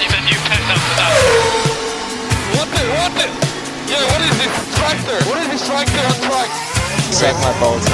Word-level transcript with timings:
I 0.00 0.02
need 0.02 0.16
a 0.16 0.22
new 0.24 0.40
pen 0.48 0.62
after 0.74 0.94
that. 0.98 1.12
What 2.56 2.68
the, 2.74 2.82
what 2.96 3.12
the? 3.20 3.26
Yeah, 3.92 4.00
what 4.10 4.20
is 4.28 4.34
this 4.40 4.52
tractor? 4.78 5.18
What 5.28 5.38
is 5.42 5.48
this 5.52 5.66
tractor 5.68 6.00
on 6.10 6.16
track? 6.28 6.50
Set 7.12 7.34
my 7.44 7.52
bolts 7.60 7.86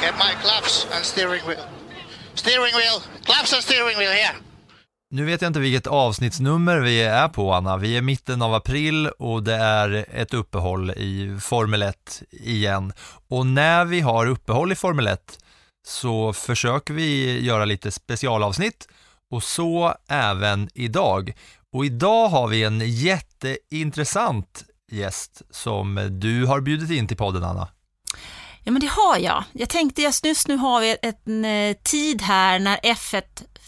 Get 0.00 0.14
my 0.18 0.32
claps 0.42 0.86
and 0.94 1.04
steering 1.04 1.42
wheel. 1.48 1.66
Steering 2.34 2.74
wheel. 2.78 3.02
Claps 3.24 3.52
and 3.52 3.62
steering 3.62 3.98
wheel 3.98 4.12
here. 4.12 4.34
Nu 5.10 5.24
vet 5.24 5.42
jag 5.42 5.48
inte 5.48 5.60
vilket 5.60 5.86
avsnittsnummer 5.86 6.78
vi 6.78 7.02
är 7.02 7.28
på 7.28 7.52
Anna. 7.52 7.76
Vi 7.76 7.96
är 7.96 8.02
mitten 8.02 8.42
av 8.42 8.54
april 8.54 9.06
och 9.06 9.42
det 9.42 9.54
är 9.54 10.06
ett 10.12 10.34
uppehåll 10.34 10.90
i 10.90 11.38
Formel 11.40 11.82
1 11.82 12.22
igen. 12.30 12.92
Och 13.28 13.46
när 13.46 13.84
vi 13.84 14.00
har 14.00 14.26
uppehåll 14.26 14.72
i 14.72 14.74
Formel 14.74 15.06
1 15.06 15.38
så 15.86 16.32
försöker 16.32 16.94
vi 16.94 17.40
göra 17.40 17.64
lite 17.64 17.90
specialavsnitt 17.90 18.88
och 19.30 19.42
så 19.42 19.94
även 20.08 20.68
idag. 20.74 21.32
Och 21.72 21.84
idag 21.84 22.28
har 22.28 22.48
vi 22.48 22.64
en 22.64 22.80
jätteintressant 22.80 24.64
gäst 24.92 25.42
som 25.50 26.08
du 26.10 26.46
har 26.46 26.60
bjudit 26.60 26.90
in 26.90 27.08
till 27.08 27.16
podden 27.16 27.44
Anna. 27.44 27.68
Ja, 28.62 28.72
men 28.72 28.80
det 28.80 28.90
har 28.90 29.18
jag. 29.18 29.44
Jag 29.52 29.68
tänkte 29.68 30.02
just 30.02 30.48
nu, 30.48 30.56
har 30.56 30.80
vi 30.80 30.96
en 31.02 31.44
eh, 31.44 31.76
tid 31.82 32.22
här 32.22 32.58
när 32.58 32.76
F1 32.76 33.22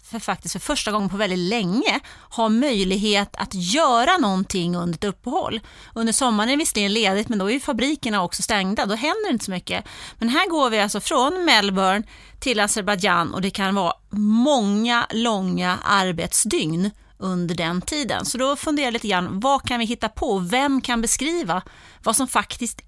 för 0.06 0.18
faktiskt 0.18 0.52
för 0.52 0.58
första 0.58 0.92
gången 0.92 1.08
på 1.08 1.16
väldigt 1.16 1.38
länge 1.38 2.00
har 2.08 2.48
möjlighet 2.48 3.36
att 3.36 3.54
göra 3.54 4.16
någonting 4.18 4.76
under 4.76 4.94
ett 4.94 5.04
uppehåll. 5.04 5.60
Under 5.94 6.12
sommaren 6.12 6.48
är 6.48 6.52
det 6.52 6.58
visserligen 6.58 6.92
ledigt 6.92 7.28
men 7.28 7.38
då 7.38 7.46
är 7.46 7.52
ju 7.52 7.60
fabrikerna 7.60 8.22
också 8.22 8.42
stängda, 8.42 8.86
då 8.86 8.94
händer 8.94 9.28
det 9.28 9.32
inte 9.32 9.44
så 9.44 9.50
mycket. 9.50 9.84
Men 10.18 10.28
här 10.28 10.48
går 10.48 10.70
vi 10.70 10.80
alltså 10.80 11.00
från 11.00 11.44
Melbourne 11.44 12.02
till 12.40 12.60
Azerbajdzjan 12.60 13.34
och 13.34 13.42
det 13.42 13.50
kan 13.50 13.74
vara 13.74 13.92
många 14.10 15.06
långa 15.10 15.78
arbetsdygn 15.84 16.90
under 17.18 17.54
den 17.54 17.82
tiden. 17.82 18.24
Så 18.24 18.38
då 18.38 18.56
funderar 18.56 18.86
jag 18.86 18.92
lite 18.92 19.08
grann, 19.08 19.40
vad 19.40 19.62
kan 19.62 19.78
vi 19.78 19.84
hitta 19.84 20.08
på? 20.08 20.38
Vem 20.38 20.80
kan 20.80 21.02
beskriva 21.02 21.62
vad 22.02 22.16
som 22.16 22.28
faktiskt 22.28 22.80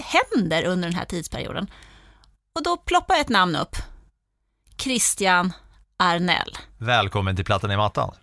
händer 0.00 0.64
under 0.64 0.88
den 0.88 0.98
här 0.98 1.04
tidsperioden? 1.04 1.70
Och 2.54 2.62
då 2.62 2.76
ploppar 2.76 3.20
ett 3.20 3.28
namn 3.28 3.56
upp. 3.56 3.76
Christian 4.78 5.52
Arnell. 6.00 6.56
Välkommen 6.78 7.36
till 7.36 7.44
Plattan 7.44 7.70
i 7.70 7.76
mattan. 7.76 8.14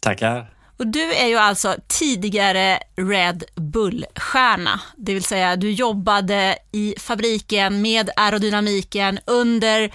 Tackar. 0.00 0.52
Och 0.78 0.86
du 0.86 1.14
är 1.14 1.26
ju 1.26 1.36
alltså 1.36 1.76
tidigare 1.88 2.78
Red 2.96 3.44
Bull-stjärna, 3.54 4.80
det 4.96 5.14
vill 5.14 5.24
säga 5.24 5.56
du 5.56 5.70
jobbade 5.70 6.58
i 6.72 6.94
fabriken 6.98 7.82
med 7.82 8.10
aerodynamiken 8.16 9.18
under 9.26 9.92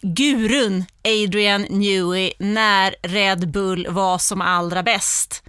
gurun 0.00 0.84
Adrian 1.04 1.62
Newey 1.62 2.32
när 2.38 2.94
Red 3.02 3.50
Bull 3.50 3.86
var 3.90 4.18
som 4.18 4.40
allra 4.40 4.82
bäst 4.82 5.42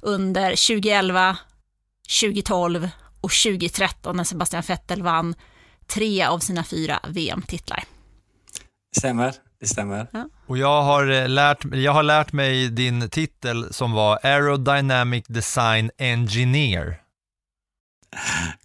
under 0.00 0.50
2011, 0.50 1.36
2012 2.22 2.88
och 3.20 3.32
2013 3.46 4.16
när 4.16 4.24
Sebastian 4.24 4.62
Vettel 4.66 5.02
vann 5.02 5.34
tre 5.86 6.24
av 6.24 6.38
sina 6.38 6.64
fyra 6.64 7.00
VM-titlar. 7.08 7.84
Stämmer, 8.96 9.34
det 9.60 9.66
stämmer. 9.66 10.06
Ja. 10.12 10.28
Och 10.46 10.58
jag 10.58 10.82
har, 10.82 11.10
eh, 11.10 11.28
lärt, 11.28 11.64
jag 11.72 11.92
har 11.92 12.02
lärt 12.02 12.32
mig 12.32 12.68
din 12.68 13.10
titel 13.10 13.72
som 13.74 13.92
var 13.92 14.18
Aerodynamic 14.22 15.24
Design 15.28 15.90
Engineer. 15.98 17.00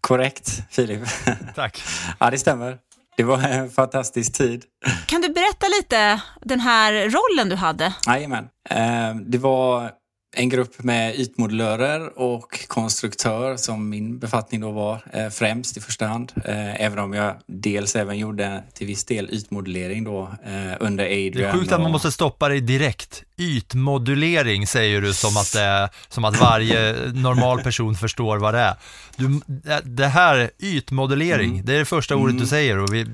Korrekt, 0.01 0.63
Filip. 0.69 1.01
Tack. 1.55 1.84
ja, 2.19 2.29
det 2.31 2.38
stämmer. 2.38 2.78
Det 3.17 3.23
var 3.23 3.38
en 3.44 3.69
fantastisk 3.69 4.34
tid. 4.34 4.63
Kan 5.05 5.22
du 5.22 5.29
berätta 5.29 5.67
lite 5.79 6.22
den 6.41 6.59
här 6.59 6.94
rollen 6.94 7.50
du 7.50 7.55
hade? 7.55 7.94
Jajamän. 8.07 8.50
Eh, 8.69 9.16
Det 9.16 9.38
var 9.38 9.91
en 10.38 10.50
grupp 10.50 10.84
med 10.84 11.16
ytmodellörer 11.19 12.19
och 12.19 12.68
konstruktör 12.68 13.57
som 13.57 13.90
min 13.90 14.19
befattning 14.19 14.62
då 14.62 14.72
var 14.72 15.01
eh, 15.13 15.29
främst 15.29 15.78
i 15.78 15.81
första 15.81 16.06
hand. 16.07 16.31
Eh, 16.46 16.81
Även 16.81 17.00
om 17.00 17.13
jag 17.13 17.35
dels 17.47 17.96
även 17.96 18.18
gjorde 18.18 18.63
till 18.73 18.88
viss 18.88 19.06
del 19.06 19.29
ytmodellering 19.31 20.03
då 20.03 20.22
eh, 20.46 20.73
under 20.79 21.03
Adrian. 21.06 21.31
Det 21.34 21.46
är 21.46 21.53
sjukt 21.53 21.72
att 21.72 21.81
man 21.81 21.91
måste 21.91 22.12
stoppa 22.12 22.50
dig 22.50 22.62
direkt. 22.62 23.23
Ytmodulering 23.38 24.68
säger 24.68 25.01
du 25.01 25.13
som 25.13 25.38
att, 25.38 25.53
det 25.53 25.90
som 26.09 26.25
att 26.25 26.40
varje 26.40 26.94
normal 27.13 27.62
person 27.62 27.96
förstår 27.96 28.38
vad 28.38 28.53
det 28.53 28.59
är. 28.59 28.75
Du, 29.17 29.41
det 29.84 30.07
här, 30.07 30.50
ytmodulering, 30.59 31.52
Mm. 31.52 31.66
det 31.66 31.73
är 31.75 31.79
det 31.79 31.85
första 31.85 32.16
ordet 32.16 32.40
du 32.40 32.46
säger 32.47 32.78
och 32.78 32.94
vi 32.94 33.06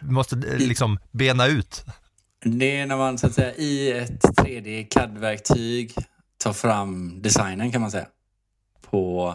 måste 0.00 0.36
liksom 0.58 0.98
bena 1.10 1.46
ut. 1.46 1.84
Det 2.44 2.76
är 2.76 2.86
när 2.86 2.96
man 2.96 3.18
så 3.18 3.26
att 3.26 3.34
säga 3.34 3.54
i 3.54 3.92
ett 3.92 4.22
3D 4.22 4.86
CAD-verktyg 4.90 5.94
tar 6.42 6.52
fram 6.52 7.22
designen 7.22 7.72
kan 7.72 7.80
man 7.80 7.90
säga. 7.90 8.06
På, 8.90 9.34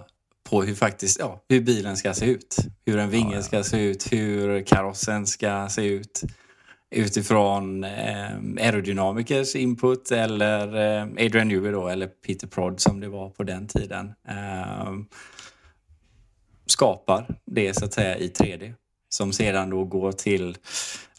på 0.50 0.64
hur 0.64 0.76
faktiskt, 0.76 1.20
ja, 1.20 1.42
hur 1.50 1.62
bilen 1.62 1.98
ska 1.98 2.14
se 2.14 2.26
ut. 2.26 2.58
Hur 2.86 2.98
en 2.98 3.10
vinge 3.10 3.44
ska 3.44 3.64
se 3.64 3.82
ut, 3.82 4.14
hur 4.14 4.62
karossen 4.62 5.28
ska 5.28 5.68
se 5.70 5.86
ut. 5.86 6.22
Utifrån 6.90 7.84
eh, 7.84 8.32
aerodynamikers 8.58 9.56
input 9.56 10.12
eller 10.12 10.68
eh, 10.68 11.04
Adrian 11.26 11.48
Newey 11.48 11.72
då, 11.72 11.88
eller 11.88 12.08
Peter 12.08 12.48
Prod 12.48 12.80
som 12.80 13.00
det 13.00 13.10
var 13.10 13.30
på 13.30 13.44
den 13.44 13.68
tiden. 13.68 14.14
Eh, 14.28 14.94
skapar 16.66 17.28
det 17.46 17.74
så 17.74 17.86
att 17.86 17.94
säga 17.94 18.18
i 18.18 18.28
3D. 18.28 18.74
Som 19.10 19.34
sedan 19.34 19.70
då 19.70 19.84
går 19.84 20.12
till 20.12 20.58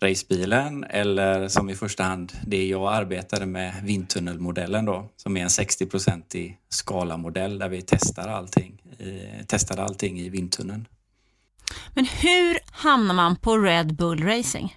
racebilen 0.02 0.84
eller 0.84 1.48
som 1.48 1.70
i 1.70 1.74
första 1.74 2.04
hand 2.04 2.32
det 2.46 2.66
jag 2.66 2.92
arbetade 2.92 3.46
med, 3.46 3.74
vindtunnelmodellen 3.82 4.84
då, 4.84 5.08
som 5.16 5.36
är 5.36 5.42
en 5.42 5.48
60-procentig 5.48 6.56
skalamodell 6.68 7.58
där 7.58 7.68
vi 7.68 7.82
testar 7.82 8.28
allting, 8.28 8.82
i, 8.98 9.44
testade 9.46 9.82
allting 9.82 10.20
i 10.20 10.28
vindtunneln. 10.28 10.86
Men 11.94 12.04
hur 12.04 12.58
hamnar 12.70 13.14
man 13.14 13.36
på 13.36 13.58
Red 13.58 13.94
Bull 13.96 14.24
Racing? 14.24 14.76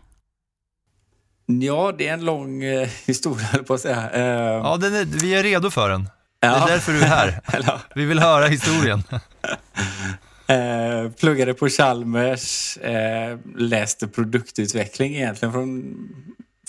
Ja, 1.45 1.93
det 1.97 2.07
är 2.07 2.13
en 2.13 2.25
lång 2.25 2.63
eh, 2.63 2.89
historia 3.05 3.45
höll 3.45 3.63
på 3.63 3.73
att 3.73 3.81
säga. 3.81 4.09
Eh, 4.09 4.23
Ja, 4.63 4.77
den 4.77 4.95
är, 4.95 5.05
vi 5.05 5.33
är 5.33 5.43
redo 5.43 5.69
för 5.69 5.89
den. 5.89 6.03
Det 6.03 6.47
ja. 6.47 6.67
är 6.67 6.71
därför 6.71 6.91
du 6.91 7.01
är 7.01 7.07
här. 7.07 7.41
Vi 7.95 8.05
vill 8.05 8.19
höra 8.19 8.47
historien. 8.47 9.03
Eh, 10.51 11.11
pluggade 11.11 11.53
på 11.53 11.69
Chalmers, 11.69 12.77
eh, 12.77 13.37
läste 13.55 14.07
produktutveckling 14.07 15.15
egentligen 15.15 15.53
från 15.53 15.95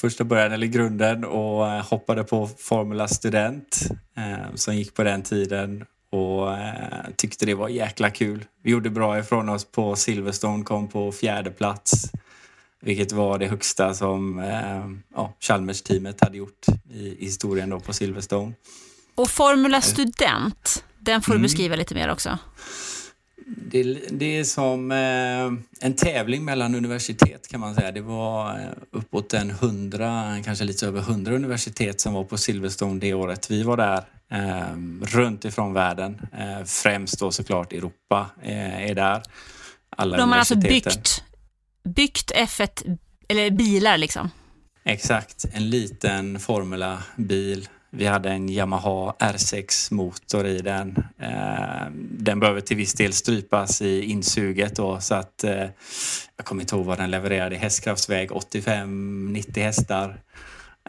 första 0.00 0.24
början 0.24 0.52
eller 0.52 0.66
grunden 0.66 1.24
och 1.24 1.66
eh, 1.66 1.84
hoppade 1.84 2.24
på 2.24 2.48
Formula 2.58 3.08
Student 3.08 3.88
eh, 4.16 4.54
som 4.54 4.76
gick 4.76 4.94
på 4.94 5.02
den 5.02 5.22
tiden 5.22 5.84
och 6.10 6.52
eh, 6.52 7.10
tyckte 7.16 7.46
det 7.46 7.54
var 7.54 7.68
jäkla 7.68 8.10
kul. 8.10 8.44
Vi 8.62 8.70
gjorde 8.70 8.90
bra 8.90 9.18
ifrån 9.18 9.48
oss 9.48 9.64
på 9.64 9.96
Silverstone, 9.96 10.64
kom 10.64 10.88
på 10.88 11.12
fjärde 11.12 11.50
plats 11.50 12.10
vilket 12.82 13.12
var 13.12 13.38
det 13.38 13.46
högsta 13.46 13.94
som 13.94 14.38
eh, 14.38 14.86
ja, 15.14 15.34
Chalmers-teamet 15.40 16.20
hade 16.20 16.36
gjort 16.36 16.66
i, 16.90 17.16
historien 17.24 17.70
då 17.70 17.80
på 17.80 17.92
Silverstone. 17.92 18.52
Och 19.14 19.30
Formula 19.30 19.80
Student, 19.80 20.84
den 20.98 21.22
får 21.22 21.32
du 21.32 21.38
beskriva 21.38 21.76
lite 21.76 21.94
mer 21.94 22.10
också. 22.10 22.38
Det, 23.46 23.82
det 24.10 24.38
är 24.38 24.44
som 24.44 24.92
eh, 24.92 25.86
en 25.86 25.96
tävling 25.96 26.44
mellan 26.44 26.74
universitet 26.74 27.48
kan 27.48 27.60
man 27.60 27.74
säga. 27.74 27.92
Det 27.92 28.00
var 28.00 28.60
eh, 28.60 28.66
uppåt 28.90 29.34
en 29.34 29.50
hundra, 29.50 30.36
kanske 30.44 30.64
lite 30.64 30.86
över 30.86 31.00
hundra 31.00 31.34
universitet 31.34 32.00
som 32.00 32.14
var 32.14 32.24
på 32.24 32.38
Silverstone 32.38 33.00
det 33.00 33.14
året 33.14 33.50
vi 33.50 33.62
var 33.62 33.76
där. 33.76 34.04
Eh, 34.30 34.76
runt 35.02 35.44
ifrån 35.44 35.72
världen. 35.72 36.20
Främst 36.66 37.20
då 37.20 37.30
såklart 37.30 37.72
Europa 37.72 38.30
är 38.42 38.94
där. 38.94 39.22
Alla 39.96 40.16
De 40.16 40.32
har 40.32 40.38
alltså 40.38 40.56
byggt, 40.56 41.24
byggt 41.84 42.32
F1, 42.32 42.98
eller 43.28 43.50
bilar 43.50 43.98
liksom. 43.98 44.30
Exakt, 44.84 45.44
en 45.52 45.70
liten 45.70 46.38
Formula-bil. 46.40 47.68
Vi 47.94 48.06
hade 48.06 48.30
en 48.30 48.48
Yamaha 48.48 49.14
R6-motor 49.18 50.46
i 50.46 50.58
den. 50.58 51.04
Eh, 51.18 51.90
den 52.10 52.40
behöver 52.40 52.60
till 52.60 52.76
viss 52.76 52.94
del 52.94 53.12
strypas 53.12 53.82
i 53.82 54.02
insuget 54.02 54.76
då, 54.76 55.00
så 55.00 55.14
att 55.14 55.44
eh, 55.44 55.66
jag 56.36 56.44
kommer 56.44 56.62
inte 56.62 56.76
ihåg 56.76 56.84
vad 56.84 56.98
den 56.98 57.10
levererade 57.10 57.54
i 57.54 57.58
hästkraftsväg, 57.58 58.30
85-90 58.30 59.60
hästar. 59.60 60.20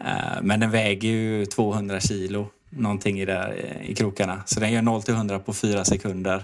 Eh, 0.04 0.42
men 0.42 0.60
den 0.60 0.70
väger 0.70 1.08
ju 1.08 1.46
200 1.46 2.00
kilo 2.00 2.48
någonting 2.70 3.20
i, 3.20 3.24
där, 3.24 3.64
eh, 3.64 3.90
i 3.90 3.94
krokarna. 3.94 4.42
Så 4.46 4.60
den 4.60 4.72
gör 4.72 4.82
0 4.82 5.02
till 5.02 5.14
100 5.14 5.38
på 5.38 5.52
4 5.52 5.84
sekunder. 5.84 6.42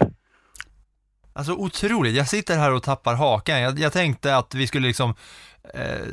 Alltså 1.33 1.53
otroligt, 1.53 2.15
jag 2.15 2.27
sitter 2.27 2.57
här 2.57 2.71
och 2.71 2.83
tappar 2.83 3.15
hakan. 3.15 3.61
Jag, 3.61 3.79
jag 3.79 3.93
tänkte 3.93 4.35
att 4.35 4.55
vi 4.55 4.67
skulle 4.67 4.87
liksom 4.87 5.15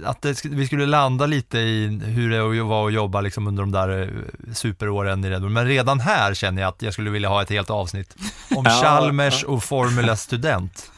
att 0.04 0.22
det, 0.22 0.44
vi 0.44 0.66
skulle 0.66 0.86
landa 0.86 1.26
lite 1.26 1.58
i 1.58 1.86
hur 2.04 2.30
det 2.30 2.62
var 2.62 2.86
att 2.86 2.92
jobba 2.92 3.20
liksom 3.20 3.46
under 3.46 3.62
de 3.62 3.72
där 3.72 4.02
eh, 4.02 4.52
superåren 4.54 5.24
i 5.24 5.30
Red 5.30 5.40
Bull. 5.42 5.50
Men 5.50 5.66
redan 5.66 6.00
här 6.00 6.34
känner 6.34 6.62
jag 6.62 6.68
att 6.68 6.82
jag 6.82 6.92
skulle 6.92 7.10
vilja 7.10 7.28
ha 7.28 7.42
ett 7.42 7.50
helt 7.50 7.70
avsnitt 7.70 8.16
om 8.56 8.64
Ja, 8.68 8.70
Chalmers 8.82 9.44
och 9.44 9.64
Formula 9.64 10.16
Student. 10.16 10.90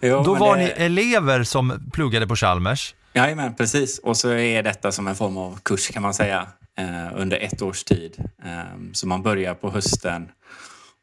Jo, 0.00 0.22
Då 0.24 0.34
var 0.34 0.56
det- 0.56 0.62
ni 0.62 0.68
elever 0.84 1.42
som 1.44 1.90
pluggade 1.92 2.26
på 2.26 2.36
Chalmers. 2.36 2.94
Jajamän, 3.12 3.54
precis. 3.54 3.98
Och 3.98 4.16
så 4.16 4.30
är 4.30 4.62
detta 4.62 4.92
som 4.92 5.06
en 5.08 5.14
form 5.14 5.36
av 5.36 5.58
kurs 5.62 5.88
kan 5.90 6.02
man 6.02 6.14
säga 6.14 6.46
eh, 6.78 6.86
under 7.20 7.36
ett 7.36 7.62
års 7.62 7.84
tid. 7.84 8.24
Eh, 8.44 8.60
så 8.92 9.06
man 9.06 9.22
börjar 9.22 9.54
på 9.54 9.70
hösten 9.70 10.28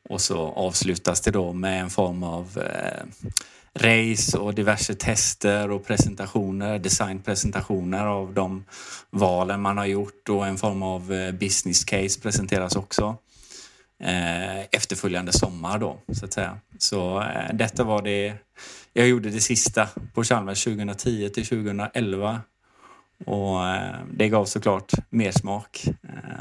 och 0.10 0.22
så 0.22 0.38
avslutas 0.54 1.22
det 1.22 1.32
då 1.32 1.54
med 1.54 1.82
en 1.82 1.90
form 1.90 2.24
av 2.24 2.48
eh, 2.58 3.30
race 3.80 4.38
och 4.38 4.54
diverse 4.54 4.96
tester 4.96 5.72
och 5.72 5.86
presentationer, 5.86 6.80
designpresentationer 6.80 8.06
av 8.06 8.34
de 8.34 8.64
valen 9.10 9.62
man 9.62 9.78
har 9.78 9.86
gjort 9.86 10.30
och 10.30 10.48
en 10.48 10.58
form 10.58 10.84
av 10.84 11.14
eh, 11.14 11.32
business 11.32 11.84
case 11.84 12.22
presenteras 12.22 12.76
också. 12.76 13.18
Eh, 14.00 14.60
efterföljande 14.60 15.34
sommar 15.34 15.80
då, 15.80 15.98
så 16.14 16.26
att 16.26 16.34
säga. 16.34 16.58
Så 16.78 17.22
eh, 17.22 17.54
detta 17.54 17.84
var 17.84 18.02
det 18.02 18.34
jag 18.94 19.08
gjorde 19.08 19.30
det 19.30 19.42
sista 19.42 19.88
på 20.14 20.24
Chalmers 20.24 20.64
2010 20.64 21.30
till 21.30 21.46
2011. 21.46 22.42
Och 23.26 23.60
det 24.14 24.30
gav 24.30 24.46
såklart 24.46 24.92
mer 25.10 25.32
smak. 25.32 25.86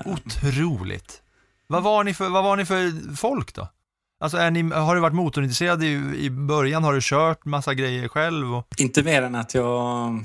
Otroligt. 0.04 1.22
Vad 1.66 1.82
var 1.82 2.04
ni 2.04 2.14
för, 2.14 2.28
vad 2.28 2.44
var 2.44 2.56
ni 2.56 2.66
för 2.66 3.16
folk 3.16 3.54
då? 3.54 3.68
Alltså 4.24 4.38
är 4.38 4.50
ni, 4.50 4.62
har 4.62 4.94
du 4.94 5.00
varit 5.00 5.14
motorintresserad 5.14 5.84
i, 5.84 5.86
i 6.16 6.30
början? 6.30 6.84
Har 6.84 6.94
du 6.94 7.00
kört 7.02 7.44
massa 7.44 7.74
grejer 7.74 8.08
själv? 8.08 8.54
Och... 8.54 8.66
Inte 8.78 9.02
mer 9.02 9.22
än 9.22 9.34
att 9.34 9.54
jag 9.54 10.24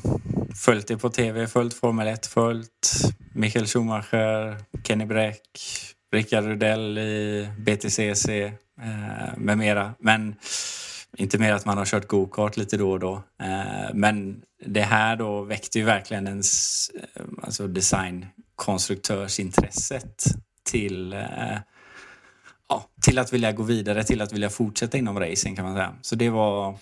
följt 0.55 0.87
det 0.87 0.97
på 0.97 1.09
tv, 1.09 1.47
följt 1.47 1.73
Formel 1.73 2.07
1, 2.07 2.25
följt 2.25 2.91
Michael 3.33 3.65
Schumacher, 3.65 4.57
Kenny 4.83 5.05
Bräck, 5.05 5.41
Rickard 6.11 6.43
Rudell 6.43 6.97
i 6.97 7.49
BTCC 7.57 8.29
eh, 8.29 8.51
med 9.37 9.57
mera. 9.57 9.93
Men 9.99 10.35
inte 11.17 11.37
mer 11.37 11.53
att 11.53 11.65
man 11.65 11.77
har 11.77 11.85
kört 11.85 12.07
go-kart 12.07 12.57
lite 12.57 12.77
då 12.77 12.91
och 12.91 12.99
då. 12.99 13.23
Eh, 13.41 13.93
men 13.93 14.41
det 14.65 14.81
här 14.81 15.15
då 15.15 15.41
väckte 15.41 15.79
ju 15.79 15.85
verkligen 15.85 16.27
ens 16.27 16.89
eh, 16.89 17.23
alltså 17.43 17.67
designkonstruktörsintresset 17.67 20.23
till 20.63 21.13
eh, 21.13 21.57
ja, 22.69 22.85
till 23.01 23.19
att 23.19 23.33
vilja 23.33 23.51
gå 23.51 23.63
vidare, 23.63 24.03
till 24.03 24.21
att 24.21 24.33
vilja 24.33 24.49
fortsätta 24.49 24.97
inom 24.97 25.19
racing 25.19 25.55
kan 25.55 25.65
man 25.65 25.75
säga. 25.75 25.93
Så 26.01 26.15
det 26.15 26.29
var 26.29 26.77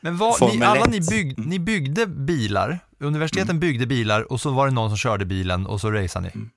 Men 0.00 0.16
vad, 0.16 0.54
ni, 0.54 0.64
alla 0.64 0.80
1. 0.80 0.90
ni, 0.90 1.00
bygg, 1.00 1.46
ni 1.46 1.58
byggde 1.58 2.06
bilar, 2.06 2.78
universiteten 2.98 3.60
byggde 3.60 3.86
bilar 3.86 4.32
och 4.32 4.40
så 4.40 4.50
var 4.50 4.66
det 4.66 4.72
någon 4.72 4.90
som 4.90 4.96
körde 4.96 5.24
bilen 5.24 5.66
och 5.66 5.80
så 5.80 5.90
raceade 5.90 6.30
ni. 6.34 6.48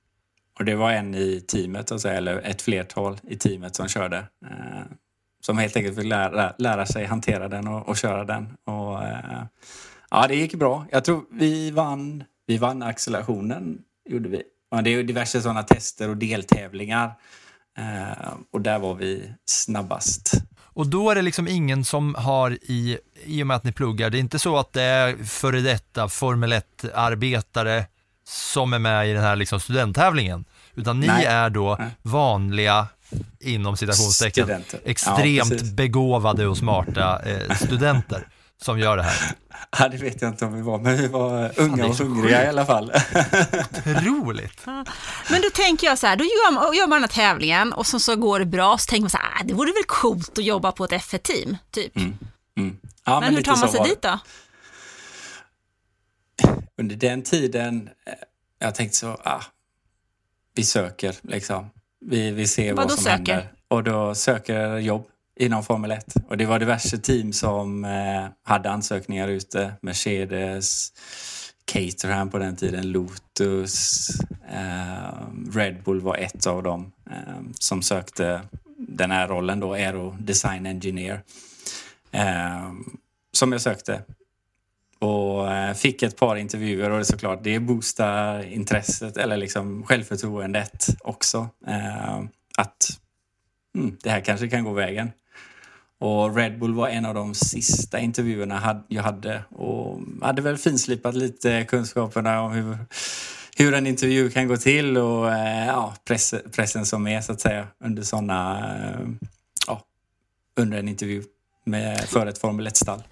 Och 0.60 0.66
det 0.66 0.76
var 0.76 0.92
en 0.92 1.16
i 1.16 1.42
teamet, 1.48 1.92
alltså, 1.92 2.10
eller 2.10 2.38
ett 2.38 2.62
flertal 2.62 3.18
i 3.24 3.36
teamet 3.36 3.76
som 3.76 3.88
körde. 3.88 4.18
Eh, 4.18 4.86
som 5.42 5.58
helt 5.58 5.78
enkelt 5.78 5.96
fick 5.96 6.06
lära, 6.06 6.54
lära 6.58 6.86
sig 6.86 7.06
hantera 7.06 7.48
den 7.48 7.68
och, 7.68 7.90
och 7.90 7.98
köra 7.98 8.24
den. 8.26 8.58
Och, 8.66 9.04
eh, 9.04 9.44
ja, 10.10 10.28
det 10.28 10.36
gick 10.36 10.56
bra. 10.56 10.86
Jag 10.92 11.06
tror 11.06 11.24
vi 11.32 11.72
vann, 11.72 12.24
vi 12.48 12.58
vann 12.58 12.84
accelerationen, 12.84 13.78
gjorde 14.10 14.30
vi. 14.30 14.44
Ja, 14.72 14.82
det 14.82 14.90
är 14.90 14.92
ju 14.92 15.04
diverse 15.04 15.42
sådana 15.42 15.64
tester 15.64 16.10
och 16.10 16.18
deltävlingar. 16.18 17.12
Eh, 17.78 18.34
och 18.54 18.62
där 18.62 18.80
var 18.80 18.94
vi 18.94 19.34
snabbast. 19.46 20.34
Och 20.60 20.88
då 20.88 21.10
är 21.12 21.16
det 21.16 21.22
liksom 21.22 21.48
ingen 21.48 21.86
som 21.86 22.16
har 22.16 22.52
i, 22.52 22.98
i 23.26 23.44
och 23.44 23.48
med 23.48 23.58
att 23.58 23.64
ni 23.64 23.72
pluggar, 23.72 24.10
det 24.10 24.18
är 24.18 24.20
inte 24.20 24.40
så 24.40 24.58
att 24.58 24.74
det 24.74 24.82
är 24.82 25.24
före 25.24 25.62
detta 25.62 26.10
Formel 26.10 26.54
1-arbetare 26.54 27.86
som 28.28 28.74
är 28.74 28.80
med 28.80 29.10
i 29.10 29.14
den 29.14 29.24
här 29.24 29.36
liksom 29.36 29.60
studenttävlingen, 29.60 30.46
utan 30.76 31.00
ni 31.00 31.08
Nej. 31.08 31.26
är 31.26 31.50
då 31.50 31.78
vanliga, 32.02 32.88
inom 33.40 33.78
citationstecken. 33.78 34.50
Ja, 34.50 34.80
extremt 34.86 35.50
precis. 35.50 35.72
begåvade 35.72 36.48
och 36.48 36.58
smarta 36.58 37.22
eh, 37.26 37.56
studenter 37.56 38.28
som 38.62 38.80
gör 38.80 38.98
det 38.98 39.04
här. 39.04 39.16
Ja, 39.80 39.90
det 39.90 39.98
vet 39.98 40.22
jag 40.22 40.32
inte 40.32 40.46
om 40.46 40.54
vi 40.54 40.62
var, 40.62 40.80
men 40.80 40.98
vi 40.98 41.08
var 41.08 41.60
unga 41.60 41.86
och 41.86 41.96
hungriga 41.96 42.46
i 42.46 42.48
alla 42.48 42.66
fall. 42.66 42.92
Roligt! 43.86 44.66
Men 45.30 45.42
då 45.42 45.50
tänker 45.54 45.88
jag 45.88 45.98
så 45.98 46.08
här, 46.08 46.16
då 46.16 46.24
gör 46.24 46.52
man, 46.52 46.76
gör 46.76 46.88
man 46.88 47.02
den 47.02 47.10
här 47.10 47.16
tävlingen 47.16 47.74
och 47.74 47.88
så, 47.88 48.00
så 48.00 48.16
går 48.16 48.40
det 48.40 48.46
bra, 48.46 48.78
så 48.78 48.90
tänker 48.90 49.02
man 49.02 49.10
så 49.10 49.18
här, 49.18 49.42
ah, 49.42 49.44
det 49.44 49.54
vore 49.54 49.72
väl 49.72 49.84
coolt 49.88 50.38
att 50.38 50.44
jobba 50.44 50.72
på 50.72 50.84
ett 50.86 50.92
F1-team, 50.92 51.58
typ. 51.72 51.96
Mm. 51.98 52.78
Ja, 53.06 53.20
men 53.20 53.30
hur 53.30 53.38
lite 53.38 53.52
tar 53.52 53.58
man 53.60 53.70
sig 53.70 53.84
dit 53.84 54.02
då? 54.02 54.20
under 56.78 56.96
den 56.96 57.22
tiden, 57.22 57.90
eh, 58.06 58.14
jag 58.60 58.76
tänkte 58.76 58.98
så, 58.98 59.08
ah, 59.24 59.42
vi 60.56 60.64
söker 60.64 61.16
liksom. 61.22 61.70
Vi, 62.06 62.32
vi 62.32 62.48
ser 62.48 62.74
Vadå 62.74 62.88
vad 62.88 62.92
som 62.92 63.04
söker? 63.04 63.34
händer. 63.34 63.54
Och 63.68 63.84
då 63.84 64.16
söker 64.16 64.78
jobb 64.78 65.08
inom 65.40 65.64
Formel 65.64 65.92
1. 65.92 66.14
Och 66.28 66.38
det 66.38 66.46
var 66.46 66.60
diverse 66.60 66.98
team 66.98 67.34
som 67.34 67.86
eh, 67.86 68.26
hade 68.44 68.70
ansökningar 68.70 69.28
ute. 69.28 69.74
Mercedes, 69.82 70.94
Caterham 71.66 72.30
på 72.30 72.38
den 72.38 72.56
tiden, 72.56 72.92
Lotus, 72.92 74.10
eh, 74.52 75.28
Red 75.54 75.84
Bull 75.84 76.02
var 76.02 76.18
ett 76.18 76.48
av 76.48 76.64
dem 76.64 76.92
eh, 77.10 77.42
som 77.60 77.82
sökte 77.82 78.42
den 78.78 79.12
här 79.12 79.28
rollen 79.28 79.60
då, 79.60 79.74
Aero 79.74 80.16
Design 80.20 80.66
Engineer. 80.66 81.22
Eh, 82.12 82.72
som 83.32 83.52
jag 83.52 83.62
sökte 83.62 84.02
och 85.00 85.54
eh, 85.54 85.74
fick 85.74 86.04
ett 86.04 86.18
par 86.18 86.36
intervjuer 86.36 86.90
och 86.90 86.98
det 86.98 87.02
är 87.02 87.04
såklart 87.04 87.44
det 87.44 87.60
boostar 87.60 88.44
intresset 88.44 89.18
eller 89.18 89.38
liksom 89.38 89.84
självförtroendet 89.84 90.88
också. 91.00 91.50
Eh, 91.68 92.18
att 92.58 93.00
mm, 93.76 93.98
det 94.04 94.10
här 94.10 94.22
kanske 94.22 94.50
kan 94.50 94.64
gå 94.64 94.74
vägen. 94.74 95.12
Och 96.00 96.36
Red 96.36 96.60
Bull 96.60 96.74
var 96.74 96.88
en 96.88 97.06
av 97.06 97.14
de 97.14 97.36
sista 97.36 98.00
intervjuerna 98.00 98.84
jag 98.88 99.04
hade 99.04 99.44
och 99.50 100.00
hade 100.22 100.42
väl 100.42 100.58
finslipat 100.58 101.16
lite 101.16 101.64
kunskaperna 101.64 102.42
om 102.42 102.52
hur, 102.52 102.78
hur 103.58 103.74
en 103.74 103.88
intervju 103.88 104.30
kan 104.30 104.48
gå 104.48 104.58
till 104.58 104.98
och 104.98 105.32
eh, 105.34 105.68
ja, 105.68 105.94
press, 106.08 106.34
pressen 106.56 106.86
som 106.86 107.08
är 107.08 107.22
så 107.22 107.32
att 107.32 107.42
säga 107.42 107.68
under 107.84 108.04
sådana, 108.04 108.60
eh, 108.60 109.08
ja, 109.68 109.82
under 110.56 110.78
en 110.78 110.88
intervju 110.88 111.24
med, 111.66 112.02
för 112.02 112.28
ett 112.28 112.38
Formel 112.38 112.68
1-stall. 112.68 113.04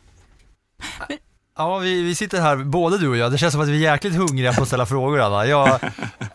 Ja, 1.58 1.78
vi, 1.78 2.04
vi 2.04 2.16
sitter 2.16 2.42
här, 2.42 2.58
både 2.58 2.98
du 2.98 3.08
och 3.08 3.18
jag, 3.18 3.32
det 3.32 3.38
känns 3.38 3.52
som 3.52 3.62
att 3.62 3.68
vi 3.68 3.86
är 3.86 3.92
jäkligt 3.92 4.16
hungriga 4.16 4.54
på 4.54 4.62
att 4.62 4.68
ställa 4.68 4.86
frågor 4.86 5.22
Anna. 5.22 5.46
Jag, 5.46 5.80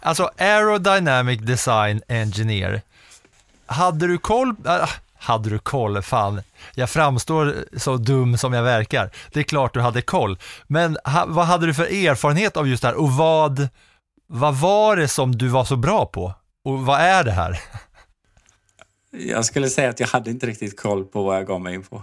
alltså 0.00 0.30
Aerodynamic 0.38 1.40
Design 1.40 2.02
Engineer, 2.08 2.82
hade 3.66 4.06
du 4.06 4.18
koll, 4.18 4.54
ah, 4.64 4.88
hade 5.20 5.50
du 5.50 5.58
koll, 5.58 6.02
fan, 6.02 6.42
jag 6.74 6.90
framstår 6.90 7.54
så 7.78 7.96
dum 7.96 8.38
som 8.38 8.52
jag 8.52 8.62
verkar. 8.62 9.10
Det 9.32 9.40
är 9.40 9.44
klart 9.44 9.74
du 9.74 9.80
hade 9.80 10.02
koll, 10.02 10.38
men 10.66 10.96
ha, 11.04 11.24
vad 11.28 11.46
hade 11.46 11.66
du 11.66 11.74
för 11.74 12.06
erfarenhet 12.06 12.56
av 12.56 12.68
just 12.68 12.82
det 12.82 12.88
här 12.88 13.00
och 13.00 13.12
vad, 13.12 13.68
vad 14.26 14.54
var 14.54 14.96
det 14.96 15.08
som 15.08 15.36
du 15.36 15.48
var 15.48 15.64
så 15.64 15.76
bra 15.76 16.06
på? 16.06 16.34
Och 16.64 16.80
vad 16.80 17.00
är 17.00 17.24
det 17.24 17.32
här? 17.32 17.60
Jag 19.10 19.44
skulle 19.44 19.68
säga 19.68 19.90
att 19.90 20.00
jag 20.00 20.06
hade 20.06 20.30
inte 20.30 20.46
riktigt 20.46 20.80
koll 20.80 21.04
på 21.04 21.22
vad 21.22 21.36
jag 21.36 21.46
gav 21.46 21.60
mig 21.60 21.74
in 21.74 21.82
på. 21.82 22.02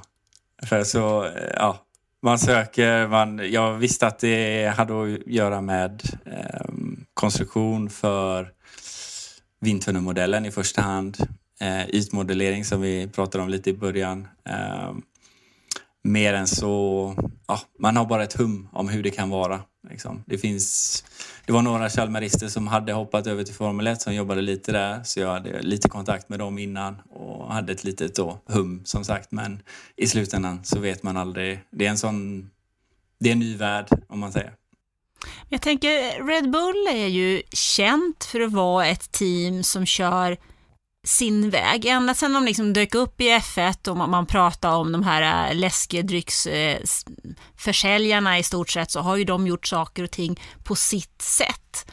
För 0.64 0.84
så, 0.84 1.26
eh, 1.26 1.32
ja, 1.56 1.78
man 2.24 2.40
söker, 2.40 3.08
man, 3.08 3.52
jag 3.52 3.74
visste 3.74 4.08
att 4.08 4.20
det 4.20 4.74
hade 4.78 5.04
att 5.04 5.28
göra 5.28 5.62
med 5.62 6.04
eh, 6.26 6.66
konstruktion 7.14 7.90
för 7.90 8.52
vindtunnelmodellen 9.60 10.46
i 10.46 10.52
första 10.52 10.82
hand. 10.82 11.18
Eh, 11.60 11.90
ytmodellering 11.90 12.66
som 12.66 12.82
vi 12.82 13.08
pratade 13.08 13.44
om 13.44 13.50
lite 13.50 13.70
i 13.70 13.74
början. 13.74 14.28
Eh, 14.50 14.94
mer 16.04 16.34
än 16.34 16.48
så, 16.48 17.16
ja, 17.48 17.60
man 17.80 17.98
har 17.98 18.06
bara 18.06 18.24
ett 18.24 18.34
hum 18.34 18.70
om 18.72 18.90
hur 18.90 19.04
det 19.04 19.10
kan 19.10 19.30
vara. 19.30 19.62
Liksom. 19.90 20.24
Det, 20.26 20.38
finns, 20.38 21.04
det 21.46 21.54
var 21.54 21.62
några 21.62 21.90
chalmerister 21.90 22.48
som 22.48 22.68
hade 22.68 22.94
hoppat 22.94 23.28
över 23.28 23.44
till 23.44 23.54
Formel 23.54 23.88
1 23.88 24.02
som 24.02 24.16
jobbade 24.16 24.42
lite 24.42 24.72
där. 24.72 25.04
Så 25.04 25.20
jag 25.20 25.32
hade 25.34 25.62
lite 25.62 25.90
kontakt 25.90 26.30
med 26.30 26.40
dem 26.40 26.58
innan 26.58 27.02
och 27.10 27.54
hade 27.54 27.72
ett 27.72 27.84
litet 27.84 28.16
då, 28.16 28.40
hum 28.46 28.82
som 28.86 29.04
sagt. 29.04 29.32
Men 29.32 29.62
i 29.96 30.08
slutändan 30.08 30.64
så 30.64 30.80
vet 30.80 31.04
man 31.04 31.18
aldrig. 31.18 31.60
Det 31.72 31.86
är 31.86 31.90
en 31.90 31.98
sån, 31.98 32.50
det 33.20 33.30
är 33.30 33.34
en 33.34 33.40
ny 33.40 33.56
värld 33.56 33.88
om 34.08 34.20
man 34.20 34.32
säger. 34.32 34.54
Jag 35.50 35.62
tänker, 35.62 36.24
Red 36.28 36.52
Bull 36.52 36.88
är 36.90 37.08
ju 37.08 37.42
känt 37.52 38.24
för 38.24 38.40
att 38.40 38.54
vara 38.54 38.88
ett 38.88 39.12
team 39.12 39.64
som 39.64 39.86
kör 39.86 40.38
sin 41.08 41.50
väg. 41.50 41.86
Ända 41.86 42.14
sedan 42.14 42.34
de 42.34 42.46
liksom 42.46 42.74
dök 42.74 42.96
upp 42.96 43.22
i 43.22 43.30
F1 43.30 43.90
och 43.90 43.98
man, 43.98 44.10
man 44.10 44.26
pratar 44.26 44.76
om 44.76 44.92
de 44.92 45.04
här 45.04 45.50
äh, 45.50 45.56
läskedrycksförsäljarna 45.56 48.36
äh, 48.36 48.40
i 48.40 48.44
stort 48.44 48.70
sett 48.70 48.92
så 48.92 49.00
har 49.00 49.16
ju 49.16 49.24
de 49.24 49.48
gjort 49.48 49.68
saker 49.68 50.04
och 50.04 50.12
ting 50.12 50.40
på 50.64 50.76
sitt 50.76 51.22
sätt. 51.22 51.92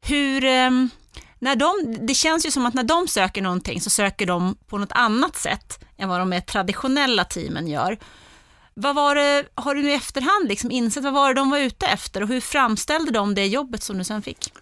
Hur, 0.00 0.44
ähm, 0.44 0.90
när 1.38 1.56
de, 1.56 1.96
det 2.06 2.14
känns 2.14 2.46
ju 2.46 2.50
som 2.50 2.66
att 2.66 2.74
när 2.74 2.82
de 2.82 3.08
söker 3.08 3.42
någonting 3.42 3.80
så 3.80 3.90
söker 3.90 4.26
de 4.26 4.56
på 4.66 4.78
något 4.78 4.92
annat 4.92 5.36
sätt 5.36 5.84
än 5.98 6.08
vad 6.08 6.20
de 6.20 6.28
mer 6.28 6.40
traditionella 6.40 7.24
teamen 7.24 7.68
gör. 7.68 7.98
Vad 8.74 8.94
var 8.94 9.14
det, 9.14 9.44
har 9.54 9.74
du 9.74 9.82
nu 9.82 9.90
i 9.90 9.94
efterhand 9.94 10.48
liksom 10.48 10.70
insett 10.70 11.04
vad 11.04 11.12
var 11.12 11.28
det 11.28 11.34
de 11.40 11.50
var 11.50 11.58
ute 11.58 11.86
efter 11.86 12.22
och 12.22 12.28
hur 12.28 12.40
framställde 12.40 13.10
de 13.10 13.34
det 13.34 13.46
jobbet 13.46 13.82
som 13.82 13.98
du 13.98 14.04
sen 14.04 14.22
fick? 14.22 14.52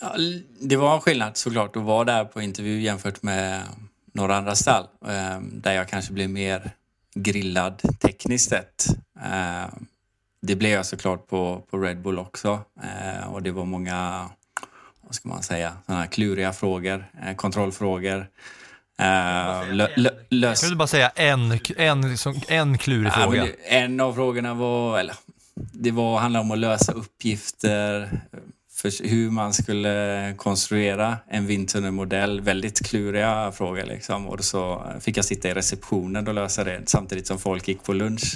Ja, 0.00 0.14
det 0.60 0.76
var 0.76 0.94
en 0.94 1.00
skillnad 1.00 1.36
såklart 1.36 1.76
att 1.76 1.82
vara 1.82 2.04
där 2.04 2.24
på 2.24 2.42
intervju 2.42 2.80
jämfört 2.80 3.22
med 3.22 3.62
några 4.12 4.36
andra 4.36 4.54
stall 4.54 4.84
eh, 5.06 5.40
där 5.40 5.72
jag 5.72 5.88
kanske 5.88 6.12
blev 6.12 6.30
mer 6.30 6.70
grillad 7.14 7.82
tekniskt 8.00 8.50
sett. 8.50 8.86
Eh, 9.22 9.66
det 10.42 10.56
blev 10.56 10.70
jag 10.70 10.86
såklart 10.86 11.26
på, 11.26 11.62
på 11.70 11.78
Red 11.78 12.02
Bull 12.02 12.18
också 12.18 12.60
eh, 12.82 13.32
och 13.32 13.42
det 13.42 13.50
var 13.50 13.64
många, 13.64 14.30
vad 15.00 15.14
ska 15.14 15.28
man 15.28 15.42
säga, 15.42 15.72
sådana 15.86 16.02
här 16.02 16.10
kluriga 16.10 16.52
frågor, 16.52 17.04
kontrollfrågor. 17.36 18.26
Uh, 19.00 19.86
lös... 20.28 20.60
Kan 20.60 20.70
du 20.70 20.76
bara 20.76 20.88
säga 20.88 21.08
en, 21.08 21.60
en, 21.76 22.16
en 22.48 22.78
klurig 22.78 23.12
fråga? 23.12 23.46
en 23.68 24.00
av 24.00 24.14
frågorna 24.14 24.54
var, 24.54 24.98
eller 24.98 25.14
det 25.54 25.90
var, 25.90 26.18
handlade 26.18 26.44
om 26.44 26.50
att 26.50 26.58
lösa 26.58 26.92
uppgifter, 26.92 28.20
för 28.80 29.08
hur 29.08 29.30
man 29.30 29.52
skulle 29.52 30.34
konstruera 30.36 31.16
en 31.28 31.46
vindtunnelmodell. 31.46 32.40
Väldigt 32.40 32.86
kluriga 32.86 33.52
frågor 33.52 33.84
liksom. 33.84 34.28
Och 34.28 34.44
så 34.44 34.84
fick 35.00 35.16
jag 35.16 35.24
sitta 35.24 35.48
i 35.48 35.54
receptionen 35.54 36.28
och 36.28 36.34
lösa 36.34 36.64
det 36.64 36.82
samtidigt 36.86 37.26
som 37.26 37.38
folk 37.38 37.68
gick 37.68 37.84
på 37.84 37.92
lunch. 37.92 38.34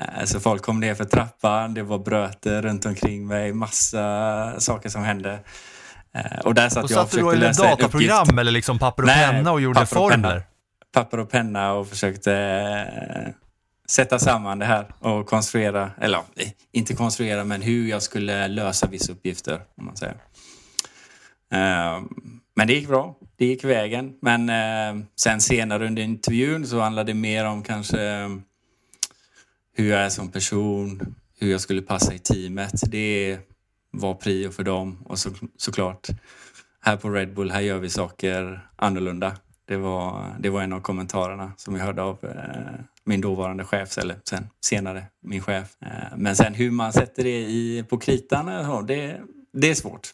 Eh, 0.00 0.24
så 0.24 0.40
folk 0.40 0.62
kom 0.62 0.80
ner 0.80 0.94
för 0.94 1.04
trappan, 1.04 1.74
det 1.74 1.82
var 1.82 1.98
bröter 1.98 2.62
runt 2.62 2.86
omkring 2.86 3.26
mig, 3.26 3.52
massa 3.52 4.54
saker 4.60 4.88
som 4.88 5.04
hände. 5.04 5.38
Eh, 6.14 6.38
och 6.44 6.54
där 6.54 6.68
satt 6.68 6.84
och 6.84 6.90
jag 6.90 7.02
och 7.02 7.10
försökte 7.10 7.36
lösa 7.36 7.62
dataprogram 7.62 8.22
uppgift. 8.22 8.40
eller 8.40 8.52
liksom 8.52 8.78
papper 8.78 9.02
och 9.02 9.06
Nej, 9.06 9.30
penna 9.30 9.52
och 9.52 9.60
gjorde 9.60 9.86
formler? 9.86 10.42
Papper 10.92 11.20
och 11.20 11.30
penna 11.30 11.72
och 11.72 11.88
försökte 11.88 12.34
eh, 12.34 13.32
sätta 13.90 14.18
samman 14.18 14.58
det 14.58 14.64
här 14.64 14.94
och 14.98 15.26
konstruera, 15.26 15.90
eller 16.00 16.20
inte 16.72 16.94
konstruera, 16.94 17.44
men 17.44 17.62
hur 17.62 17.88
jag 17.88 18.02
skulle 18.02 18.48
lösa 18.48 18.86
vissa 18.86 19.12
uppgifter, 19.12 19.60
om 19.74 19.84
man 19.84 19.96
säger. 19.96 20.16
Ehm, 21.50 22.08
men 22.54 22.66
det 22.66 22.72
gick 22.74 22.88
bra. 22.88 23.16
Det 23.36 23.46
gick 23.46 23.64
vägen. 23.64 24.14
Men 24.20 24.48
ehm, 24.48 25.06
sen 25.16 25.40
senare 25.40 25.86
under 25.86 26.02
intervjun 26.02 26.66
så 26.66 26.80
handlade 26.80 27.12
det 27.12 27.18
mer 27.18 27.44
om 27.44 27.62
kanske 27.62 28.02
ehm, 28.02 28.42
hur 29.76 29.90
jag 29.90 30.00
är 30.00 30.08
som 30.08 30.28
person, 30.28 31.14
hur 31.38 31.50
jag 31.50 31.60
skulle 31.60 31.82
passa 31.82 32.14
i 32.14 32.18
teamet. 32.18 32.90
Det 32.90 33.38
var 33.90 34.14
prio 34.14 34.50
för 34.50 34.62
dem 34.62 34.98
och 35.04 35.18
så, 35.18 35.30
såklart 35.56 36.08
här 36.80 36.96
på 36.96 37.10
Red 37.10 37.34
Bull, 37.34 37.50
här 37.50 37.60
gör 37.60 37.78
vi 37.78 37.90
saker 37.90 38.68
annorlunda. 38.76 39.36
Det 39.64 39.76
var, 39.76 40.36
det 40.40 40.50
var 40.50 40.62
en 40.62 40.72
av 40.72 40.80
kommentarerna 40.80 41.52
som 41.56 41.74
vi 41.74 41.80
hörde 41.80 42.02
av 42.02 42.18
eh, 42.24 42.84
min 43.10 43.20
dåvarande 43.20 43.64
chef, 43.64 43.98
eller 43.98 44.16
sen 44.28 44.48
senare 44.64 45.04
min 45.22 45.42
chef. 45.42 45.68
Eh, 45.82 46.16
men 46.16 46.36
sen 46.36 46.54
hur 46.54 46.70
man 46.70 46.92
sätter 46.92 47.24
det 47.24 47.40
i, 47.40 47.84
på 47.88 47.98
kritan, 47.98 48.48
eh, 48.48 48.82
det, 48.82 49.20
det 49.52 49.70
är 49.70 49.74
svårt. 49.74 50.08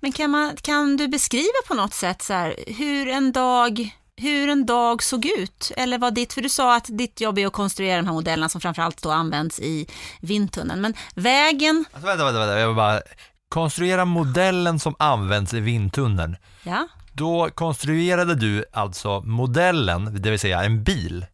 Men 0.00 0.12
kan, 0.12 0.30
man, 0.30 0.56
kan 0.56 0.96
du 0.96 1.08
beskriva 1.08 1.60
på 1.68 1.74
något 1.74 1.94
sätt 1.94 2.22
så 2.22 2.32
här, 2.32 2.54
hur 2.66 3.08
en 3.08 3.32
dag 3.32 3.90
hur 4.20 4.48
en 4.48 4.66
dag 4.66 5.02
såg 5.02 5.26
ut? 5.26 5.72
Eller 5.76 5.98
vad 5.98 6.14
ditt, 6.14 6.32
för 6.32 6.42
du 6.42 6.48
sa 6.48 6.76
att 6.76 6.86
ditt 6.88 7.20
jobb 7.20 7.38
är 7.38 7.46
att 7.46 7.52
konstruera 7.52 7.96
de 7.96 8.06
här 8.06 8.14
modellerna 8.14 8.48
som 8.48 8.60
framförallt 8.60 9.02
då 9.02 9.10
används 9.10 9.60
i 9.60 9.86
vindtunneln. 10.20 10.80
Men 10.80 10.94
vägen... 11.14 11.84
Alltså, 11.92 12.06
vänta, 12.06 12.24
vänta, 12.24 12.38
vänta, 12.38 12.58
jag 12.60 12.66
vill 12.66 12.76
bara 12.76 13.00
konstruera 13.48 14.04
modellen 14.04 14.78
som 14.78 14.94
används 14.98 15.54
i 15.54 15.60
vindtunneln. 15.60 16.36
Ja. 16.62 16.88
Då 17.12 17.50
konstruerade 17.54 18.34
du 18.34 18.64
alltså 18.72 19.20
modellen, 19.20 20.22
det 20.22 20.30
vill 20.30 20.38
säga 20.38 20.62
en 20.62 20.84
bil. 20.84 21.26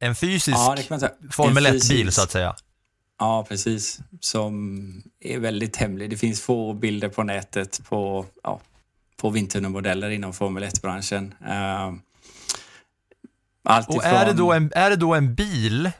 En 0.00 0.14
fysisk 0.14 0.58
ja, 0.58 0.76
Formel 1.30 1.66
1-bil 1.66 2.12
så 2.12 2.22
att 2.22 2.30
säga. 2.30 2.56
Ja, 3.18 3.46
precis. 3.48 4.00
Som 4.20 5.02
är 5.20 5.38
väldigt 5.38 5.76
hemlig. 5.76 6.10
Det 6.10 6.16
finns 6.16 6.40
få 6.40 6.72
bilder 6.72 7.08
på 7.08 7.22
nätet 7.22 7.80
på 7.88 8.26
ja, 8.42 8.60
på 9.16 9.30
vindtunnelmodeller 9.30 10.10
inom 10.10 10.32
Formel 10.32 10.64
1-branschen. 10.64 11.34
Uh, 11.42 11.94
och 13.88 14.04
är, 14.04 14.26
det 14.26 14.32
då 14.32 14.52
en, 14.52 14.72
är 14.74 14.90
det 14.90 14.96
då 14.96 15.14
en 15.14 15.34
bil? 15.34 15.90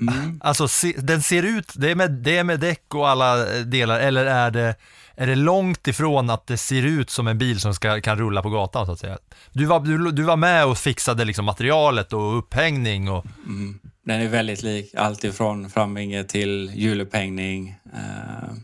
Mm. 0.00 0.40
Alltså 0.44 0.68
se, 0.68 0.94
den 0.98 1.22
ser 1.22 1.42
ut, 1.42 1.72
det 1.76 1.90
är, 1.90 1.94
med, 1.94 2.10
det 2.10 2.36
är 2.36 2.44
med 2.44 2.60
däck 2.60 2.94
och 2.94 3.08
alla 3.08 3.56
eh, 3.56 3.60
delar, 3.60 4.00
eller 4.00 4.26
är 4.26 4.50
det, 4.50 4.74
är 5.14 5.26
det 5.26 5.34
långt 5.34 5.88
ifrån 5.88 6.30
att 6.30 6.46
det 6.46 6.56
ser 6.56 6.82
ut 6.82 7.10
som 7.10 7.26
en 7.26 7.38
bil 7.38 7.60
som 7.60 7.74
ska, 7.74 8.00
kan 8.00 8.18
rulla 8.18 8.42
på 8.42 8.50
gatan 8.50 8.86
så 8.86 8.92
att 8.92 8.98
säga? 8.98 9.18
Du 9.52 9.64
var, 9.64 9.80
du, 9.80 10.12
du 10.12 10.22
var 10.22 10.36
med 10.36 10.66
och 10.66 10.78
fixade 10.78 11.24
liksom 11.24 11.44
materialet 11.44 12.12
och 12.12 12.38
upphängning 12.38 13.10
och... 13.10 13.26
Mm. 13.46 13.78
Den 14.04 14.20
är 14.20 14.28
väldigt 14.28 14.62
lik, 14.62 14.94
allt 14.94 15.24
ifrån 15.24 15.70
framvinge 15.70 16.24
till 16.24 16.70
hjulupphängning, 16.74 17.76
eh, 17.94 18.54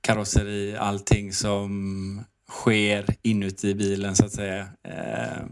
karosseri, 0.00 0.76
allting 0.76 1.32
som 1.32 2.24
sker 2.50 3.06
inuti 3.22 3.74
bilen 3.74 4.16
så 4.16 4.24
att 4.24 4.32
säga 4.32 4.68
eh, 4.88 5.42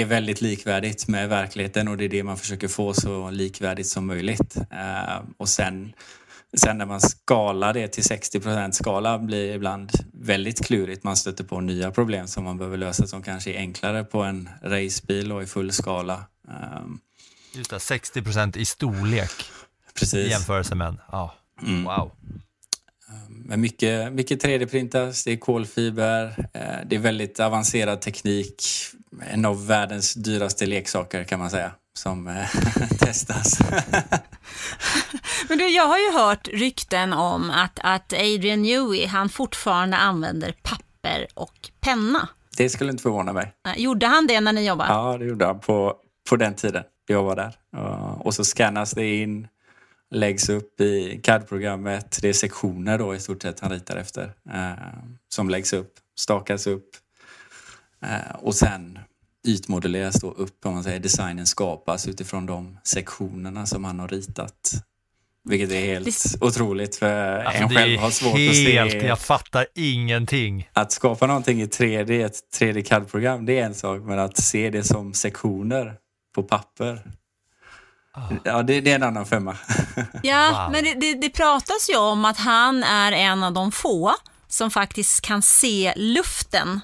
är 0.00 0.04
väldigt 0.04 0.40
likvärdigt 0.40 1.08
med 1.08 1.28
verkligheten 1.28 1.88
och 1.88 1.96
det 1.96 2.04
är 2.04 2.08
det 2.08 2.22
man 2.22 2.36
försöker 2.36 2.68
få 2.68 2.94
så 2.94 3.30
likvärdigt 3.30 3.86
som 3.86 4.06
möjligt. 4.06 4.56
Eh, 4.56 5.22
och 5.36 5.48
sen, 5.48 5.92
sen 6.56 6.78
när 6.78 6.86
man 6.86 7.00
skalar 7.00 7.72
det 7.74 7.88
till 7.88 8.02
60% 8.02 8.70
skala 8.70 9.18
blir 9.18 9.54
ibland 9.54 9.90
väldigt 10.12 10.64
klurigt. 10.64 11.04
Man 11.04 11.16
stöter 11.16 11.44
på 11.44 11.60
nya 11.60 11.90
problem 11.90 12.26
som 12.26 12.44
man 12.44 12.58
behöver 12.58 12.76
lösa 12.76 13.06
som 13.06 13.22
kanske 13.22 13.52
är 13.52 13.58
enklare 13.58 14.04
på 14.04 14.22
en 14.22 14.48
racebil 14.62 15.32
och 15.32 15.42
i 15.42 15.46
full 15.46 15.72
skala. 15.72 16.24
Eh, 16.48 16.80
Just 17.54 17.70
det, 17.70 17.76
60% 17.76 18.58
i 18.58 18.64
storlek 18.64 19.30
Precis. 19.94 20.14
i 20.14 20.30
jämförelse 20.30 20.74
med 20.74 20.86
en. 20.86 21.00
Ja. 21.12 21.34
Mm. 21.62 21.84
Wow. 21.84 22.10
Men 23.28 23.60
mycket, 23.60 24.12
mycket 24.12 24.44
3D-printas, 24.44 25.24
det 25.24 25.32
är 25.32 25.36
kolfiber, 25.36 26.48
eh, 26.54 26.86
det 26.86 26.96
är 26.96 27.00
väldigt 27.00 27.40
avancerad 27.40 28.00
teknik. 28.00 28.62
En 29.20 29.44
av 29.44 29.66
världens 29.66 30.14
dyraste 30.14 30.66
leksaker 30.66 31.24
kan 31.24 31.38
man 31.38 31.50
säga 31.50 31.72
som 31.98 32.28
eh, 32.28 32.48
testas. 32.98 33.58
Men 35.48 35.58
du, 35.58 35.68
jag 35.68 35.86
har 35.86 35.98
ju 35.98 36.12
hört 36.12 36.48
rykten 36.48 37.12
om 37.12 37.50
att, 37.50 37.78
att 37.82 38.12
Adrian 38.12 38.62
Newey, 38.62 39.06
han 39.06 39.28
fortfarande 39.28 39.96
använder 39.96 40.54
papper 40.62 41.26
och 41.34 41.70
penna. 41.80 42.28
Det 42.56 42.68
skulle 42.68 42.90
inte 42.90 43.02
förvåna 43.02 43.32
mig. 43.32 43.52
Gjorde 43.76 44.06
han 44.06 44.26
det 44.26 44.40
när 44.40 44.52
ni 44.52 44.66
jobbade? 44.66 44.90
Ja, 44.92 45.18
det 45.18 45.24
gjorde 45.24 45.46
han 45.46 45.60
på, 45.60 45.96
på 46.30 46.36
den 46.36 46.54
tiden 46.54 46.84
jag 47.06 47.22
var 47.22 47.36
där. 47.36 47.54
Och 48.18 48.34
så 48.34 48.44
scannas 48.44 48.90
det 48.90 49.20
in 49.20 49.48
läggs 50.10 50.48
upp 50.48 50.80
i 50.80 51.20
CAD-programmet. 51.24 52.18
Det 52.22 52.28
är 52.28 52.32
sektioner 52.32 52.98
då 52.98 53.14
i 53.14 53.20
stort 53.20 53.42
sett 53.42 53.60
han 53.60 53.70
ritar 53.70 53.96
efter 53.96 54.32
eh, 54.54 54.72
som 55.28 55.50
läggs 55.50 55.72
upp, 55.72 55.92
stakas 56.18 56.66
upp 56.66 56.88
och 58.34 58.54
sen 58.54 58.98
ytmodelleras 59.46 60.20
då 60.20 60.30
upp, 60.30 60.66
om 60.66 60.74
man 60.74 60.84
säger. 60.84 61.00
Designen 61.00 61.46
skapas 61.46 62.08
utifrån 62.08 62.46
de 62.46 62.78
sektionerna 62.84 63.66
som 63.66 63.84
han 63.84 64.00
har 64.00 64.08
ritat. 64.08 64.72
Vilket 65.44 65.70
är 65.70 65.80
helt 65.80 66.06
det... 66.06 66.46
otroligt 66.46 66.96
för 66.96 67.38
alltså, 67.38 67.62
en 67.62 67.68
själv 67.68 67.98
har 67.98 68.10
svårt 68.10 68.38
helt, 68.38 68.86
att 68.86 68.90
se. 68.90 69.06
Jag 69.06 69.18
fattar 69.18 69.66
ingenting. 69.74 70.68
Att 70.72 70.92
skapa 70.92 71.26
någonting 71.26 71.62
i 71.62 71.66
3D, 71.66 72.26
ett 72.26 72.40
3D 72.60 72.82
CAD-program, 72.82 73.46
det 73.46 73.58
är 73.58 73.64
en 73.64 73.74
sak. 73.74 74.02
Men 74.02 74.18
att 74.18 74.36
se 74.36 74.70
det 74.70 74.82
som 74.82 75.14
sektioner 75.14 75.94
på 76.34 76.42
papper, 76.42 77.02
Ja, 78.44 78.62
det, 78.62 78.80
det, 78.80 78.90
är 78.90 78.94
en 78.94 79.02
annan 79.02 79.26
femma. 79.26 79.56
ja, 80.22 80.50
wow. 80.50 80.72
men 80.72 80.84
det, 80.84 80.94
det, 80.94 81.14
det, 81.14 81.30
pratas 81.30 81.90
ju 81.90 81.96
om 81.96 82.24
att 82.24 82.38
han 82.38 82.82
är 82.82 83.12
en 83.12 83.42
av 83.42 83.52
de 83.52 83.72
få 83.72 84.14
som 84.48 84.70
faktiskt 84.70 85.20
kan 85.20 85.42
se 85.42 85.92
luften 85.96 86.80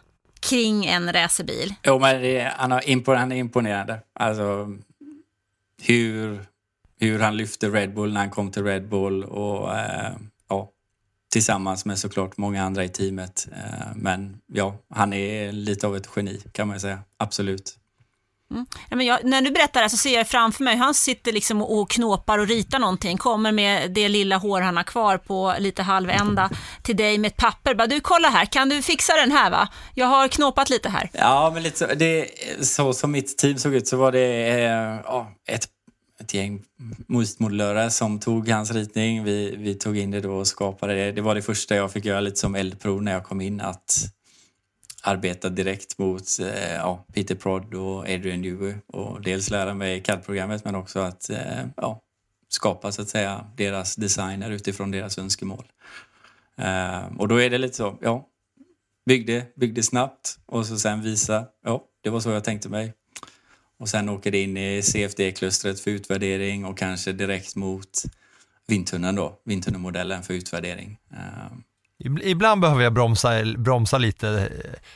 kring 0.48 0.86
en 0.86 1.12
racerbil. 1.12 1.74
Jo, 1.84 1.98
men 1.98 2.22
det, 2.22 2.52
han, 2.56 2.70
har 2.70 2.88
impon, 2.88 3.16
han 3.16 3.32
är 3.32 3.36
imponerande. 3.36 4.00
Alltså 4.12 4.76
hur, 5.82 6.40
hur 7.00 7.18
han 7.18 7.36
lyfte 7.36 7.68
Red 7.68 7.94
Bull 7.94 8.12
när 8.12 8.20
han 8.20 8.30
kom 8.30 8.50
till 8.50 8.64
Red 8.64 8.88
Bull 8.88 9.24
och 9.24 9.76
eh, 9.76 10.12
ja, 10.48 10.70
tillsammans 11.32 11.84
med 11.84 11.98
såklart 11.98 12.36
många 12.36 12.64
andra 12.64 12.84
i 12.84 12.88
teamet. 12.88 13.48
Eh, 13.52 13.86
men 13.96 14.40
ja, 14.46 14.78
han 14.90 15.12
är 15.12 15.52
lite 15.52 15.86
av 15.86 15.96
ett 15.96 16.08
geni 16.16 16.42
kan 16.52 16.68
man 16.68 16.80
säga. 16.80 16.98
Absolut. 17.16 17.78
Mm. 18.50 18.66
men 18.90 19.06
jag, 19.06 19.24
när 19.24 19.42
du 19.42 19.50
berättar 19.50 19.80
det 19.80 19.84
här 19.84 19.88
så 19.88 19.96
ser 19.96 20.14
jag 20.14 20.28
framför 20.28 20.64
mig 20.64 20.74
hur 20.74 20.84
han 20.84 20.94
sitter 20.94 21.32
liksom 21.32 21.62
och 21.62 21.90
knåpar 21.90 22.38
och 22.38 22.46
ritar 22.46 22.78
någonting, 22.78 23.18
kommer 23.18 23.52
med 23.52 23.90
det 23.90 24.08
lilla 24.08 24.36
hår 24.36 24.60
han 24.60 24.76
har 24.76 24.84
kvar 24.84 25.18
på 25.18 25.54
lite 25.58 25.82
halvända 25.82 26.50
till 26.82 26.96
dig 26.96 27.18
med 27.18 27.28
ett 27.28 27.36
papper. 27.36 27.74
Bara, 27.74 27.86
du 27.86 28.00
kolla 28.00 28.28
här, 28.28 28.44
kan 28.44 28.68
du 28.68 28.82
fixa 28.82 29.16
den 29.16 29.32
här 29.32 29.50
va? 29.50 29.68
Jag 29.94 30.06
har 30.06 30.28
knåpat 30.28 30.70
lite 30.70 30.88
här. 30.88 31.10
Ja, 31.12 31.50
men 31.54 31.62
lite 31.62 31.78
så, 31.78 31.86
det, 31.94 32.28
så 32.60 32.92
som 32.92 33.10
mitt 33.10 33.38
team 33.38 33.58
såg 33.58 33.74
ut 33.74 33.88
så 33.88 33.96
var 33.96 34.12
det 34.12 34.48
eh, 34.64 35.54
ett 35.54 35.68
ett 36.20 36.34
gäng 36.34 36.62
motmodellörer 37.06 37.88
som 37.88 38.20
tog 38.20 38.48
hans 38.48 38.70
ritning. 38.70 39.24
Vi, 39.24 39.56
vi 39.58 39.74
tog 39.74 39.98
in 39.98 40.10
det 40.10 40.20
då 40.20 40.32
och 40.32 40.46
skapade 40.46 40.94
det. 40.94 41.12
Det 41.12 41.20
var 41.20 41.34
det 41.34 41.42
första 41.42 41.76
jag 41.76 41.92
fick 41.92 42.04
göra 42.04 42.20
lite 42.20 42.36
som 42.36 42.54
eldprov 42.54 43.02
när 43.02 43.12
jag 43.12 43.24
kom 43.24 43.40
in. 43.40 43.60
Att 43.60 43.94
arbeta 45.08 45.48
direkt 45.48 45.98
mot 45.98 46.40
eh, 46.40 46.74
ja, 46.74 47.06
Peter 47.14 47.34
Prod 47.34 47.74
och 47.74 48.00
Adrian 48.00 48.42
Dewey 48.42 48.74
och 48.86 49.22
dels 49.22 49.50
lära 49.50 49.74
mig 49.74 50.02
CAD-programmet 50.02 50.64
men 50.64 50.74
också 50.74 51.00
att 51.00 51.30
eh, 51.30 51.66
ja, 51.76 52.00
skapa 52.48 52.92
så 52.92 53.02
att 53.02 53.08
säga 53.08 53.46
deras 53.56 53.96
designer 53.96 54.50
utifrån 54.50 54.90
deras 54.90 55.18
önskemål. 55.18 55.64
Eh, 56.56 57.16
och 57.18 57.28
då 57.28 57.40
är 57.40 57.50
det 57.50 57.58
lite 57.58 57.76
så, 57.76 57.98
ja, 58.00 58.28
byggde, 59.06 59.46
byggde 59.56 59.82
snabbt 59.82 60.38
och 60.46 60.66
så 60.66 60.78
sen 60.78 61.02
visa, 61.02 61.46
ja, 61.64 61.84
det 62.00 62.10
var 62.10 62.20
så 62.20 62.30
jag 62.30 62.44
tänkte 62.44 62.68
mig. 62.68 62.94
Och 63.78 63.88
sen 63.88 64.08
åker 64.08 64.30
det 64.30 64.42
in 64.42 64.56
i 64.56 64.82
CFD-klustret 64.82 65.80
för 65.80 65.90
utvärdering 65.90 66.64
och 66.64 66.78
kanske 66.78 67.12
direkt 67.12 67.56
mot 67.56 68.02
vindtunneln 68.66 69.16
då, 69.16 69.40
vindtunnelmodellen 69.44 70.22
för 70.22 70.34
utvärdering. 70.34 70.98
Eh, 71.10 71.58
Ibland 72.22 72.60
behöver 72.60 72.82
jag 72.82 72.92
bromsa, 72.92 73.44
bromsa 73.56 73.98
lite. 73.98 74.52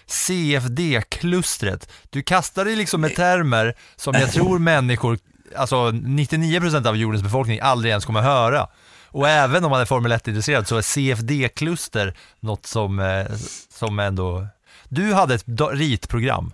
CFD-klustret. 0.07 1.89
Du 2.11 2.23
kastar 2.23 2.65
dig 2.65 2.77
liksom 2.77 3.01
med 3.01 3.17
termer 3.17 3.75
som 3.97 4.15
jag 4.15 4.33
tror 4.33 4.59
människor, 4.59 5.19
alltså 5.57 5.77
99% 5.91 6.89
av 6.89 6.97
jordens 6.97 7.23
befolkning 7.23 7.61
aldrig 7.63 7.91
ens 7.91 8.05
kommer 8.05 8.23
höra. 8.23 8.69
Och 9.07 9.29
även 9.29 9.65
om 9.65 9.71
man 9.71 9.81
är 9.81 9.85
Formel 9.85 10.13
1-intresserad 10.13 10.65
så 10.65 10.77
är 10.77 10.83
CFD-kluster 10.83 12.15
något 12.41 12.67
som, 12.67 12.99
eh, 12.99 13.27
som 13.69 13.99
ändå... 13.99 14.47
Du 14.89 15.15
hade 15.15 15.35
ett 15.35 15.45
ritprogram 15.73 16.53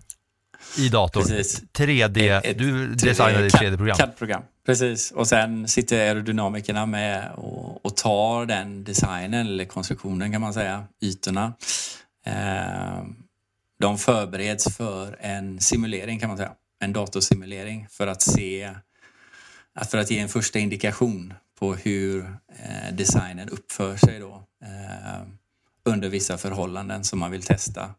i 0.76 0.88
datorn. 0.88 1.22
Precis. 1.22 1.62
3D, 1.72 2.40
Ett- 2.44 2.58
du 2.58 2.94
designade 2.94 3.46
ett 3.46 3.52
3D-program. 3.54 3.96
CAD-program. 3.98 4.42
Precis. 4.66 5.10
Och 5.10 5.28
sen 5.28 5.68
sitter 5.68 5.98
aerodynamikerna 6.00 6.86
med 6.86 7.30
och, 7.32 7.86
och 7.86 7.96
tar 7.96 8.46
den 8.46 8.84
designen, 8.84 9.46
eller 9.46 9.64
konstruktionen 9.64 10.32
kan 10.32 10.40
man 10.40 10.54
säga, 10.54 10.84
ytorna. 11.02 11.52
Eh, 12.26 13.02
de 13.80 13.98
förbereds 13.98 14.76
för 14.76 15.16
en 15.20 15.60
simulering 15.60 16.20
kan 16.20 16.28
man 16.28 16.36
säga. 16.38 16.52
En 16.80 16.92
datorsimulering 16.92 17.86
för 17.90 18.06
att 18.06 18.22
se, 18.22 18.70
för 19.90 19.98
att 19.98 20.10
ge 20.10 20.18
en 20.18 20.28
första 20.28 20.58
indikation 20.58 21.34
på 21.58 21.74
hur 21.74 22.20
eh, 22.58 22.94
designen 22.94 23.48
uppför 23.48 23.96
sig 23.96 24.18
då 24.20 24.44
eh, 24.64 25.22
under 25.84 26.08
vissa 26.08 26.38
förhållanden 26.38 27.04
som 27.04 27.18
man 27.18 27.30
vill 27.30 27.42
testa 27.42 27.90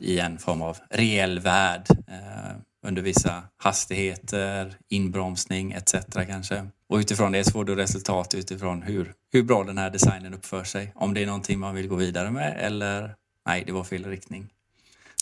i 0.00 0.18
en 0.18 0.38
form 0.38 0.62
av 0.62 0.76
reell 0.90 1.38
värld 1.40 1.86
eh, 1.90 2.56
under 2.86 3.02
vissa 3.02 3.42
hastigheter, 3.56 4.74
inbromsning 4.88 5.72
etc. 5.72 5.94
kanske. 6.26 6.66
Och 6.88 6.96
utifrån 6.96 7.32
det 7.32 7.44
så 7.44 7.50
får 7.50 7.64
du 7.64 7.74
resultat 7.74 8.34
utifrån 8.34 8.82
hur, 8.82 9.14
hur 9.32 9.42
bra 9.42 9.64
den 9.64 9.78
här 9.78 9.90
designen 9.90 10.34
uppför 10.34 10.64
sig. 10.64 10.92
Om 10.94 11.14
det 11.14 11.22
är 11.22 11.26
någonting 11.26 11.58
man 11.58 11.74
vill 11.74 11.88
gå 11.88 11.96
vidare 11.96 12.30
med 12.30 12.56
eller 12.60 13.14
nej, 13.46 13.62
det 13.66 13.72
var 13.72 13.84
fel 13.84 14.04
riktning. 14.04 14.48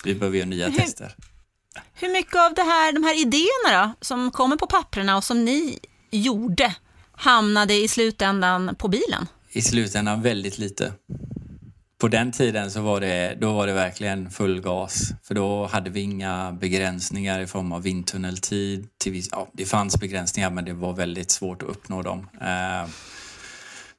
Vi 0.05 0.15
behöver 0.15 0.39
göra 0.39 0.49
nya 0.49 0.69
Hur- 0.69 0.79
tester. 0.79 1.15
Hur 1.95 2.13
mycket 2.13 2.37
av 2.37 2.55
det 2.55 2.63
här, 2.63 2.93
de 2.93 3.05
här 3.05 3.21
idéerna 3.21 3.87
då, 3.87 4.05
som 4.07 4.31
kommer 4.31 4.57
på 4.57 4.67
papperna 4.67 5.17
och 5.17 5.25
som 5.25 5.45
ni 5.45 5.79
gjorde, 6.11 6.75
hamnade 7.13 7.75
i 7.75 7.89
slutändan 7.89 8.75
på 8.79 8.89
bilen? 8.89 9.27
I 9.53 9.63
slutändan 9.63 10.23
väldigt 10.23 10.59
lite. 10.59 10.93
På 12.01 12.09
den 12.09 12.33
tiden 12.33 12.71
så 12.71 12.81
var 12.81 13.01
det, 13.01 13.37
då 13.41 13.53
var 13.53 13.67
det 13.67 13.73
verkligen 13.73 14.31
full 14.31 14.61
gas. 14.61 15.13
För 15.23 15.35
då 15.35 15.67
hade 15.67 15.91
vi 15.91 16.01
inga 16.01 16.53
begränsningar 16.53 17.41
i 17.41 17.47
form 17.47 17.73
av 17.73 17.83
vindtunneltid. 17.83 18.89
Till 18.99 19.13
viss, 19.13 19.29
ja, 19.33 19.49
det 19.53 19.67
fanns 19.67 20.01
begränsningar 20.01 20.51
men 20.51 20.65
det 20.65 20.73
var 20.73 20.93
väldigt 20.93 21.31
svårt 21.31 21.63
att 21.63 21.69
uppnå 21.69 22.03
dem. 22.03 22.29
Eh, 22.41 22.89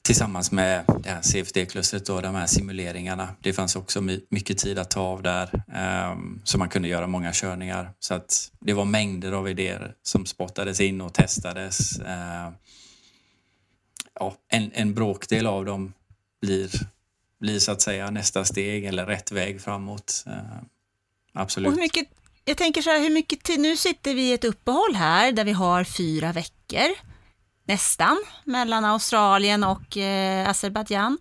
tillsammans 0.02 0.52
med 0.52 0.84
det 1.04 1.10
här 1.10 1.22
CFD-klustret 1.22 2.10
och 2.10 2.22
de 2.22 2.36
här 2.36 2.46
simuleringarna. 2.48 3.30
Det 3.40 3.54
fanns 3.54 3.76
också 3.76 4.02
my- 4.02 4.26
mycket 4.30 4.58
tid 4.58 4.80
att 4.80 4.90
ta 4.90 5.02
av 5.02 5.22
där. 5.24 5.64
Eh, 5.74 6.18
så 6.44 6.58
man 6.58 6.70
kunde 6.70 6.88
göra 6.88 7.08
många 7.08 7.32
körningar. 7.34 7.92
Så 8.00 8.14
att 8.14 8.52
det 8.60 8.74
var 8.74 8.86
mängder 8.86 9.32
av 9.32 9.50
idéer 9.50 9.94
som 10.04 10.26
spottades 10.26 10.80
in 10.80 11.02
och 11.02 11.14
testades. 11.14 12.00
Eh, 12.00 12.50
ja, 14.20 14.36
en, 14.50 14.72
en 14.74 14.94
bråkdel 14.94 15.48
av 15.48 15.66
dem 15.66 15.94
blir, 16.42 16.70
blir 17.42 17.60
så 17.60 17.72
att 17.72 17.82
säga 17.82 18.12
nästa 18.12 18.46
steg 18.46 18.86
eller 18.86 19.06
rätt 19.06 19.32
väg 19.32 19.62
framåt. 19.62 20.24
Eh, 20.28 20.34
absolut. 21.34 21.68
Och 21.68 21.74
hur 21.74 21.82
mycket, 21.82 22.08
jag 22.46 22.58
tänker 22.58 22.82
så 22.82 22.90
här, 22.90 23.00
hur 23.00 23.10
mycket 23.10 23.44
tid, 23.44 23.60
nu 23.60 23.78
sitter 23.78 24.16
vi 24.16 24.30
i 24.30 24.34
ett 24.34 24.44
uppehåll 24.44 24.96
här 24.96 25.32
där 25.32 25.46
vi 25.46 25.52
har 25.52 25.84
fyra 25.84 26.32
veckor, 26.32 26.90
nästan, 27.66 28.24
mellan 28.44 28.86
Australien 28.86 29.64
och 29.64 29.98
eh, 29.98 30.50
Azerbajdzjan. 30.50 31.18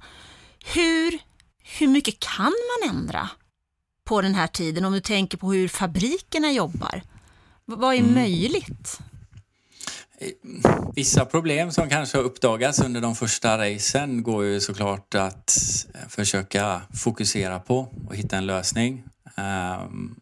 Hur, 0.65 1.19
hur 1.79 1.89
mycket 1.89 2.21
kan 2.21 2.53
man 2.53 2.91
ändra 2.91 3.29
på 4.05 4.23
den 4.23 4.35
här 4.35 4.47
tiden 4.47 4.85
om 4.85 4.93
du 4.93 5.01
tänker 5.01 5.39
på 5.39 5.53
hur 5.53 5.69
fabrikerna 5.69 6.53
jobbar? 6.53 7.03
Vad 7.65 7.95
är 7.95 8.03
möjligt? 8.03 8.99
Vissa 10.95 11.25
problem 11.25 11.73
som 11.73 11.89
kanske 11.89 12.19
har 12.19 12.25
uppdagats 12.25 12.81
under 12.81 13.01
de 13.01 13.15
första 13.15 13.59
racen 13.59 14.23
går 14.23 14.45
ju 14.45 14.61
såklart 14.61 15.15
att 15.15 15.57
eh, 15.95 16.09
försöka 16.09 16.83
fokusera 16.95 17.61
på 17.61 17.89
och 18.09 18.17
hitta 18.17 18.37
en 18.37 18.47
lösning. 18.47 19.05
Um, 19.37 20.21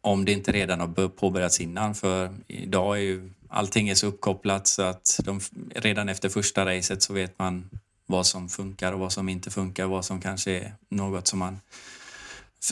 om 0.00 0.24
det 0.24 0.32
inte 0.32 0.52
redan 0.52 0.80
har 0.80 1.08
påbörjats 1.08 1.60
innan 1.60 1.94
för 1.94 2.34
idag 2.46 2.96
är 2.96 3.00
ju 3.00 3.30
allting 3.48 3.88
är 3.88 3.94
så 3.94 4.06
uppkopplat 4.06 4.66
så 4.66 4.82
att 4.82 5.20
de, 5.24 5.40
redan 5.74 6.08
efter 6.08 6.28
första 6.28 6.66
racet 6.66 7.02
så 7.02 7.12
vet 7.12 7.38
man 7.38 7.70
vad 8.06 8.26
som 8.26 8.48
funkar 8.48 8.92
och 8.92 9.00
vad 9.00 9.12
som 9.12 9.28
inte 9.28 9.50
funkar, 9.50 9.86
vad 9.86 10.04
som 10.04 10.20
kanske 10.20 10.50
är 10.50 10.74
något 10.88 11.26
som 11.26 11.38
man 11.38 11.60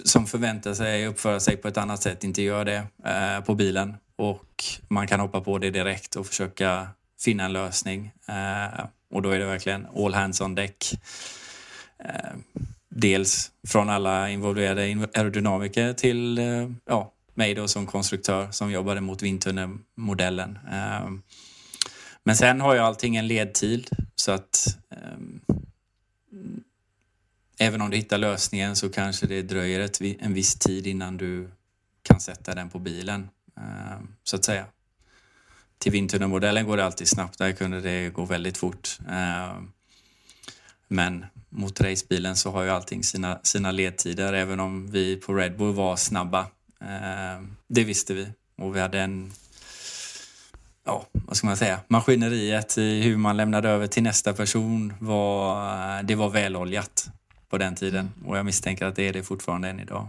som 0.05 0.27
förväntar 0.27 0.75
sig 0.75 1.07
uppföra 1.07 1.41
sig 1.41 1.57
på 1.57 1.69
ett 1.69 1.77
annat 1.77 2.03
sätt 2.03 2.25
inte 2.25 2.43
gör 2.43 2.65
det 2.65 2.87
eh, 3.05 3.45
på 3.45 3.55
bilen. 3.55 3.97
Och 4.17 4.65
man 4.89 5.07
kan 5.07 5.21
hoppa 5.21 5.41
på 5.41 5.59
det 5.59 5.71
direkt 5.71 6.17
och 6.17 6.27
försöka 6.27 6.89
finna 7.25 7.45
en 7.45 7.53
lösning. 7.53 8.13
Eh, 8.29 8.85
och 9.11 9.23
då 9.23 9.31
är 9.31 9.39
det 9.39 9.47
verkligen 9.47 9.87
all 9.97 10.15
hands 10.15 10.41
on 10.41 10.55
deck. 10.55 10.93
Eh, 11.99 12.33
dels 12.89 13.51
från 13.69 13.91
alla 13.91 14.31
involverade 14.31 15.09
aerodynamiker 15.15 15.93
till 15.93 16.39
eh, 16.39 16.71
ja, 16.85 17.13
mig 17.35 17.55
då 17.55 17.69
som 17.69 17.87
konstruktör 17.87 18.51
som 18.51 18.71
jobbade 18.71 19.01
mot 19.01 19.23
vindtunnelmodellen. 19.23 20.59
Eh, 20.73 21.11
men 22.25 22.37
sen 22.37 22.61
har 22.61 22.75
ju 22.75 22.81
allting 22.81 23.17
en 23.17 23.27
ledtid 23.27 23.89
så 24.15 24.33
att 24.33 24.79
eh, 24.91 25.53
även 27.59 27.81
om 27.81 27.91
du 27.91 27.97
hittar 27.97 28.19
lösningen 28.19 28.77
så 28.77 28.89
kanske 28.89 29.27
det 29.27 29.43
dröjer 29.43 29.81
ett, 29.81 30.01
en 30.01 30.35
viss 30.35 30.55
tid 30.55 30.87
innan 30.87 31.17
du 31.17 31.51
kan 32.03 32.21
sätta 32.21 32.55
den 32.55 32.71
på 32.71 32.79
bilen, 32.79 33.29
eh, 33.57 34.01
så 34.25 34.37
att 34.37 34.45
säga. 34.45 34.67
Till 35.83 35.93
vindtunnelmodellen 35.93 36.67
går 36.67 36.77
det 36.77 36.85
alltid 36.85 37.09
snabbt, 37.09 37.39
där 37.39 37.53
kunde 37.53 37.81
det 37.81 38.09
gå 38.09 38.25
väldigt 38.25 38.59
fort. 38.59 38.99
Eh, 39.09 39.63
men 40.89 41.27
mot 41.49 41.81
racebilen 41.81 42.37
så 42.37 42.51
har 42.51 42.63
ju 42.63 42.71
allting 42.71 43.03
sina, 43.03 43.39
sina 43.43 43.71
ledtider, 43.71 44.33
även 44.33 44.61
om 44.61 44.91
vi 44.91 45.17
på 45.17 45.35
Red 45.35 45.57
Bull 45.57 45.75
var 45.75 45.97
snabba. 45.97 46.41
Eh, 46.81 47.43
det 47.69 47.85
visste 47.85 48.15
vi 48.15 48.29
och 48.59 48.77
vi 48.77 48.81
hade 48.81 49.01
en 49.01 49.33
ja, 50.85 51.07
vad 51.13 51.37
ska 51.37 51.47
man 51.47 51.57
säga, 51.57 51.81
maskineriet 51.89 52.79
i 52.79 53.03
hur 53.03 53.17
man 53.17 53.37
lämnade 53.37 53.69
över 53.69 53.87
till 53.87 54.03
nästa 54.03 54.33
person 54.33 54.95
var, 54.99 55.99
eh, 55.99 56.05
det 56.05 56.15
var 56.15 56.31
väloljat 56.31 57.11
på 57.49 57.59
den 57.59 57.75
tiden 57.75 58.11
och 58.25 58.39
jag 58.39 58.47
misstänker 58.47 58.87
att 58.87 58.97
det 58.97 59.09
är 59.09 59.13
det 59.13 59.23
fortfarande 59.23 59.69
än 59.69 59.81
idag. 59.81 60.09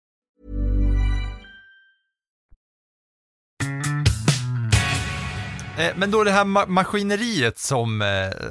Men 5.95 6.11
då 6.11 6.23
det 6.23 6.31
här 6.31 6.45
ma- 6.45 6.67
maskineriet 6.67 7.59
som, 7.59 8.01
eh, 8.01 8.07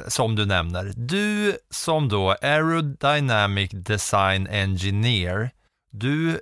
som 0.08 0.36
du 0.36 0.46
nämner. 0.46 0.92
Du 0.96 1.56
som 1.70 2.08
då 2.08 2.30
Aerodynamic 2.30 3.70
Design 3.72 4.46
Engineer, 4.46 5.50
du 5.92 6.40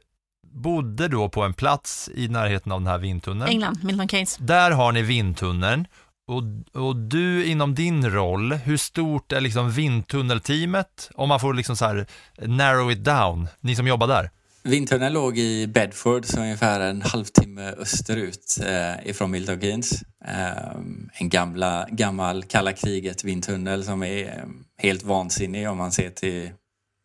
bodde 0.54 1.08
då 1.08 1.28
på 1.28 1.42
en 1.42 1.54
plats 1.54 2.10
i 2.14 2.28
närheten 2.28 2.72
av 2.72 2.80
den 2.80 2.86
här 2.86 2.98
vindtunneln. 2.98 3.50
England, 3.50 3.84
Milton 3.84 4.08
Keynes. 4.08 4.36
Där 4.36 4.70
har 4.70 4.92
ni 4.92 5.02
vindtunneln. 5.02 5.86
Och, 6.28 6.42
och 6.82 6.96
du 6.96 7.44
inom 7.44 7.74
din 7.74 8.10
roll, 8.10 8.52
hur 8.52 8.76
stort 8.76 9.32
är 9.32 9.40
liksom 9.40 9.70
vindtunnelteamet? 9.70 11.10
Om 11.14 11.28
man 11.28 11.40
får 11.40 11.54
liksom 11.54 11.76
så 11.76 12.04
narrow 12.42 12.92
it 12.92 13.04
down, 13.04 13.48
ni 13.60 13.76
som 13.76 13.86
jobbar 13.86 14.06
där. 14.06 14.30
Vindtunneln 14.68 15.12
låg 15.12 15.38
i 15.38 15.66
Bedford, 15.66 16.24
så 16.24 16.40
ungefär 16.40 16.80
en 16.80 17.02
halvtimme 17.02 17.72
österut 17.72 18.58
eh, 18.66 19.08
ifrån 19.08 19.30
Milton 19.30 19.60
Keynes. 19.60 20.02
Eh, 20.24 20.74
en 21.12 21.28
gamla, 21.28 21.86
gammal 21.90 22.44
kalla 22.44 22.72
kriget 22.72 23.24
vindtunnel 23.24 23.84
som 23.84 24.02
är 24.02 24.26
eh, 24.26 24.44
helt 24.76 25.02
vansinnig 25.02 25.68
om 25.68 25.78
man 25.78 25.92
ser 25.92 26.10
till... 26.10 26.50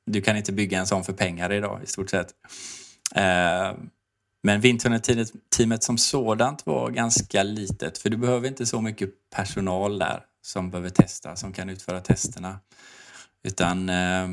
Du 0.06 0.22
kan 0.22 0.38
inte 0.38 0.52
bygga 0.52 0.80
en 0.80 0.88
sån 0.88 1.04
för 1.04 1.14
pengar 1.14 1.52
idag 1.52 1.80
i 1.84 1.88
stort 1.88 2.10
sett. 2.10 2.28
Eh, 3.16 3.72
men 4.44 4.62
vindtunnelteamet 4.62 5.84
som 5.84 5.98
sådant 5.98 6.66
var 6.66 6.90
ganska 6.90 7.44
litet 7.44 7.98
för 7.98 8.10
du 8.10 8.18
behöver 8.18 8.48
inte 8.48 8.66
så 8.66 8.82
mycket 8.82 9.10
personal 9.36 10.00
där 10.00 10.24
som 10.42 10.70
behöver 10.70 10.90
testa, 10.90 11.36
som 11.36 11.54
kan 11.54 11.70
utföra 11.70 12.02
testerna. 12.02 12.60
Utan 13.44 13.90
eh, 13.90 14.30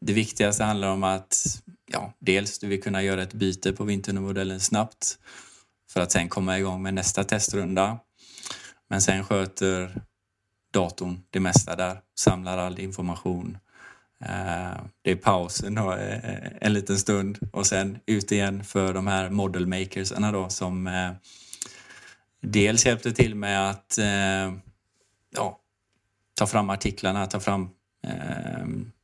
det 0.00 0.12
viktigaste 0.12 0.64
handlar 0.64 0.88
om 0.88 1.04
att 1.04 1.62
ja, 1.92 2.12
dels 2.18 2.58
du 2.58 2.66
vill 2.66 2.82
kunna 2.82 3.02
göra 3.02 3.22
ett 3.22 3.32
byte 3.32 3.72
på 3.72 3.84
vinternumodellen 3.84 4.60
snabbt 4.60 5.18
för 5.92 6.00
att 6.00 6.12
sen 6.12 6.28
komma 6.28 6.58
igång 6.58 6.82
med 6.82 6.94
nästa 6.94 7.24
testrunda. 7.24 7.98
Men 8.88 9.00
sen 9.00 9.24
sköter 9.24 10.02
datorn 10.72 11.22
det 11.30 11.40
mesta 11.40 11.76
där, 11.76 12.00
samlar 12.18 12.58
all 12.58 12.80
information. 12.80 13.58
Eh, 14.24 14.80
det 15.02 15.10
är 15.10 15.16
pausen 15.16 15.74
då, 15.74 15.92
eh, 15.92 16.40
en 16.60 16.72
liten 16.72 16.98
stund 16.98 17.38
och 17.52 17.66
sen 17.66 17.98
ut 18.06 18.32
igen 18.32 18.64
för 18.64 18.94
de 18.94 19.06
här 19.06 19.30
model 19.30 19.66
Makers 19.66 20.12
då 20.32 20.48
som 20.48 20.86
eh, 20.86 21.12
dels 22.40 22.86
hjälpte 22.86 23.12
till 23.12 23.34
med 23.34 23.70
att 23.70 23.98
ja, 25.36 25.60
ta 26.34 26.46
fram 26.46 26.70
artiklarna, 26.70 27.26
ta 27.26 27.40
fram 27.40 27.70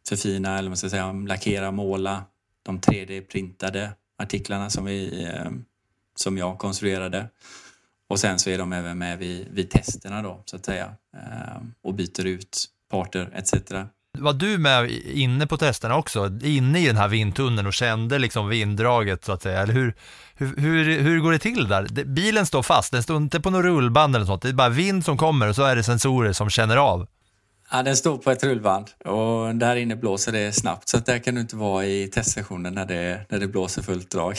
förfina 0.08 0.58
eller 0.58 0.68
man 0.68 0.76
ska 0.76 0.90
säga 0.90 1.12
lackera, 1.12 1.70
måla 1.70 2.24
de 2.66 2.80
3D-printade 2.80 3.90
artiklarna 4.18 4.70
som, 4.70 4.84
vi, 4.84 5.24
eh, 5.24 5.50
som 6.14 6.38
jag 6.38 6.58
konstruerade. 6.58 7.28
Och 8.08 8.20
sen 8.20 8.38
så 8.38 8.50
är 8.50 8.58
de 8.58 8.72
även 8.72 8.98
med 8.98 9.18
vid, 9.18 9.48
vid 9.50 9.70
testerna 9.70 10.22
då 10.22 10.42
så 10.44 10.56
att 10.56 10.64
säga 10.64 10.94
eh, 11.16 11.62
och 11.82 11.94
byter 11.94 12.26
ut 12.26 12.66
parter 12.90 13.32
etc. 13.34 13.72
Var 14.18 14.32
du 14.32 14.58
med 14.58 14.90
inne 14.90 15.46
på 15.46 15.56
testerna 15.56 15.96
också, 15.96 16.30
inne 16.42 16.80
i 16.80 16.86
den 16.86 16.96
här 16.96 17.08
vindtunneln 17.08 17.66
och 17.66 17.72
kände 17.72 18.18
liksom 18.18 18.48
vinddraget 18.48 19.24
så 19.24 19.32
att 19.32 19.42
säga? 19.42 19.62
Eller 19.62 19.72
hur, 19.72 19.94
hur, 20.34 20.56
hur, 20.56 21.00
hur 21.00 21.20
går 21.20 21.32
det 21.32 21.38
till 21.38 21.68
där? 21.68 22.04
Bilen 22.04 22.46
står 22.46 22.62
fast, 22.62 22.92
den 22.92 23.02
står 23.02 23.16
inte 23.16 23.40
på 23.40 23.50
något 23.50 23.64
rullband 23.64 24.16
eller 24.16 24.26
sånt, 24.26 24.42
det 24.42 24.48
är 24.48 24.52
bara 24.52 24.68
vind 24.68 25.04
som 25.04 25.18
kommer 25.18 25.48
och 25.48 25.54
så 25.54 25.62
är 25.62 25.76
det 25.76 25.82
sensorer 25.82 26.32
som 26.32 26.50
känner 26.50 26.76
av. 26.76 27.06
Ja, 27.70 27.82
den 27.82 27.96
står 27.96 28.18
på 28.18 28.30
ett 28.30 28.44
rullband 28.44 28.90
och 29.04 29.54
där 29.54 29.76
inne 29.76 29.96
blåser 29.96 30.32
det 30.32 30.52
snabbt 30.52 30.88
så 30.88 30.96
att 30.96 31.06
där 31.06 31.18
kan 31.18 31.34
du 31.34 31.40
inte 31.40 31.56
vara 31.56 31.86
i 31.86 32.08
testsessionen 32.08 32.74
när 32.74 32.84
det, 32.84 33.26
när 33.28 33.38
det 33.38 33.46
blåser 33.48 33.82
fullt 33.82 34.10
drag. 34.10 34.34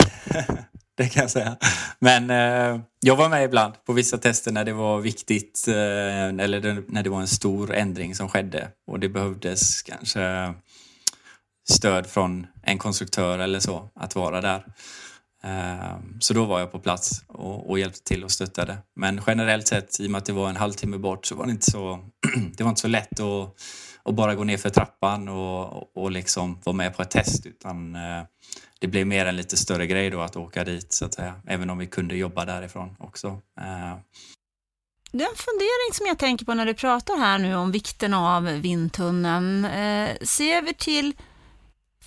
det 0.97 1.09
kan 1.09 1.21
jag 1.21 1.31
säga. 1.31 1.57
Men 1.99 2.29
eh, 2.29 2.81
jag 2.99 3.15
var 3.15 3.29
med 3.29 3.43
ibland 3.43 3.73
på 3.85 3.93
vissa 3.93 4.17
tester 4.17 4.51
när 4.51 4.65
det 4.65 4.73
var 4.73 4.99
viktigt 4.99 5.65
eh, 5.67 6.43
eller 6.43 6.83
när 6.87 7.03
det 7.03 7.09
var 7.09 7.21
en 7.21 7.27
stor 7.27 7.73
ändring 7.73 8.15
som 8.15 8.29
skedde 8.29 8.67
och 8.87 8.99
det 8.99 9.09
behövdes 9.09 9.81
kanske 9.81 10.53
stöd 11.69 12.07
från 12.07 12.47
en 12.63 12.77
konstruktör 12.77 13.39
eller 13.39 13.59
så 13.59 13.89
att 13.95 14.15
vara 14.15 14.41
där. 14.41 14.65
Ehm, 15.43 16.21
så 16.21 16.33
då 16.33 16.45
var 16.45 16.59
jag 16.59 16.71
på 16.71 16.79
plats 16.79 17.23
och, 17.27 17.69
och, 17.69 17.79
hjälpte 17.79 18.03
till 18.03 18.23
och 18.23 18.31
stöttade. 18.31 18.77
Men 18.95 19.21
generellt 19.27 19.67
sett, 19.67 19.99
i 19.99 20.07
och 20.07 20.11
med 20.11 20.19
att 20.19 20.25
det 20.25 20.33
var 20.33 20.49
en 20.49 20.55
halvtimme 20.55 20.97
bort, 20.97 21.25
så 21.25 21.35
var 21.35 21.45
det 21.45 21.51
inte 21.51 21.71
så, 21.71 21.99
det 22.57 22.63
var 22.63 22.69
inte 22.69 22.81
så 22.81 22.87
lätt 22.87 23.19
att, 23.19 23.55
att 24.03 24.15
bara 24.15 24.35
gå 24.35 24.43
ner 24.43 24.57
för 24.57 24.69
trappan 24.69 25.27
och, 25.27 25.97
och 25.97 26.11
liksom 26.11 26.61
vara 26.63 26.75
med 26.75 26.95
på 26.95 27.01
ett 27.01 27.11
test. 27.11 27.45
Utan 27.45 27.95
eh, 27.95 28.23
det 28.79 28.87
blev 28.87 29.07
mer 29.07 29.25
en 29.25 29.35
lite 29.35 29.57
större 29.57 29.87
grej 29.87 30.09
då 30.09 30.21
att 30.21 30.35
åka 30.35 30.63
dit 30.63 30.93
så 30.93 31.05
att 31.05 31.13
säga. 31.13 31.41
Även 31.47 31.69
om 31.69 31.77
vi 31.77 31.87
kunde 31.87 32.15
jobba 32.15 32.45
därifrån 32.45 32.95
också. 32.99 33.27
Ehm. 33.61 33.97
Det 35.11 35.23
är 35.23 35.29
en 35.29 35.35
fundering 35.35 35.93
som 35.93 36.05
jag 36.07 36.17
tänker 36.17 36.45
på 36.45 36.53
när 36.53 36.65
du 36.65 36.73
pratar 36.73 37.17
här 37.17 37.37
nu 37.37 37.55
om 37.55 37.71
vikten 37.71 38.13
av 38.13 38.43
vindtunneln. 38.43 39.65
Eh, 39.65 40.17
ser 40.21 40.61
vi 40.61 40.73
till 40.73 41.13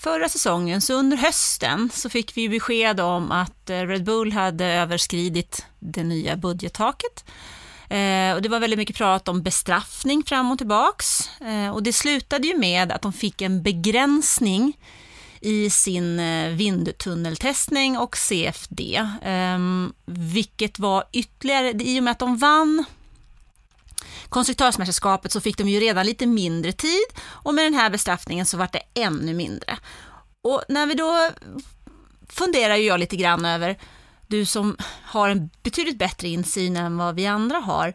förra 0.00 0.28
säsongen, 0.28 0.80
så 0.80 0.94
under 0.94 1.16
hösten 1.16 1.90
så 1.92 2.08
fick 2.08 2.36
vi 2.36 2.48
besked 2.48 3.00
om 3.00 3.32
att 3.32 3.70
eh, 3.70 3.80
Red 3.80 4.04
Bull 4.04 4.32
hade 4.32 4.64
överskridit 4.64 5.66
det 5.78 6.04
nya 6.04 6.36
budgettaket. 6.36 7.24
Eh, 7.88 8.34
och 8.34 8.42
det 8.42 8.48
var 8.48 8.60
väldigt 8.60 8.78
mycket 8.78 8.96
prat 8.96 9.28
om 9.28 9.42
bestraffning 9.42 10.22
fram 10.26 10.50
och 10.50 10.58
tillbaks. 10.58 11.30
Eh, 11.40 11.70
och 11.70 11.82
det 11.82 11.92
slutade 11.92 12.46
ju 12.46 12.58
med 12.58 12.92
att 12.92 13.02
de 13.02 13.12
fick 13.12 13.42
en 13.42 13.62
begränsning 13.62 14.78
i 15.40 15.70
sin 15.70 16.20
eh, 16.20 16.50
vindtunneltestning 16.50 17.98
och 17.98 18.16
CFD, 18.16 18.80
eh, 19.22 19.58
vilket 20.06 20.78
var 20.78 21.04
ytterligare, 21.12 21.70
i 21.70 22.00
och 22.00 22.04
med 22.04 22.10
att 22.10 22.18
de 22.18 22.36
vann 22.36 22.84
konstruktörsmästerskapet 24.30 25.32
så 25.32 25.40
fick 25.40 25.58
de 25.58 25.68
ju 25.68 25.80
redan 25.80 26.06
lite 26.06 26.26
mindre 26.26 26.72
tid 26.72 27.06
och 27.22 27.54
med 27.54 27.64
den 27.64 27.74
här 27.74 27.90
bestraffningen 27.90 28.46
så 28.46 28.56
vart 28.56 28.72
det 28.72 28.82
ännu 28.94 29.34
mindre. 29.34 29.78
Och 30.42 30.62
när 30.68 30.86
vi 30.86 30.94
då 30.94 31.30
funderar 32.28 32.76
ju 32.76 32.86
jag 32.86 33.00
lite 33.00 33.16
grann 33.16 33.44
över, 33.44 33.78
du 34.26 34.44
som 34.44 34.76
har 35.02 35.28
en 35.28 35.50
betydligt 35.62 35.98
bättre 35.98 36.28
insyn 36.28 36.76
än 36.76 36.96
vad 36.96 37.14
vi 37.14 37.26
andra 37.26 37.58
har, 37.58 37.94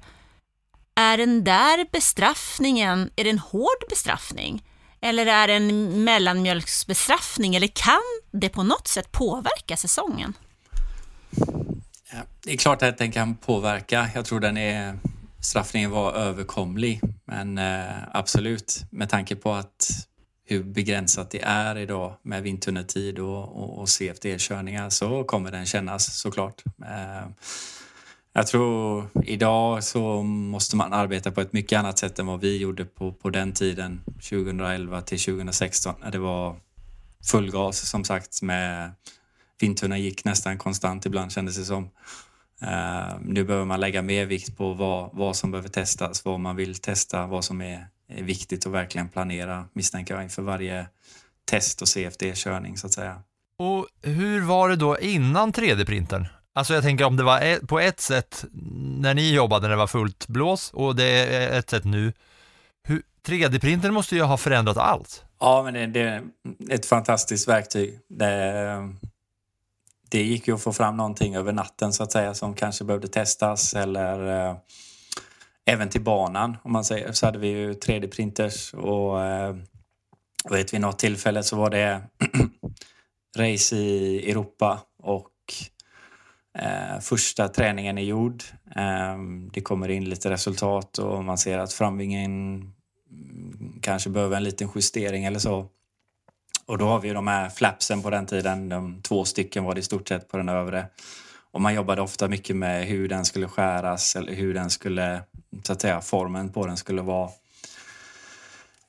är 0.96 1.18
den 1.18 1.44
där 1.44 1.88
bestraffningen, 1.92 3.10
är 3.16 3.24
det 3.24 3.30
en 3.30 3.40
hård 3.40 3.84
bestraffning? 3.90 4.64
Eller 5.02 5.26
är 5.26 5.48
det 5.48 5.54
en 5.54 6.04
mellanmjölksbestraffning 6.04 7.56
eller 7.56 7.68
kan 7.68 8.02
det 8.32 8.50
på 8.50 8.64
något 8.64 8.88
sätt 8.88 9.12
påverka 9.12 9.78
säsongen? 9.78 10.34
Ja, 12.12 12.20
det 12.44 12.54
är 12.54 12.58
klart 12.58 12.82
att 12.82 12.98
den 12.98 13.12
kan 13.12 13.36
påverka. 13.36 14.10
Jag 14.16 14.26
tror 14.26 14.40
den 14.40 14.58
är, 14.58 15.00
straffningen 15.46 15.92
var 15.92 16.14
överkomlig. 16.14 17.02
Men 17.26 17.58
eh, 17.58 18.04
absolut, 18.12 18.84
med 18.90 19.10
tanke 19.10 19.36
på 19.36 19.54
att 19.54 20.08
hur 20.48 20.64
begränsat 20.64 21.32
det 21.32 21.42
är 21.44 21.78
idag 21.78 22.14
med 22.22 22.44
vindtunneltid 22.44 23.20
och, 23.20 23.44
och, 23.44 23.80
och 23.80 23.90
CFD-körningar 23.90 24.90
så 24.90 25.24
kommer 25.24 25.52
den 25.52 25.66
kännas 25.66 26.20
såklart. 26.20 26.64
Eh, 26.82 27.28
jag 28.34 28.48
tror 28.48 29.10
idag 29.24 29.84
så 29.84 30.24
måste 30.24 30.76
man 30.76 30.94
arbeta 30.94 31.32
på 31.32 31.42
ett 31.42 31.54
mycket 31.54 31.80
annat 31.80 32.00
sätt 32.00 32.20
än 32.20 32.26
vad 32.26 32.40
vi 32.40 32.58
gjorde 32.58 32.86
på, 32.86 33.14
på 33.14 33.30
den 33.30 33.54
tiden 33.54 34.02
2011 34.06 35.02
till 35.02 35.20
2016 35.20 35.96
när 36.02 36.12
det 36.12 36.20
var 36.20 36.56
full 37.32 37.52
gas 37.52 37.90
som 37.90 38.04
sagt 38.04 38.42
med 38.42 38.92
vindtunneln 39.60 40.02
gick 40.02 40.26
nästan 40.26 40.58
konstant 40.58 41.06
ibland 41.06 41.32
kändes 41.32 41.58
det 41.58 41.66
som. 41.66 41.90
Uh, 42.64 43.18
nu 43.22 43.44
behöver 43.44 43.66
man 43.66 43.80
lägga 43.80 44.02
mer 44.02 44.26
vikt 44.26 44.58
på 44.58 44.74
vad, 44.74 45.10
vad 45.14 45.36
som 45.36 45.52
behöver 45.52 45.70
testas, 45.70 46.26
vad 46.26 46.40
man 46.40 46.56
vill 46.56 46.76
testa, 46.76 47.28
vad 47.28 47.44
som 47.44 47.62
är, 47.62 47.88
är 48.10 48.24
viktigt 48.24 48.66
och 48.66 48.74
verkligen 48.74 49.10
planera 49.10 49.66
misstänker 49.74 50.14
jag 50.14 50.24
inför 50.24 50.42
varje 50.42 50.88
test 51.46 51.82
och 51.82 51.88
CFD-körning 51.88 52.78
så 52.78 52.88
att 52.88 52.94
säga. 52.94 53.22
Och 53.60 53.88
hur 54.02 54.42
var 54.42 54.70
det 54.70 54.76
då 54.76 55.00
innan 55.00 55.54
3D-printern? 55.54 56.28
Alltså 56.54 56.74
jag 56.74 56.84
tänker 56.84 57.06
om 57.06 57.18
det 57.18 57.24
var 57.24 57.66
på 57.66 57.80
ett 57.80 58.00
sätt 58.00 58.46
när 59.00 59.14
ni 59.14 59.34
jobbade 59.34 59.62
när 59.62 59.70
det 59.70 59.76
var 59.76 59.88
fullt 59.88 60.28
blås 60.28 60.72
och 60.74 60.96
det 60.96 61.36
är 61.36 61.60
ett 61.60 61.70
sätt 61.70 61.84
nu. 61.84 62.14
3D-printen 63.26 63.92
måste 63.92 64.16
ju 64.16 64.22
ha 64.22 64.38
förändrat 64.38 64.78
allt. 64.78 65.24
Ja, 65.40 65.64
men 65.64 65.74
det, 65.74 65.86
det 65.86 66.02
är 66.02 66.24
ett 66.70 66.86
fantastiskt 66.86 67.48
verktyg. 67.48 68.00
Det, 68.10 68.94
det 70.16 70.24
gick 70.24 70.48
ju 70.48 70.56
att 70.56 70.62
få 70.62 70.74
fram 70.74 70.98
någonting 70.98 71.36
över 71.36 71.54
natten 71.54 71.94
så 71.94 72.04
att 72.04 72.12
säga 72.12 72.34
som 72.34 72.54
kanske 72.54 72.84
behövde 72.84 73.08
testas 73.08 73.74
eller 73.74 74.48
eh, 74.50 74.56
även 75.66 75.90
till 75.90 76.04
banan 76.04 76.58
om 76.64 76.72
man 76.72 76.86
säger 76.86 77.12
så 77.12 77.26
hade 77.26 77.40
vi 77.40 77.48
ju 77.48 77.74
3D-printers 77.74 78.74
och 78.76 79.24
eh, 79.24 79.56
vet 80.50 80.74
vid 80.74 80.82
något 80.82 81.00
tillfälle 81.00 81.44
så 81.44 81.56
var 81.56 81.70
det 81.70 82.02
race 83.38 83.76
i 83.76 84.32
Europa 84.32 84.80
och 85.04 85.32
Eh, 86.58 87.00
första 87.00 87.48
träningen 87.48 87.98
är 87.98 88.04
gjord. 88.04 88.44
Eh, 88.76 89.18
det 89.54 89.62
kommer 89.62 89.90
in 89.90 90.10
lite 90.10 90.30
resultat 90.30 90.98
och 90.98 91.24
man 91.24 91.38
ser 91.38 91.58
att 91.58 91.74
framvingen 91.74 92.64
kanske 93.82 94.10
behöver 94.10 94.38
en 94.38 94.44
liten 94.44 94.70
justering 94.76 95.26
eller 95.26 95.40
så. 95.40 95.68
Och 96.66 96.78
då 96.78 96.88
har 96.88 97.00
vi 97.00 97.10
de 97.10 97.28
här 97.28 97.50
flapsen 97.50 98.02
på 98.02 98.10
den 98.10 98.26
tiden. 98.26 98.70
De 98.70 99.02
två 99.02 99.26
stycken 99.26 99.64
var 99.64 99.74
det 99.74 99.80
i 99.80 99.84
stort 99.84 100.08
sett 100.08 100.28
på 100.28 100.38
den 100.38 100.50
övre. 100.50 100.88
Och 101.52 101.62
man 101.62 101.74
jobbade 101.74 102.02
ofta 102.02 102.28
mycket 102.28 102.56
med 102.56 102.86
hur 102.86 103.08
den 103.08 103.26
skulle 103.26 103.48
skäras 103.48 104.16
eller 104.16 104.34
hur 104.34 104.54
den 104.54 104.70
skulle, 104.70 105.22
så 105.64 105.74
att 105.74 105.82
säga, 105.82 106.02
formen 106.02 106.50
på 106.50 106.68
den 106.68 106.78
skulle 106.78 107.02
vara. 107.02 107.30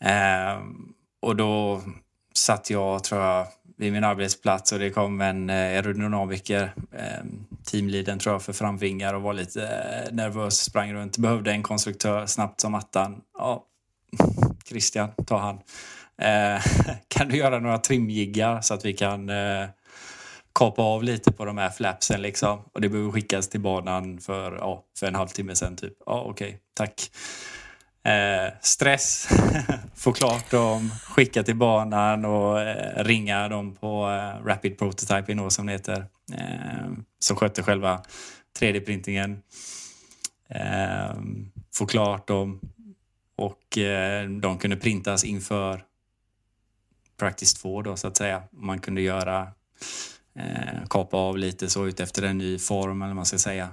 Eh, 0.01 0.61
och 1.21 1.37
då 1.37 1.83
satt 2.35 2.71
jag, 2.71 3.05
tror 3.05 3.21
jag, 3.23 3.47
vid 3.77 3.93
min 3.93 4.05
arbetsplats 4.05 4.73
och 4.73 4.79
det 4.79 4.91
kom 4.91 5.21
en 5.21 5.51
aerodynamiker, 5.51 6.75
eh, 6.93 7.19
ehm, 7.19 7.47
teamleadern 7.65 8.19
tror 8.19 8.35
jag, 8.35 8.43
för 8.43 8.53
framvingar 8.53 9.15
och 9.15 9.23
var 9.23 9.33
lite 9.33 9.63
eh, 9.67 10.15
nervös, 10.15 10.61
sprang 10.61 10.95
runt, 10.95 11.19
behövde 11.19 11.51
en 11.51 11.63
konstruktör 11.63 12.27
snabbt 12.27 12.61
som 12.61 12.75
attan. 12.75 13.21
Ja, 13.39 13.65
Christian, 14.69 15.09
ta 15.27 15.39
han. 15.39 15.59
Eh, 16.23 16.63
kan 17.09 17.29
du 17.29 17.37
göra 17.37 17.59
några 17.59 17.79
trimjiggar 17.79 18.61
så 18.61 18.75
att 18.75 18.85
vi 18.85 18.93
kan 18.93 19.31
eh, 19.31 19.69
kapa 20.55 20.83
av 20.83 21.03
lite 21.03 21.33
på 21.33 21.45
de 21.45 21.59
här 21.59 21.71
flapsen 21.71 22.23
liksom? 22.23 22.59
Och 22.73 22.81
det 22.81 22.89
behöver 22.89 23.11
skickas 23.11 23.49
till 23.49 23.61
banan 23.61 24.19
för, 24.19 24.57
ja, 24.57 24.85
för 24.99 25.07
en 25.07 25.15
halvtimme 25.15 25.55
sen 25.55 25.77
typ. 25.77 25.95
Ja, 26.07 26.21
okej, 26.21 26.49
okay, 26.49 26.59
tack. 26.75 27.11
Eh, 28.07 28.53
stress, 28.61 29.29
få 29.95 30.13
klart 30.13 30.51
dem, 30.51 30.91
skicka 30.91 31.43
till 31.43 31.57
banan 31.57 32.25
och 32.25 32.61
eh, 32.61 33.05
ringa 33.05 33.49
dem 33.49 33.75
på 33.75 34.11
eh, 34.11 34.47
Rapid 34.47 34.79
Prototyping 34.79 35.37
då, 35.37 35.51
som 35.51 35.67
det 35.67 35.73
heter. 35.73 36.07
Eh, 36.33 36.91
som 37.19 37.37
sköter 37.37 37.63
själva 37.63 38.03
3D-printingen. 38.61 39.43
Eh, 40.49 41.17
få 41.75 41.87
klart 41.87 42.27
dem 42.27 42.61
och 43.37 43.79
eh, 43.79 44.29
de 44.29 44.59
kunde 44.59 44.77
printas 44.77 45.25
inför 45.25 45.83
Practice 47.17 47.55
2 47.55 47.83
då 47.83 47.97
så 47.97 48.07
att 48.09 48.17
säga. 48.17 48.43
Man 48.51 48.79
kunde 48.79 49.01
göra 49.01 49.53
kapa 50.91 51.17
av 51.17 51.39
lite 51.39 51.69
så 51.69 51.87
ut 51.87 52.01
efter 52.01 52.23
en 52.23 52.39
ny 52.39 52.59
form 52.59 53.03
eller 53.03 53.09
vad 53.09 53.17
man 53.17 53.27
ska 53.27 53.39
säga 53.39 53.69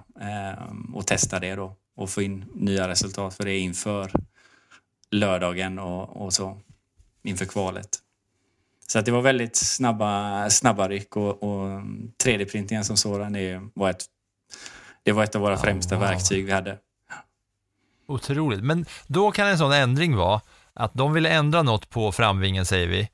och 0.93 1.07
testa 1.07 1.39
det 1.39 1.55
då 1.55 1.75
och 1.95 2.09
få 2.09 2.21
in 2.21 2.45
nya 2.53 2.87
resultat 2.87 3.33
för 3.33 3.45
det 3.45 3.57
inför 3.57 4.11
lördagen 5.11 5.79
och, 5.79 6.25
och 6.25 6.33
så 6.33 6.57
inför 7.23 7.45
kvalet. 7.45 7.99
Så 8.87 8.99
att 8.99 9.05
det 9.05 9.11
var 9.11 9.21
väldigt 9.21 9.55
snabba, 9.55 10.49
snabba 10.49 10.89
ryck 10.89 11.17
och, 11.17 11.43
och 11.43 11.81
3D-printingen 12.23 12.83
som 12.83 12.97
sådan 12.97 13.35
är, 13.35 13.69
var, 13.73 13.89
ett, 13.89 14.05
det 15.03 15.11
var 15.11 15.23
ett 15.23 15.35
av 15.35 15.41
våra 15.41 15.57
främsta 15.57 15.95
oh, 15.95 15.99
wow. 15.99 16.09
verktyg 16.09 16.45
vi 16.45 16.51
hade. 16.51 16.77
Otroligt. 18.07 18.63
Men 18.63 18.85
då 19.07 19.31
kan 19.31 19.47
en 19.47 19.57
sån 19.57 19.71
ändring 19.71 20.15
vara 20.15 20.41
att 20.73 20.93
de 20.93 21.13
vill 21.13 21.25
ändra 21.25 21.63
något 21.63 21.89
på 21.89 22.11
framvingen 22.11 22.65
säger 22.65 22.87
vi 22.87 23.09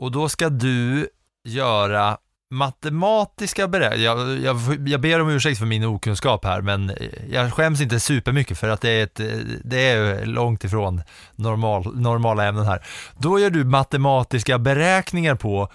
och 0.00 0.12
då 0.12 0.28
ska 0.28 0.48
du 0.48 1.08
göra 1.44 2.18
matematiska 2.50 3.68
beräkningar, 3.68 4.04
jag, 4.04 4.38
jag, 4.38 4.88
jag, 4.88 5.00
ber 5.00 5.20
om 5.20 5.30
ursäkt 5.30 5.58
för 5.58 5.66
min 5.66 5.84
okunskap 5.84 6.44
här, 6.44 6.60
men 6.60 6.92
jag 7.30 7.52
skäms 7.52 7.80
inte 7.80 8.00
supermycket 8.00 8.58
för 8.58 8.68
att 8.68 8.80
det 8.80 8.90
är, 8.90 9.02
ett, 9.02 9.20
det 9.64 9.88
är 9.88 10.26
långt 10.26 10.64
ifrån 10.64 11.02
normal, 11.36 11.96
normala 11.96 12.44
ämnen 12.44 12.66
här. 12.66 12.84
Då 13.18 13.38
gör 13.38 13.50
du 13.50 13.64
matematiska 13.64 14.58
beräkningar 14.58 15.34
på 15.34 15.68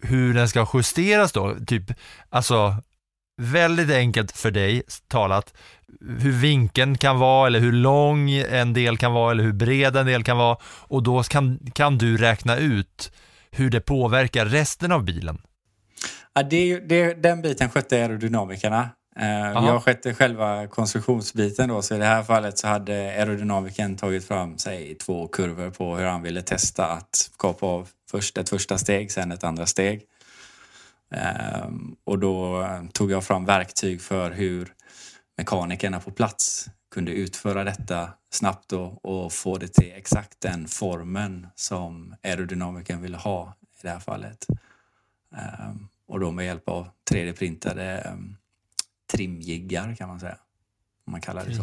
hur 0.00 0.34
den 0.34 0.48
ska 0.48 0.66
justeras 0.74 1.32
då, 1.32 1.56
typ, 1.66 1.84
alltså 2.30 2.76
väldigt 3.40 3.90
enkelt 3.90 4.32
för 4.32 4.50
dig 4.50 4.82
talat, 5.08 5.54
hur 6.00 6.32
vinkeln 6.32 6.98
kan 6.98 7.18
vara 7.18 7.46
eller 7.46 7.60
hur 7.60 7.72
lång 7.72 8.30
en 8.30 8.72
del 8.72 8.98
kan 8.98 9.12
vara 9.12 9.30
eller 9.30 9.44
hur 9.44 9.52
bred 9.52 9.96
en 9.96 10.06
del 10.06 10.24
kan 10.24 10.36
vara 10.36 10.56
och 10.64 11.02
då 11.02 11.22
kan, 11.22 11.58
kan 11.74 11.98
du 11.98 12.16
räkna 12.16 12.56
ut 12.56 13.12
hur 13.50 13.70
det 13.70 13.80
påverkar 13.80 14.46
resten 14.46 14.92
av 14.92 15.04
bilen. 15.04 15.38
Ja, 16.34 16.42
det, 16.42 16.78
det, 16.78 17.14
den 17.14 17.42
biten 17.42 17.70
skötte 17.70 17.96
aerodynamikerna. 17.96 18.90
Uh, 19.20 19.66
jag 19.66 19.82
skötte 19.82 20.14
själva 20.14 20.66
konstruktionsbiten 20.66 21.68
då, 21.68 21.82
så 21.82 21.94
i 21.94 21.98
det 21.98 22.04
här 22.04 22.22
fallet 22.22 22.58
så 22.58 22.68
hade 22.68 22.94
aerodynamikern 22.94 23.96
tagit 23.96 24.24
fram 24.24 24.58
sig 24.58 24.94
två 24.94 25.28
kurvor 25.28 25.70
på 25.70 25.96
hur 25.96 26.04
han 26.04 26.22
ville 26.22 26.42
testa 26.42 26.86
att 26.86 27.30
kapa 27.38 27.66
av 27.66 27.88
först 28.10 28.38
ett 28.38 28.48
första 28.48 28.78
steg, 28.78 29.12
sen 29.12 29.32
ett 29.32 29.44
andra 29.44 29.66
steg. 29.66 30.02
Uh, 31.14 31.68
och 32.04 32.18
då 32.18 32.66
tog 32.92 33.10
jag 33.10 33.24
fram 33.24 33.44
verktyg 33.44 34.02
för 34.02 34.30
hur 34.30 34.72
mekanikerna 35.38 36.00
på 36.00 36.10
plats 36.10 36.66
kunde 36.94 37.12
utföra 37.12 37.64
detta 37.64 38.10
snabbt 38.30 38.72
och, 38.72 39.04
och 39.04 39.32
få 39.32 39.58
det 39.58 39.68
till 39.68 39.92
exakt 39.96 40.40
den 40.40 40.68
formen 40.68 41.46
som 41.54 42.14
aerodynamikern 42.22 43.02
ville 43.02 43.16
ha 43.16 43.54
i 43.60 43.78
det 43.82 43.90
här 43.90 44.00
fallet. 44.00 44.46
Um, 45.30 45.88
och 46.08 46.20
då 46.20 46.30
med 46.30 46.46
hjälp 46.46 46.68
av 46.68 46.88
3D-printade 47.10 48.12
um, 48.12 48.36
trimjiggar 49.12 49.94
kan 49.94 50.08
man 50.08 50.20
säga. 50.20 50.38
Om 51.06 51.10
man 51.12 51.20
kallar 51.20 51.44
det 51.44 51.54
så. 51.54 51.62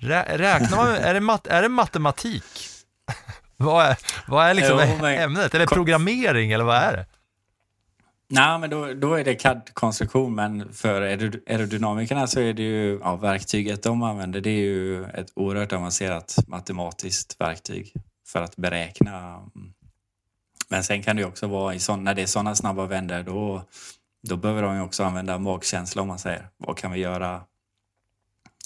Rä 0.00 0.38
räknar 0.38 0.76
man, 0.76 0.88
är 0.88 1.14
det, 1.14 1.20
mat 1.20 1.46
är 1.46 1.62
det 1.62 1.68
matematik? 1.68 2.68
vad 3.56 3.86
är, 3.86 3.98
vad 4.28 4.46
är 4.46 4.54
liksom 4.54 4.80
jo, 5.00 5.06
ämnet? 5.06 5.54
Eller 5.54 5.66
programmering 5.66 6.52
eller 6.52 6.64
vad 6.64 6.76
är 6.76 6.92
det? 6.92 7.06
Nej, 8.34 8.58
men 8.58 8.70
då, 8.70 8.94
då 8.94 9.14
är 9.14 9.24
det 9.24 9.34
CAD-konstruktion, 9.34 10.34
men 10.34 10.72
för 10.72 11.02
aerodynamikerna 11.02 12.26
så 12.26 12.40
är 12.40 12.52
det 12.52 12.62
ju 12.62 12.98
ja, 13.02 13.16
verktyget 13.16 13.82
de 13.82 14.02
använder. 14.02 14.40
Det 14.40 14.50
är 14.50 14.62
ju 14.62 15.04
ett 15.04 15.32
oerhört 15.34 15.72
avancerat 15.72 16.36
matematiskt 16.46 17.40
verktyg 17.40 17.92
för 18.26 18.42
att 18.42 18.56
beräkna 18.56 19.42
men 20.68 20.84
sen 20.84 21.02
kan 21.02 21.16
det 21.16 21.22
ju 21.22 21.28
också 21.28 21.46
vara, 21.46 21.74
i 21.74 21.78
sån, 21.78 22.04
när 22.04 22.14
det 22.14 22.22
är 22.22 22.26
sådana 22.26 22.54
snabba 22.54 22.86
vändor, 22.86 23.22
då, 23.22 23.64
då 24.28 24.36
behöver 24.36 24.62
de 24.62 24.76
ju 24.76 24.82
också 24.82 25.04
använda 25.04 25.38
magkänsla 25.38 26.02
om 26.02 26.08
man 26.08 26.18
säger. 26.18 26.48
Vad 26.56 26.78
kan 26.78 26.92
vi 26.92 27.00
göra 27.00 27.42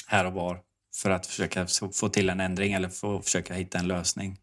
här 0.07 0.25
och 0.25 0.33
var 0.33 0.61
för 0.95 1.11
att 1.11 1.27
försöka 1.27 1.67
få 1.95 2.09
till 2.09 2.31
en 2.31 2.41
ändring 2.41 2.73
eller 2.73 2.89
få, 2.89 3.23
försöka 3.23 3.55
hitta 3.55 3.79
en 3.79 3.89
lösning. 3.89 4.39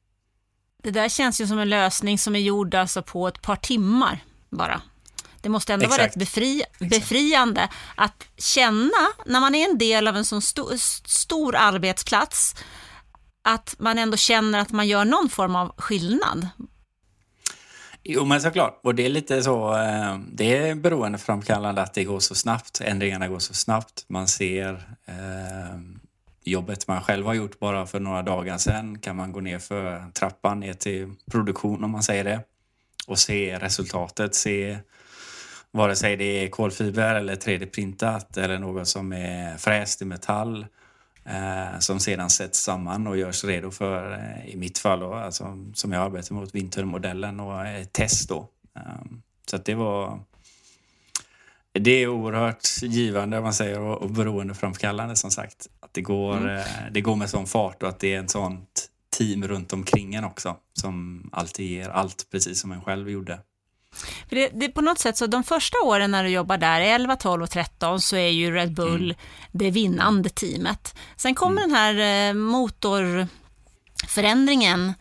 Det 0.83 0.91
där 0.91 1.09
känns 1.09 1.41
ju 1.41 1.47
som 1.47 1.59
en 1.59 1.69
lösning 1.69 2.17
som 2.17 2.35
är 2.35 2.39
gjord 2.39 2.75
alltså 2.75 3.03
på 3.03 3.27
ett 3.27 3.41
par 3.41 3.55
timmar 3.55 4.19
bara. 4.49 4.81
Det 5.45 5.49
måste 5.49 5.73
ändå 5.73 5.85
Exakt. 5.85 5.99
vara 5.99 6.07
rätt 6.07 6.15
befri, 6.15 6.63
befriande 6.79 7.69
att 7.95 8.25
känna 8.37 9.07
när 9.25 9.39
man 9.39 9.55
är 9.55 9.69
en 9.69 9.77
del 9.77 10.07
av 10.07 10.17
en 10.17 10.25
sån 10.25 10.41
stor, 10.41 10.73
stor 11.07 11.55
arbetsplats 11.55 12.55
att 13.43 13.75
man 13.79 13.99
ändå 13.99 14.17
känner 14.17 14.59
att 14.59 14.71
man 14.71 14.87
gör 14.87 15.05
någon 15.05 15.29
form 15.29 15.55
av 15.55 15.73
skillnad. 15.77 16.47
Jo, 18.03 18.25
men 18.25 18.41
såklart. 18.41 18.79
Och 18.83 18.95
det 18.95 19.05
är 19.05 19.09
lite 19.09 19.43
så, 19.43 19.77
eh, 19.77 20.19
det 20.31 20.57
är 20.57 20.75
beroendeframkallande 20.75 21.81
att 21.81 21.93
det 21.93 22.03
går 22.03 22.19
så 22.19 22.35
snabbt. 22.35 22.81
Ändringarna 22.81 23.27
går 23.27 23.39
så 23.39 23.53
snabbt. 23.53 24.05
Man 24.07 24.27
ser 24.27 24.73
eh, 25.05 25.79
jobbet 26.43 26.87
man 26.87 27.01
själv 27.01 27.25
har 27.25 27.33
gjort 27.33 27.59
bara 27.59 27.85
för 27.85 27.99
några 27.99 28.21
dagar 28.21 28.57
sedan. 28.57 28.99
Kan 28.99 29.15
man 29.15 29.31
gå 29.31 29.39
ner 29.39 29.59
för 29.59 30.11
trappan 30.11 30.59
ner 30.59 30.73
till 30.73 31.13
produktion 31.31 31.83
om 31.83 31.91
man 31.91 32.03
säger 32.03 32.23
det. 32.23 32.41
Och 33.07 33.19
se 33.19 33.59
resultatet, 33.59 34.35
se 34.35 34.77
vare 35.75 35.95
sig 35.95 36.17
det 36.17 36.43
är 36.43 36.47
kolfiber 36.47 37.15
eller 37.15 37.35
3D-printat 37.35 38.37
eller 38.37 38.59
något 38.59 38.87
som 38.87 39.13
är 39.13 39.57
fräst 39.57 40.01
i 40.01 40.05
metall 40.05 40.65
eh, 41.25 41.79
som 41.79 41.99
sedan 41.99 42.29
sätts 42.29 42.59
samman 42.59 43.07
och 43.07 43.17
görs 43.17 43.43
redo 43.43 43.71
för, 43.71 44.13
eh, 44.13 44.49
i 44.49 44.55
mitt 44.57 44.77
fall, 44.77 44.99
då, 44.99 45.13
alltså, 45.13 45.57
som 45.73 45.91
jag 45.91 46.03
arbetar 46.03 46.35
mot, 46.35 46.55
vintermodellen 46.55 47.39
och 47.39 47.65
eh, 47.65 47.83
test. 47.83 48.29
Då. 48.29 48.49
Um, 48.73 49.21
så 49.45 49.57
det 49.57 49.75
var... 49.75 50.19
Det 51.71 51.91
är 51.91 52.07
oerhört 52.07 52.67
givande, 52.81 53.41
man 53.41 53.53
säger, 53.53 53.79
och, 53.79 54.01
och 54.01 54.09
beroendeframkallande 54.09 55.15
som 55.15 55.31
sagt. 55.31 55.67
Att 55.79 55.93
det 55.93 56.01
går, 56.01 56.37
mm. 56.37 56.57
eh, 56.57 56.65
det 56.91 57.01
går 57.01 57.15
med 57.15 57.29
sån 57.29 57.45
fart 57.45 57.83
och 57.83 57.89
att 57.89 57.99
det 57.99 58.13
är 58.13 58.23
ett 58.23 58.31
sånt 58.31 58.89
team 59.17 59.47
runt 59.47 59.73
omkring 59.73 60.15
en 60.15 60.23
också 60.23 60.57
som 60.73 61.29
alltid 61.31 61.69
ger 61.69 61.89
allt, 61.89 62.27
precis 62.31 62.61
som 62.61 62.71
en 62.71 62.81
själv 62.81 63.09
gjorde. 63.09 63.39
För 64.29 64.35
det, 64.35 64.49
det, 64.53 64.69
på 64.69 64.81
något 64.81 64.99
sätt 64.99 65.17
så 65.17 65.27
de 65.27 65.43
första 65.43 65.77
åren 65.83 66.11
när 66.11 66.23
du 66.23 66.29
jobbar 66.29 66.57
där, 66.57 66.81
11, 66.81 67.15
12 67.15 67.43
och 67.43 67.49
13, 67.49 68.01
så 68.01 68.15
är 68.15 68.29
ju 68.29 68.51
Red 68.51 68.73
Bull 68.73 69.03
mm. 69.03 69.15
det 69.51 69.71
vinnande 69.71 70.29
teamet. 70.29 70.95
Sen 71.15 71.35
kommer 71.35 71.61
mm. 71.61 71.69
den 71.69 71.77
här 71.77 72.29
eh, 72.29 72.33
motorförändringen 72.33 74.93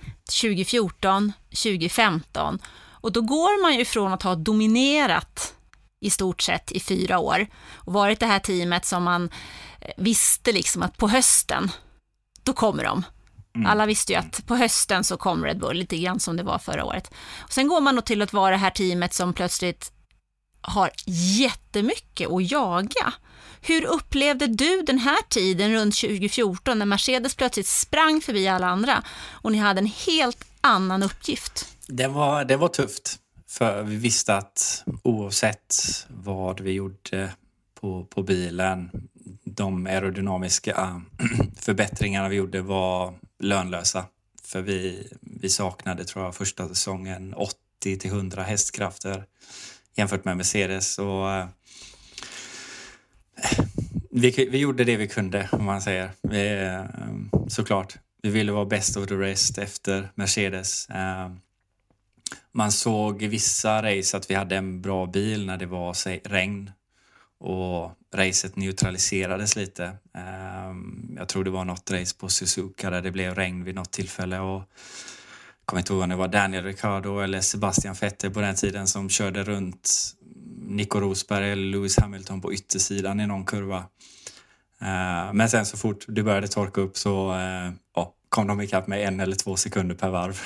2014, 0.42 1.32
2015 1.50 2.58
och 3.04 3.12
då 3.12 3.20
går 3.20 3.62
man 3.62 3.74
ju 3.74 3.80
ifrån 3.80 4.12
att 4.12 4.22
ha 4.22 4.34
dominerat 4.34 5.54
i 6.00 6.10
stort 6.10 6.42
sett 6.42 6.72
i 6.72 6.80
fyra 6.80 7.18
år 7.18 7.46
och 7.74 7.92
varit 7.92 8.20
det 8.20 8.26
här 8.26 8.38
teamet 8.38 8.84
som 8.84 9.02
man 9.02 9.30
eh, 9.80 9.90
visste 9.96 10.52
liksom 10.52 10.82
att 10.82 10.96
på 10.96 11.08
hösten, 11.08 11.70
då 12.42 12.52
kommer 12.52 12.84
de. 12.84 13.04
Mm. 13.54 13.66
Alla 13.66 13.86
visste 13.86 14.12
ju 14.12 14.18
att 14.18 14.46
på 14.46 14.56
hösten 14.56 15.04
så 15.04 15.16
kom 15.16 15.44
Red 15.44 15.58
Bull, 15.58 15.76
lite 15.76 15.96
grann 15.96 16.20
som 16.20 16.36
det 16.36 16.42
var 16.42 16.58
förra 16.58 16.84
året. 16.84 17.10
Och 17.38 17.52
sen 17.52 17.68
går 17.68 17.80
man 17.80 17.94
då 17.96 18.02
till 18.02 18.22
att 18.22 18.32
vara 18.32 18.50
det 18.50 18.56
här 18.56 18.70
teamet 18.70 19.14
som 19.14 19.32
plötsligt 19.32 19.92
har 20.60 20.90
jättemycket 21.06 22.30
att 22.30 22.50
jaga. 22.50 23.12
Hur 23.60 23.84
upplevde 23.84 24.46
du 24.46 24.82
den 24.82 24.98
här 24.98 25.28
tiden 25.28 25.72
runt 25.72 25.96
2014 25.96 26.78
när 26.78 26.86
Mercedes 26.86 27.34
plötsligt 27.34 27.66
sprang 27.66 28.20
förbi 28.20 28.48
alla 28.48 28.66
andra 28.66 29.02
och 29.30 29.52
ni 29.52 29.58
hade 29.58 29.78
en 29.78 29.92
helt 30.06 30.44
annan 30.60 31.02
uppgift? 31.02 31.68
Det 31.88 32.06
var, 32.06 32.44
det 32.44 32.56
var 32.56 32.68
tufft, 32.68 33.18
för 33.48 33.82
vi 33.82 33.96
visste 33.96 34.34
att 34.34 34.84
oavsett 35.02 35.76
vad 36.08 36.60
vi 36.60 36.72
gjorde 36.72 37.30
på, 37.80 38.04
på 38.04 38.22
bilen, 38.22 38.90
de 39.44 39.86
aerodynamiska 39.86 41.02
förbättringarna 41.56 42.28
vi 42.28 42.36
gjorde 42.36 42.62
var 42.62 43.14
lönlösa. 43.38 44.06
För 44.42 44.62
vi, 44.62 45.08
vi 45.20 45.48
saknade, 45.48 46.04
tror 46.04 46.24
jag, 46.24 46.34
första 46.34 46.68
säsongen 46.68 47.34
80 47.34 47.56
till 47.82 48.10
100 48.10 48.42
hästkrafter 48.42 49.24
jämfört 49.94 50.24
med 50.24 50.36
Mercedes. 50.36 50.98
Och, 50.98 51.32
eh, 51.32 51.46
vi, 54.10 54.48
vi 54.50 54.58
gjorde 54.58 54.84
det 54.84 54.96
vi 54.96 55.08
kunde, 55.08 55.48
om 55.52 55.64
man 55.64 55.82
säger. 55.82 56.10
Vi, 56.22 56.62
eh, 56.62 56.84
såklart. 57.48 57.96
Vi 58.22 58.30
ville 58.30 58.52
vara 58.52 58.64
best 58.64 58.96
of 58.96 59.06
the 59.06 59.14
rest 59.14 59.58
efter 59.58 60.12
Mercedes. 60.14 60.88
Eh, 60.88 61.30
man 62.52 62.72
såg 62.72 63.22
i 63.22 63.26
vissa 63.26 63.82
race 63.82 64.16
att 64.16 64.30
vi 64.30 64.34
hade 64.34 64.56
en 64.56 64.82
bra 64.82 65.06
bil 65.06 65.46
när 65.46 65.56
det 65.56 65.66
var 65.66 65.94
say, 65.94 66.20
regn 66.24 66.70
och 67.40 67.92
racet 68.14 68.56
neutraliserades 68.56 69.56
lite. 69.56 69.92
Ehm, 70.14 71.14
jag 71.18 71.28
tror 71.28 71.44
det 71.44 71.50
var 71.50 71.64
något 71.64 71.90
race 71.90 72.16
på 72.18 72.28
Suzuka 72.28 72.90
där 72.90 73.02
det 73.02 73.10
blev 73.10 73.34
regn 73.34 73.64
vid 73.64 73.74
något 73.74 73.92
tillfälle 73.92 74.38
och 74.38 74.62
jag 75.58 75.66
kommer 75.66 75.80
inte 75.80 75.92
ihåg 75.92 76.02
om 76.02 76.08
det 76.08 76.16
var 76.16 76.28
Daniel 76.28 76.64
Ricciardo 76.64 77.18
eller 77.18 77.40
Sebastian 77.40 77.94
Vettel 78.00 78.30
på 78.30 78.40
den 78.40 78.54
tiden 78.54 78.86
som 78.86 79.10
körde 79.10 79.44
runt 79.44 80.14
Nico 80.66 81.00
Rosberg 81.00 81.52
eller 81.52 81.72
Lewis 81.72 81.98
Hamilton 81.98 82.40
på 82.40 82.52
yttersidan 82.52 83.20
i 83.20 83.26
någon 83.26 83.44
kurva. 83.44 83.84
Ehm, 84.80 85.36
men 85.36 85.48
sen 85.48 85.66
så 85.66 85.76
fort 85.76 86.04
det 86.08 86.22
började 86.22 86.48
torka 86.48 86.80
upp 86.80 86.96
så 86.96 87.32
eh, 87.32 87.72
ja, 87.94 88.14
kom 88.28 88.46
de 88.46 88.60
ikapp 88.60 88.86
med 88.86 89.08
en 89.08 89.20
eller 89.20 89.36
två 89.36 89.56
sekunder 89.56 89.94
per 89.94 90.10
varv. 90.10 90.40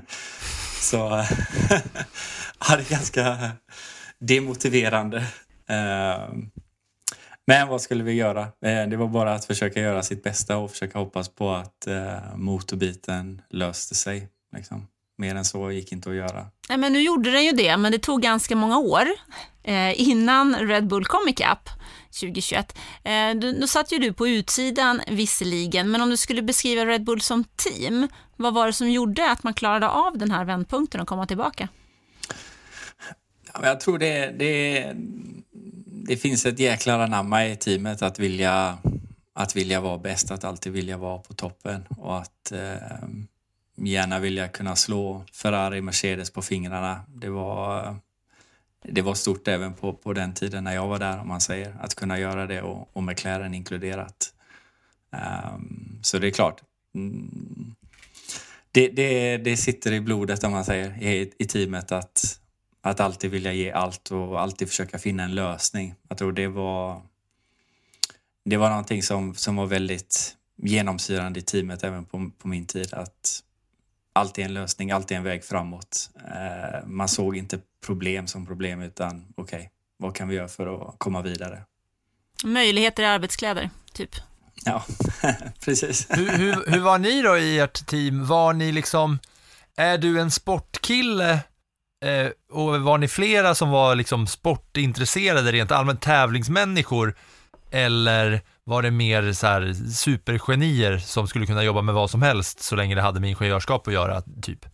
så 0.80 0.96
ja, 2.68 2.76
det 2.76 2.82
är 2.82 2.90
ganska 2.90 3.50
demotiverande 4.18 5.26
men 7.46 7.68
vad 7.68 7.80
skulle 7.80 8.04
vi 8.04 8.12
göra? 8.12 8.40
Eh, 8.40 8.86
det 8.88 8.96
var 8.96 9.08
bara 9.08 9.34
att 9.34 9.44
försöka 9.44 9.80
göra 9.80 10.02
sitt 10.02 10.22
bästa 10.22 10.56
och 10.56 10.70
försöka 10.70 10.98
hoppas 10.98 11.28
på 11.28 11.50
att 11.50 11.86
eh, 11.86 12.36
motorbiten 12.36 13.42
löste 13.50 13.94
sig. 13.94 14.28
Liksom. 14.56 14.86
Mer 15.18 15.34
än 15.34 15.44
så 15.44 15.70
gick 15.70 15.92
inte 15.92 16.10
att 16.10 16.16
göra. 16.16 16.46
Nej, 16.68 16.78
men 16.78 16.92
nu 16.92 17.00
gjorde 17.00 17.30
den 17.30 17.44
ju 17.44 17.52
det, 17.52 17.76
men 17.76 17.92
det 17.92 17.98
tog 17.98 18.22
ganska 18.22 18.56
många 18.56 18.78
år 18.78 19.06
eh, 19.62 20.00
innan 20.00 20.54
Red 20.54 20.86
Bull 20.86 21.04
kom 21.04 21.28
ikapp 21.28 21.68
2021. 22.20 22.78
Eh, 23.04 23.34
då, 23.60 23.66
satt 23.66 23.92
ju 23.92 23.98
du 23.98 24.12
på 24.12 24.28
utsidan 24.28 25.00
visserligen, 25.10 25.90
men 25.90 26.02
om 26.02 26.10
du 26.10 26.16
skulle 26.16 26.42
beskriva 26.42 26.86
Red 26.86 27.04
Bull 27.04 27.20
som 27.20 27.44
team, 27.44 28.08
vad 28.36 28.54
var 28.54 28.66
det 28.66 28.72
som 28.72 28.90
gjorde 28.90 29.30
att 29.30 29.42
man 29.42 29.54
klarade 29.54 29.88
av 29.88 30.18
den 30.18 30.30
här 30.30 30.44
vändpunkten 30.44 31.00
och 31.00 31.08
komma 31.08 31.26
tillbaka? 31.26 31.68
Ja, 33.52 33.60
jag 33.62 33.80
tror 33.80 33.98
det, 33.98 34.34
det, 34.38 34.92
det 36.06 36.16
finns 36.16 36.46
ett 36.46 36.58
jäkla 36.58 37.04
anamma 37.04 37.46
i 37.46 37.56
teamet 37.56 38.02
att 38.02 38.18
vilja, 38.18 38.78
att 39.32 39.56
vilja 39.56 39.80
vara 39.80 39.98
bäst, 39.98 40.30
att 40.30 40.44
alltid 40.44 40.72
vilja 40.72 40.96
vara 40.96 41.18
på 41.18 41.34
toppen 41.34 41.86
och 41.88 42.18
att 42.18 42.52
eh, 42.52 43.08
gärna 43.76 44.18
vilja 44.18 44.48
kunna 44.48 44.76
slå 44.76 45.24
Ferrari, 45.32 45.80
Mercedes 45.80 46.30
på 46.30 46.42
fingrarna. 46.42 47.00
Det 47.08 47.28
var, 47.28 47.96
det 48.82 49.02
var 49.02 49.14
stort 49.14 49.48
även 49.48 49.74
på, 49.74 49.92
på 49.92 50.12
den 50.12 50.34
tiden 50.34 50.64
när 50.64 50.74
jag 50.74 50.86
var 50.86 50.98
där, 50.98 51.20
om 51.20 51.28
man 51.28 51.40
säger. 51.40 51.76
Att 51.80 51.94
kunna 51.94 52.18
göra 52.18 52.46
det 52.46 52.62
och, 52.62 52.88
och 52.92 53.02
McLaren 53.02 53.54
inkluderat. 53.54 54.32
Um, 55.10 55.98
så 56.02 56.18
det 56.18 56.26
är 56.26 56.30
klart. 56.30 56.62
Mm, 56.94 57.74
det, 58.72 58.88
det, 58.88 59.36
det 59.36 59.56
sitter 59.56 59.92
i 59.92 60.00
blodet, 60.00 60.44
om 60.44 60.52
man 60.52 60.64
säger, 60.64 61.02
i, 61.02 61.32
i 61.38 61.44
teamet 61.44 61.92
att 61.92 62.40
att 62.90 63.00
alltid 63.00 63.30
vilja 63.30 63.52
ge 63.52 63.72
allt 63.72 64.10
och 64.10 64.40
alltid 64.40 64.68
försöka 64.68 64.98
finna 64.98 65.22
en 65.22 65.34
lösning. 65.34 65.94
Jag 66.08 66.18
tror 66.18 66.32
det 66.32 66.48
var, 66.48 67.02
det 68.44 68.56
var 68.56 68.68
någonting 68.68 69.02
som, 69.02 69.34
som 69.34 69.56
var 69.56 69.66
väldigt 69.66 70.36
genomsyrande 70.56 71.40
i 71.40 71.42
teamet 71.42 71.84
även 71.84 72.04
på, 72.04 72.30
på 72.38 72.48
min 72.48 72.66
tid. 72.66 72.94
Att 72.94 73.42
alltid 74.12 74.44
en 74.44 74.54
lösning, 74.54 74.90
alltid 74.90 75.16
en 75.16 75.22
väg 75.22 75.44
framåt. 75.44 76.10
Eh, 76.24 76.86
man 76.86 77.08
såg 77.08 77.36
inte 77.36 77.58
problem 77.86 78.26
som 78.26 78.46
problem 78.46 78.82
utan 78.82 79.26
okej, 79.36 79.56
okay, 79.56 79.68
vad 79.96 80.14
kan 80.14 80.28
vi 80.28 80.34
göra 80.36 80.48
för 80.48 80.88
att 80.88 80.94
komma 80.98 81.22
vidare? 81.22 81.62
Möjligheter 82.44 83.02
i 83.02 83.06
arbetskläder, 83.06 83.70
typ. 83.92 84.10
Ja, 84.64 84.84
precis. 85.64 86.06
hur, 86.10 86.28
hur, 86.28 86.70
hur 86.70 86.80
var 86.80 86.98
ni 86.98 87.22
då 87.22 87.38
i 87.38 87.58
ert 87.58 87.86
team? 87.86 88.26
Var 88.26 88.52
ni 88.52 88.72
liksom, 88.72 89.18
är 89.76 89.98
du 89.98 90.20
en 90.20 90.30
sportkille 90.30 91.40
Eh, 92.04 92.30
och 92.50 92.80
var 92.80 92.98
ni 92.98 93.08
flera 93.08 93.54
som 93.54 93.70
var 93.70 93.94
liksom 93.94 94.26
sportintresserade, 94.26 95.52
rent 95.52 95.70
allmänt 95.70 96.02
tävlingsmänniskor? 96.02 97.14
Eller 97.70 98.40
var 98.64 98.82
det 98.82 98.90
mer 98.90 99.32
så 99.32 99.46
här 99.46 99.72
supergenier 99.92 100.98
som 100.98 101.28
skulle 101.28 101.46
kunna 101.46 101.64
jobba 101.64 101.82
med 101.82 101.94
vad 101.94 102.10
som 102.10 102.22
helst 102.22 102.62
så 102.62 102.76
länge 102.76 102.94
det 102.94 103.02
hade 103.02 103.20
med 103.20 103.30
ingenjörskap 103.30 103.88
att 103.88 103.94
göra, 103.94 104.22
typ? 104.42 104.66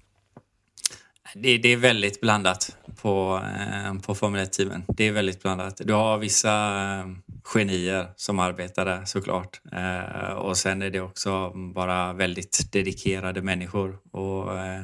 Det, 1.35 1.59
det 1.59 1.69
är 1.69 1.77
väldigt 1.77 2.21
blandat 2.21 2.77
på, 3.03 3.43
eh, 3.59 3.95
på 4.01 4.15
Formel 4.15 4.47
1-teamen. 4.47 4.85
Det 4.89 5.09
är 5.09 5.13
väldigt 5.13 5.43
blandat. 5.43 5.81
Du 5.85 5.93
har 5.93 6.19
vissa 6.19 6.83
eh, 6.99 7.07
genier 7.45 8.13
som 8.17 8.39
arbetar 8.39 8.85
där 8.85 9.05
såklart. 9.05 9.61
Eh, 9.73 10.33
och 10.33 10.57
sen 10.57 10.83
är 10.83 10.91
det 10.91 11.01
också 11.01 11.51
bara 11.75 12.13
väldigt 12.13 12.73
dedikerade 12.73 13.43
människor. 13.43 13.99
Och, 14.13 14.59
Eh, 14.59 14.83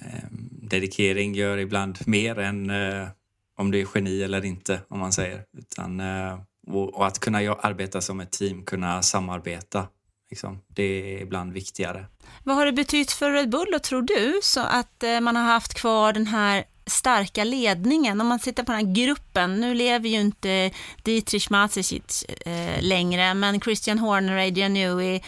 Ehm, 0.00 0.48
dedikering 0.62 1.34
gör 1.34 1.58
ibland 1.58 1.98
mer 2.06 2.38
än 2.38 2.70
eh, 2.70 3.08
om 3.56 3.70
det 3.70 3.80
är 3.80 3.86
geni 3.94 4.22
eller 4.22 4.44
inte, 4.44 4.80
om 4.88 4.98
man 4.98 5.12
säger. 5.12 5.44
Utan, 5.58 6.00
eh, 6.00 6.38
och, 6.66 7.06
att 7.06 7.18
kunna 7.18 7.38
arbeta 7.38 8.00
som 8.00 8.20
ett 8.20 8.32
team, 8.32 8.64
kunna 8.64 9.02
samarbeta. 9.02 9.86
Liksom, 10.30 10.60
det 10.68 10.82
är 10.82 11.22
ibland 11.22 11.52
viktigare. 11.52 12.06
Vad 12.44 12.56
har 12.56 12.66
det 12.66 12.72
betytt 12.72 13.12
för 13.12 13.30
Red 13.30 13.50
Bull 13.50 13.68
då, 13.72 13.78
tror 13.78 14.02
du, 14.02 14.40
så 14.42 14.60
att 14.60 15.02
eh, 15.02 15.20
man 15.20 15.36
har 15.36 15.44
haft 15.44 15.74
kvar 15.74 16.12
den 16.12 16.26
här 16.26 16.64
starka 16.86 17.44
ledningen. 17.44 18.20
Om 18.20 18.26
man 18.26 18.38
tittar 18.38 18.62
på 18.62 18.72
den 18.72 18.86
här 18.86 18.94
gruppen, 18.94 19.60
nu 19.60 19.74
lever 19.74 20.08
ju 20.08 20.20
inte 20.20 20.70
Dietrich 21.02 21.50
Mateschitz 21.50 22.24
eh, 22.24 22.82
längre, 22.82 23.34
men 23.34 23.60
Christian 23.60 23.98
Horner, 23.98 24.46
Adrian 24.46 24.74
Newey, 24.74 25.20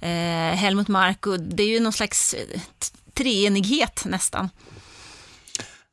eh, 0.00 0.56
Helmut 0.56 0.88
Marko, 0.88 1.36
det 1.36 1.62
är 1.62 1.68
ju 1.68 1.80
någon 1.80 1.92
slags 1.92 2.34
eh, 2.34 2.60
treenighet 3.20 4.02
nästan. 4.04 4.48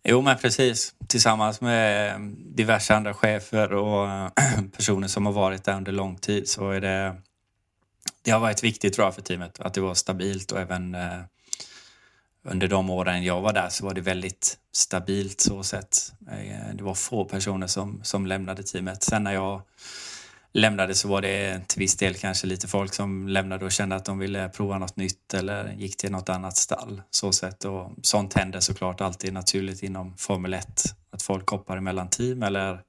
Jo, 0.03 0.21
men 0.21 0.37
precis. 0.37 0.93
Tillsammans 1.07 1.61
med 1.61 2.19
diverse 2.55 2.95
andra 2.95 3.13
chefer 3.13 3.73
och 3.73 4.31
personer 4.77 5.07
som 5.07 5.25
har 5.25 5.33
varit 5.33 5.63
där 5.63 5.75
under 5.75 5.91
lång 5.91 6.17
tid 6.17 6.49
så 6.49 6.71
är 6.71 6.81
det... 6.81 7.15
Det 8.21 8.31
har 8.31 8.39
varit 8.39 8.63
viktigt 8.63 8.93
tror 8.93 9.07
jag 9.07 9.15
för 9.15 9.21
teamet 9.21 9.59
att 9.59 9.73
det 9.73 9.81
var 9.81 9.93
stabilt 9.93 10.51
och 10.51 10.59
även 10.59 10.95
eh, 10.95 11.19
under 12.43 12.67
de 12.67 12.89
åren 12.89 13.23
jag 13.23 13.41
var 13.41 13.53
där 13.53 13.69
så 13.69 13.85
var 13.85 13.93
det 13.93 14.01
väldigt 14.01 14.57
stabilt 14.71 15.41
så 15.41 15.63
sett. 15.63 16.13
Eh, 16.31 16.75
det 16.75 16.83
var 16.83 16.95
få 16.95 17.25
personer 17.25 17.67
som, 17.67 17.99
som 18.03 18.25
lämnade 18.25 18.63
teamet. 18.63 19.03
Sen 19.03 19.23
när 19.23 19.33
jag 19.33 19.61
lämnade 20.57 20.95
så 20.95 21.07
var 21.07 21.21
det 21.21 21.67
till 21.67 21.79
viss 21.79 21.97
del 21.97 22.15
kanske 22.15 22.47
lite 22.47 22.67
folk 22.67 22.93
som 22.93 23.27
lämnade 23.27 23.65
och 23.65 23.71
kände 23.71 23.95
att 23.95 24.05
de 24.05 24.19
ville 24.19 24.49
prova 24.49 24.77
något 24.77 24.95
nytt 24.95 25.33
eller 25.33 25.73
gick 25.73 25.97
till 25.97 26.11
något 26.11 26.29
annat 26.29 26.57
stall. 26.57 27.01
Så 27.09 27.31
sätt. 27.31 27.65
Och 27.65 27.91
sånt 28.01 28.33
händer 28.33 28.59
såklart 28.59 29.01
alltid 29.01 29.33
naturligt 29.33 29.83
inom 29.83 30.17
Formel 30.17 30.53
1. 30.53 30.83
Att 31.11 31.21
folk 31.21 31.49
hoppar 31.49 31.77
emellan 31.77 32.09
team 32.09 32.43
eller 32.43 32.81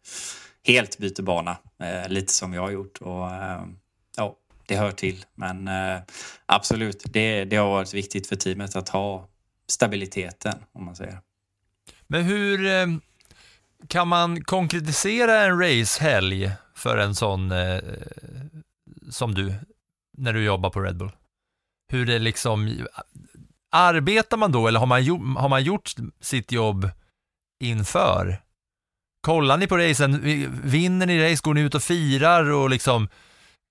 helt 0.67 0.99
byter 0.99 1.23
bana, 1.23 1.57
eh, 1.83 2.09
lite 2.09 2.33
som 2.33 2.55
jag 2.55 2.63
har 2.63 2.71
gjort. 2.71 2.99
Och, 2.99 3.31
eh, 3.31 3.65
ja, 4.17 4.37
det 4.67 4.77
hör 4.77 4.93
till. 4.93 5.25
Men 5.35 5.69
eh, 5.69 5.99
absolut, 6.47 7.03
det, 7.05 7.45
det 7.45 7.57
har 7.57 7.69
varit 7.69 7.95
viktigt 7.95 8.27
för 8.27 8.37
teamet 8.37 8.77
att 8.77 8.89
ha 8.89 9.29
stabiliteten, 9.69 10.55
om 10.73 10.85
man 10.85 10.97
säger. 10.97 11.19
Men 12.07 12.25
hur 12.25 12.67
eh, 12.67 12.87
kan 13.89 14.09
man 14.09 14.45
konkretisera 14.45 15.45
en 15.45 15.59
racehelg 15.61 16.53
för 16.79 16.99
en 16.99 17.15
sån 17.15 17.53
eh, 17.53 17.81
som 19.11 19.35
du, 19.35 19.55
när 20.19 20.33
du 20.33 20.45
jobbar 20.45 20.71
på 20.71 20.81
Red 20.81 20.97
Bull? 20.97 21.11
Hur 21.93 22.07
det 22.07 22.19
liksom, 22.19 22.87
arbetar 23.71 24.37
man 24.37 24.53
då 24.53 24.69
eller 24.69 24.81
har 24.81 24.87
man, 24.87 25.05
gjort, 25.05 25.39
har 25.39 25.49
man 25.49 25.65
gjort 25.65 25.95
sitt 26.21 26.53
jobb 26.53 26.91
inför? 27.61 28.43
Kollar 29.21 29.57
ni 29.57 29.67
på 29.67 29.79
racen, 29.79 30.21
vinner 30.65 31.07
ni 31.07 31.33
race, 31.33 31.41
går 31.43 31.55
ni 31.55 31.61
ut 31.61 31.75
och 31.75 31.83
firar 31.83 32.51
och 32.51 32.71
liksom, 32.71 33.09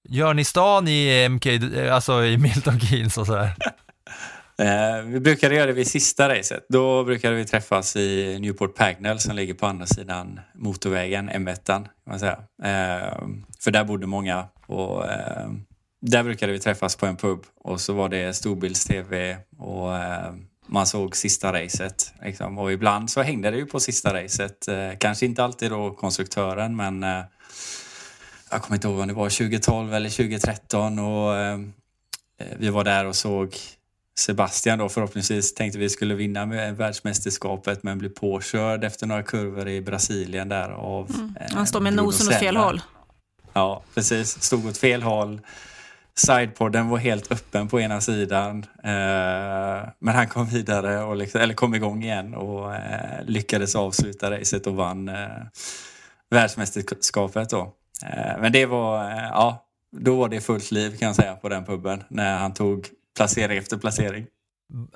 gör 0.09 0.33
ni 0.33 0.43
stan 0.43 0.87
i 0.87 1.29
MK, 1.29 1.47
alltså 1.91 2.25
i 2.25 2.37
Milton 2.37 2.79
Keynes 2.79 3.17
och 3.17 3.25
sådär? 3.25 3.55
Eh, 4.61 5.01
vi 5.05 5.19
brukade 5.19 5.55
göra 5.55 5.65
det 5.65 5.73
vid 5.73 5.87
sista 5.87 6.29
racet. 6.29 6.65
Då 6.69 7.03
brukade 7.03 7.35
vi 7.35 7.45
träffas 7.45 7.95
i 7.95 8.39
Newport 8.39 8.75
Pagnell 8.75 9.19
som 9.19 9.35
ligger 9.35 9.53
på 9.53 9.65
andra 9.65 9.85
sidan 9.85 10.39
motorvägen, 10.55 11.29
M1. 11.29 11.65
Kan 11.65 11.87
man 12.09 12.19
säga. 12.19 12.39
Eh, 12.63 13.27
för 13.59 13.71
där 13.71 13.83
bodde 13.83 14.07
många. 14.07 14.45
Och, 14.65 15.11
eh, 15.11 15.51
där 16.01 16.23
brukade 16.23 16.51
vi 16.51 16.59
träffas 16.59 16.95
på 16.95 17.05
en 17.05 17.17
pub 17.17 17.45
och 17.55 17.81
så 17.81 17.93
var 17.93 18.09
det 18.09 18.33
storbilds-tv 18.33 19.37
och 19.57 19.97
eh, 19.97 20.33
man 20.67 20.87
såg 20.87 21.15
sista 21.15 21.53
racet. 21.53 22.13
Liksom. 22.21 22.57
Och 22.57 22.71
ibland 22.71 23.09
så 23.09 23.21
hängde 23.21 23.51
det 23.51 23.57
ju 23.57 23.65
på 23.65 23.79
sista 23.79 24.13
racet. 24.13 24.67
Eh, 24.67 24.91
kanske 24.99 25.25
inte 25.25 25.43
alltid 25.43 25.71
då 25.71 25.91
konstruktören 25.91 26.75
men 26.75 27.03
eh, 27.03 27.23
jag 28.51 28.61
kommer 28.61 28.75
inte 28.75 28.87
ihåg 28.87 28.99
om 28.99 29.07
det 29.07 29.13
var 29.13 29.29
2012 29.29 29.93
eller 29.93 30.09
2013 30.09 30.99
och 30.99 31.33
vi 32.57 32.69
var 32.69 32.83
där 32.83 33.05
och 33.05 33.15
såg 33.15 33.55
Sebastian 34.19 34.79
då 34.79 34.89
förhoppningsvis 34.89 35.53
tänkte 35.53 35.79
vi 35.79 35.89
skulle 35.89 36.15
vinna 36.15 36.45
med 36.45 36.77
världsmästerskapet 36.77 37.83
men 37.83 37.97
blev 37.97 38.09
påkörd 38.09 38.83
efter 38.83 39.07
några 39.07 39.23
kurvor 39.23 39.67
i 39.67 39.81
Brasilien 39.81 40.49
där 40.49 40.69
av 40.69 41.09
Mm. 41.15 41.35
eh, 41.41 41.55
Han 41.55 41.67
står 41.67 41.79
med 41.79 41.93
Bruno 41.93 42.05
nosen 42.05 42.27
åt 42.27 42.39
fel 42.39 42.57
håll. 42.57 42.81
Ja, 43.53 43.83
precis. 43.95 44.41
Stod 44.43 44.65
åt 44.67 44.77
fel 44.77 45.03
håll. 45.03 45.41
Sidepodden 46.15 46.89
var 46.89 46.97
helt 46.97 47.31
öppen 47.31 47.67
på 47.67 47.79
ena 47.79 48.01
sidan. 48.01 48.65
Eh, 48.83 49.89
men 49.99 50.15
han 50.15 50.27
kom 50.27 50.45
vidare, 50.45 51.03
och 51.03 51.15
liksom, 51.15 51.41
eller 51.41 51.53
kom 51.53 51.75
igång 51.75 52.03
igen 52.03 52.33
och 52.35 52.75
eh, 52.75 53.23
lyckades 53.25 53.75
avsluta 53.75 54.31
racet 54.31 54.67
och 54.67 54.75
vann 54.75 55.09
eh, 55.09 55.15
världsmästerskapet 56.29 57.49
då. 57.49 57.73
Eh, 58.05 58.41
men 58.41 58.51
det 58.51 58.65
var, 58.65 59.11
eh, 59.11 59.17
ja, 59.31 59.65
då 59.97 60.15
var 60.15 60.29
det 60.29 60.41
fullt 60.41 60.71
liv 60.71 60.97
kan 60.97 61.05
jag 61.07 61.15
säga 61.15 61.35
på 61.35 61.49
den 61.49 61.65
puben 61.65 62.03
när 62.09 62.37
han 62.37 62.53
tog 62.53 62.87
placering 63.17 63.57
efter 63.57 63.77
placering. 63.77 64.25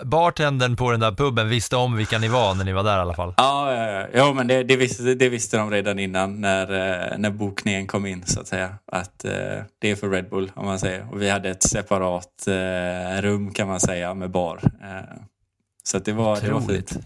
Bartendern 0.03 0.75
på 0.75 0.91
den 0.91 0.99
där 0.99 1.11
puben 1.11 1.49
visste 1.49 1.75
om 1.75 1.97
vilka 1.97 2.17
ni 2.17 2.27
var 2.27 2.55
när 2.55 2.65
ni 2.65 2.73
var 2.73 2.83
där 2.83 2.97
i 2.97 3.01
alla 3.01 3.13
fall. 3.13 3.33
Ja, 3.37 3.73
ja, 3.73 3.91
ja. 3.91 4.07
ja 4.13 4.33
men 4.33 4.47
det, 4.47 4.63
det, 4.63 4.75
visste, 4.75 5.03
det 5.03 5.29
visste 5.29 5.57
de 5.57 5.71
redan 5.71 5.99
innan 5.99 6.41
när, 6.41 6.71
eh, 6.71 7.17
när 7.17 7.29
bokningen 7.29 7.87
kom 7.87 8.05
in 8.05 8.23
så 8.25 8.39
att 8.39 8.47
säga. 8.47 8.75
Att 8.91 9.25
eh, 9.25 9.31
det 9.79 9.91
är 9.91 9.95
för 9.95 10.09
Red 10.09 10.29
Bull 10.29 10.51
om 10.55 10.65
man 10.65 10.79
säger. 10.79 11.07
Och 11.11 11.21
vi 11.21 11.29
hade 11.29 11.49
ett 11.49 11.63
separat 11.63 12.47
eh, 12.47 13.21
rum 13.21 13.53
kan 13.53 13.67
man 13.67 13.79
säga 13.79 14.13
med 14.13 14.31
bar. 14.31 14.59
Eh, 14.63 15.17
så 15.83 15.99
det 15.99 16.13
var, 16.13 16.41
det 16.41 16.51
var 16.51 16.61
Otroligt. 16.61 16.89
fint. 16.89 17.05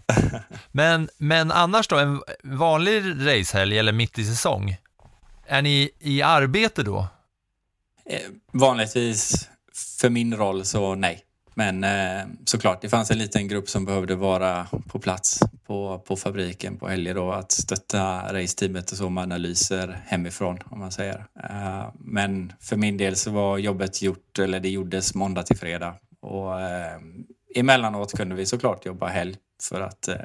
Men, 0.72 1.09
men 1.18 1.51
annars 1.51 1.88
då, 1.88 1.97
en 1.97 2.22
vanlig 2.43 3.03
racehelg 3.18 3.80
eller 3.80 3.91
mitt 3.91 4.20
i 4.20 4.26
säsong, 4.26 4.78
är 5.47 5.61
ni 5.61 5.89
i 5.99 6.22
arbete 6.22 6.84
då? 6.84 7.07
Eh, 8.05 8.20
vanligtvis 8.51 9.49
för 10.00 10.10
min 10.10 10.38
roll 10.38 10.66
så 10.66 10.96
nej. 10.96 11.22
Men 11.58 11.84
eh, 11.84 12.26
såklart, 12.46 12.82
det 12.82 12.90
fanns 12.90 13.12
en 13.12 13.18
liten 13.18 13.48
grupp 13.48 13.70
som 13.70 13.86
behövde 13.86 14.16
vara 14.16 14.68
på 14.88 15.00
plats 15.00 15.40
på, 15.68 16.00
på 16.00 16.16
fabriken 16.16 16.78
på 16.78 16.88
helger 16.88 17.16
då 17.16 17.32
att 17.32 17.52
stötta 17.52 18.34
raceteamet 18.34 18.92
och 18.92 18.98
så 18.98 19.10
med 19.10 19.22
analyser 19.22 20.02
hemifrån 20.06 20.60
om 20.66 20.80
man 20.80 20.92
säger. 20.92 21.26
Eh, 21.44 21.88
men 22.00 22.54
för 22.60 22.76
min 22.76 22.98
del 22.98 23.16
så 23.16 23.32
var 23.32 23.58
jobbet 23.58 24.02
gjort, 24.02 24.40
eller 24.40 24.60
det 24.60 24.70
gjordes 24.70 25.16
måndag 25.16 25.44
till 25.44 25.58
fredag. 25.58 25.96
Och 26.22 26.62
eh, 26.62 26.98
emellanåt 27.56 28.18
kunde 28.18 28.36
vi 28.36 28.46
såklart 28.46 28.86
jobba 28.86 29.08
helg 29.08 29.36
för 29.70 29.82
att 29.82 30.08
eh, 30.08 30.16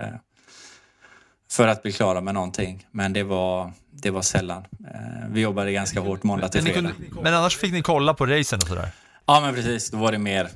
för 1.51 1.69
att 1.69 1.83
bli 1.83 1.93
klara 1.93 2.21
med 2.21 2.35
någonting. 2.35 2.87
Men 2.91 3.13
det 3.13 3.23
var, 3.23 3.73
det 3.91 4.11
var 4.11 4.23
sällan. 4.23 4.65
Eh, 4.95 5.29
vi 5.31 5.41
jobbade 5.41 5.73
ganska 5.73 6.01
hårt 6.01 6.23
måndag 6.23 6.49
till 6.49 6.63
fredag. 6.63 6.93
men 7.23 7.35
annars 7.35 7.57
fick 7.57 7.73
ni 7.73 7.83
kolla 7.83 8.15
på 8.15 8.27
racen 8.27 8.59
och 8.63 8.69
sådär? 8.69 8.91
Ja, 9.31 9.41
men 9.41 9.55
precis. 9.55 9.91
Då 9.91 9.99
var 9.99 10.13
det 10.13 10.19
mer, 10.19 10.51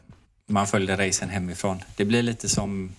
man 0.47 0.67
följde 0.67 0.97
racen 0.97 1.29
hemifrån. 1.29 1.83
Det 1.97 2.05
blir 2.05 2.23
lite 2.23 2.49
som, 2.49 2.93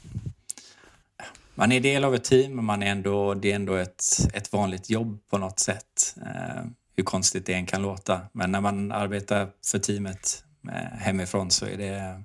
man 1.56 1.72
är 1.72 1.80
del 1.80 2.04
av 2.04 2.16
ett 2.16 2.24
team, 2.24 2.56
men 2.56 2.66
man 2.66 2.84
är 2.84 2.92
ändå, 2.92 3.34
det 3.34 3.52
är 3.52 3.56
ändå 3.56 3.76
ett, 3.76 4.04
ett 4.34 4.54
vanligt 4.54 4.90
jobb 4.90 5.20
på 5.30 5.38
något 5.38 5.60
sätt. 5.60 6.16
Eh, 6.22 6.64
hur 6.96 7.04
konstigt 7.04 7.46
det 7.46 7.54
än 7.54 7.66
kan 7.66 7.82
låta. 7.82 8.22
Men 8.32 8.52
när 8.52 8.62
man 8.62 8.92
arbetar 8.92 9.50
för 9.72 9.80
teamet 9.80 10.44
eh, 10.68 10.98
hemifrån 11.00 11.52
så 11.52 11.66
är 11.66 11.78
det, 11.78 12.24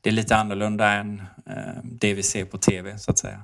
det 0.00 0.10
är 0.10 0.14
lite 0.14 0.36
annorlunda 0.36 0.92
än 0.92 1.22
eh, 1.46 1.82
det 1.82 2.14
vi 2.14 2.22
ser 2.22 2.44
på 2.44 2.58
tv, 2.58 2.98
så 2.98 3.10
att 3.10 3.18
säga. 3.18 3.42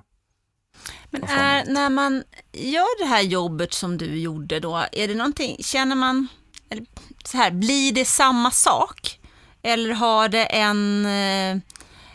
Men 1.10 1.24
är, 1.24 1.64
när 1.64 1.90
man 1.90 2.24
gör 2.52 3.02
det 3.02 3.08
här 3.08 3.22
jobbet 3.22 3.72
som 3.72 3.98
du 3.98 4.20
gjorde 4.20 4.60
då, 4.60 4.84
är 4.92 5.08
det 5.08 5.14
någonting, 5.14 5.56
känner 5.60 5.96
man, 5.96 6.28
eller 6.70 6.86
så 7.24 7.36
här, 7.36 7.50
blir 7.50 7.92
det 7.92 8.04
samma 8.04 8.50
sak? 8.50 9.18
Eller 9.62 9.94
har 9.94 10.28
det 10.28 10.44
en, 10.44 11.06
eh, 11.06 11.62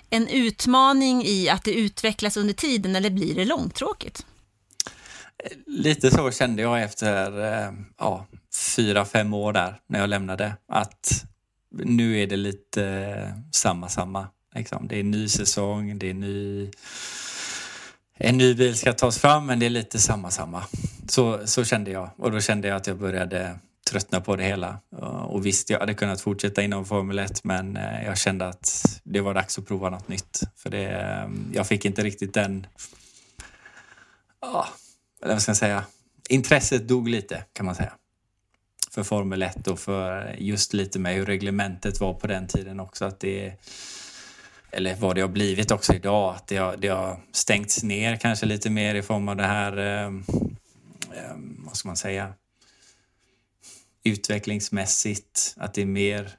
en 0.10 0.28
utmaning 0.28 1.24
i 1.26 1.50
att 1.50 1.64
det 1.64 1.74
utvecklas 1.74 2.38
under 2.38 2.54
tiden 2.54 2.96
eller 2.96 3.10
blir 3.10 3.36
det 3.36 3.46
långtråkigt? 3.46 4.26
Lite 5.66 6.12
så 6.12 6.32
kände 6.32 6.62
jag 6.62 6.84
efter 6.84 7.54
eh, 7.54 7.72
ja, 7.98 8.26
fyra, 8.76 9.06
fem 9.06 9.34
år 9.34 9.54
där 9.54 9.80
när 9.88 10.00
jag 10.00 10.10
lämnade. 10.10 10.56
Att 10.68 11.26
nu 11.72 12.20
är 12.20 12.28
det 12.28 12.38
lite 12.38 13.34
samma, 13.52 13.90
samma. 13.90 14.28
Liksom. 14.56 14.88
Det 14.88 15.00
är 15.00 15.04
ny 15.04 15.28
säsong, 15.28 16.00
det 16.00 16.10
är 16.10 16.14
ny... 16.14 16.72
En 18.18 18.38
ny 18.38 18.54
bil 18.54 18.78
ska 18.78 18.94
tas 18.94 19.20
fram, 19.20 19.46
men 19.46 19.60
det 19.60 19.66
är 19.66 19.70
lite 19.70 20.00
samma, 20.00 20.32
samma. 20.32 20.64
Så, 21.08 21.48
så 21.48 21.64
kände 21.64 21.92
jag. 21.92 22.10
Och 22.18 22.32
då 22.32 22.40
kände 22.40 22.68
jag 22.68 22.78
att 22.78 22.88
jag 22.88 22.98
började 22.98 23.60
tröttna 23.90 24.22
på 24.22 24.36
det 24.36 24.44
hela. 24.44 24.80
Eh, 24.98 25.24
och 25.24 25.46
visst, 25.46 25.70
jag 25.70 25.80
hade 25.80 25.94
kunnat 25.94 26.22
fortsätta 26.22 26.62
inom 26.62 26.86
Formel 26.86 27.20
1, 27.20 27.44
men 27.44 27.78
eh, 27.78 28.06
jag 28.06 28.18
kände 28.18 28.48
att 28.48 29.00
det 29.04 29.22
var 29.22 29.34
dags 29.34 29.58
att 29.58 29.68
prova 29.68 29.90
något 29.90 30.08
nytt. 30.08 30.42
För 30.56 30.70
det, 30.70 30.90
eh, 30.90 31.30
jag 31.54 31.68
fick 31.68 31.86
inte 31.86 32.04
riktigt 32.04 32.34
den... 32.34 32.68
Ja, 34.42 34.68
eller 35.22 35.34
vad 35.34 35.42
ska 35.42 35.50
jag 35.50 35.58
säga? 35.58 35.86
Intresset 36.30 36.88
dog 36.88 37.10
lite, 37.10 37.44
kan 37.54 37.66
man 37.66 37.76
säga. 37.76 37.94
För 38.92 39.04
Formel 39.04 39.44
1 39.44 39.68
och 39.68 39.80
för 39.80 40.36
just 40.40 40.74
lite 40.74 41.00
med 41.00 41.16
hur 41.16 41.26
reglementet 41.26 42.00
var 42.00 42.14
på 42.14 42.28
den 42.28 42.48
tiden 42.48 42.80
också. 42.80 43.06
Att 43.06 43.20
det, 43.20 43.54
eller 44.72 44.96
vad 44.96 45.16
det 45.16 45.22
har 45.22 45.28
blivit 45.28 45.72
också 45.72 45.94
idag, 45.94 46.36
att 46.36 46.48
det 46.48 46.58
har, 46.58 46.78
det 46.78 46.88
har 46.88 47.20
stängts 47.32 47.84
ner 47.84 48.16
kanske 48.16 48.46
lite 48.46 48.70
mer 48.70 48.96
i 48.96 49.02
form 49.02 49.30
av 49.30 49.36
det 49.36 49.44
här, 49.44 49.78
eh, 49.78 50.12
vad 51.58 51.76
ska 51.76 51.90
man 51.90 51.98
säga, 51.98 52.34
utvecklingsmässigt, 54.04 55.54
att 55.58 55.74
det 55.74 55.82
är 55.82 55.86
mer 55.86 56.32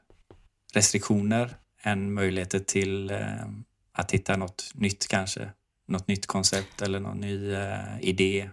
restriktioner 0.73 1.57
än 1.83 2.15
möjligheter 2.15 2.59
till 2.59 3.11
eh, 3.11 3.47
att 3.93 4.11
hitta 4.11 4.37
något 4.37 4.71
nytt 4.75 5.09
kanske. 5.09 5.49
Något 5.89 6.09
nytt 6.09 6.27
koncept 6.27 6.83
eller 6.83 7.01
någon 7.01 7.21
ny 7.21 7.53
eh, 7.53 8.01
idé. 8.01 8.51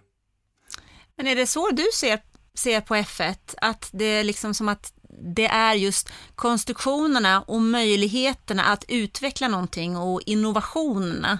Men 1.16 1.26
är 1.26 1.36
det 1.36 1.46
så 1.46 1.70
du 1.70 1.84
ser, 1.94 2.20
ser 2.54 2.80
på 2.80 2.94
F1, 2.94 3.54
att 3.56 3.90
det 3.92 4.04
är 4.04 4.24
liksom 4.24 4.54
som 4.54 4.68
att 4.68 4.92
det 5.34 5.46
är 5.46 5.74
just 5.74 6.12
konstruktionerna 6.34 7.42
och 7.42 7.62
möjligheterna 7.62 8.64
att 8.64 8.84
utveckla 8.88 9.48
någonting 9.48 9.96
och 9.96 10.22
innovationerna 10.26 11.38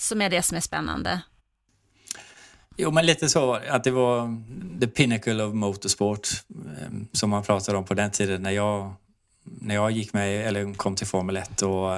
som 0.00 0.22
är 0.22 0.30
det 0.30 0.42
som 0.42 0.56
är 0.56 0.60
spännande? 0.60 1.20
Jo, 2.76 2.90
men 2.90 3.06
lite 3.06 3.28
så 3.28 3.54
att 3.54 3.84
det 3.84 3.90
var 3.90 4.42
the 4.80 4.86
pinnacle 4.86 5.44
of 5.44 5.54
motorsport 5.54 6.28
ehm, 6.82 7.08
som 7.12 7.30
man 7.30 7.42
pratade 7.42 7.78
om 7.78 7.84
på 7.84 7.94
den 7.94 8.10
tiden 8.10 8.42
när 8.42 8.50
jag, 8.50 8.94
när 9.44 9.74
jag 9.74 9.90
gick 9.90 10.12
med 10.12 10.46
eller 10.46 10.74
kom 10.74 10.96
till 10.96 11.06
Formel 11.06 11.36
1. 11.36 11.62
Och, 11.62 11.96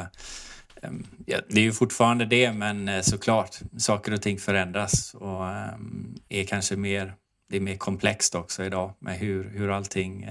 ehm, 0.82 1.06
ja, 1.26 1.38
det 1.48 1.60
är 1.60 1.64
ju 1.64 1.72
fortfarande 1.72 2.24
det, 2.24 2.52
men 2.52 2.88
eh, 2.88 3.02
såklart, 3.02 3.58
saker 3.78 4.12
och 4.12 4.22
ting 4.22 4.38
förändras 4.38 5.14
och 5.14 5.48
ehm, 5.48 6.14
är 6.28 6.44
kanske 6.44 6.76
mer, 6.76 7.14
det 7.50 7.56
är 7.56 7.60
mer 7.60 7.76
komplext 7.76 8.34
också 8.34 8.64
idag 8.64 8.92
med 8.98 9.18
hur, 9.18 9.50
hur 9.50 9.70
allting 9.70 10.28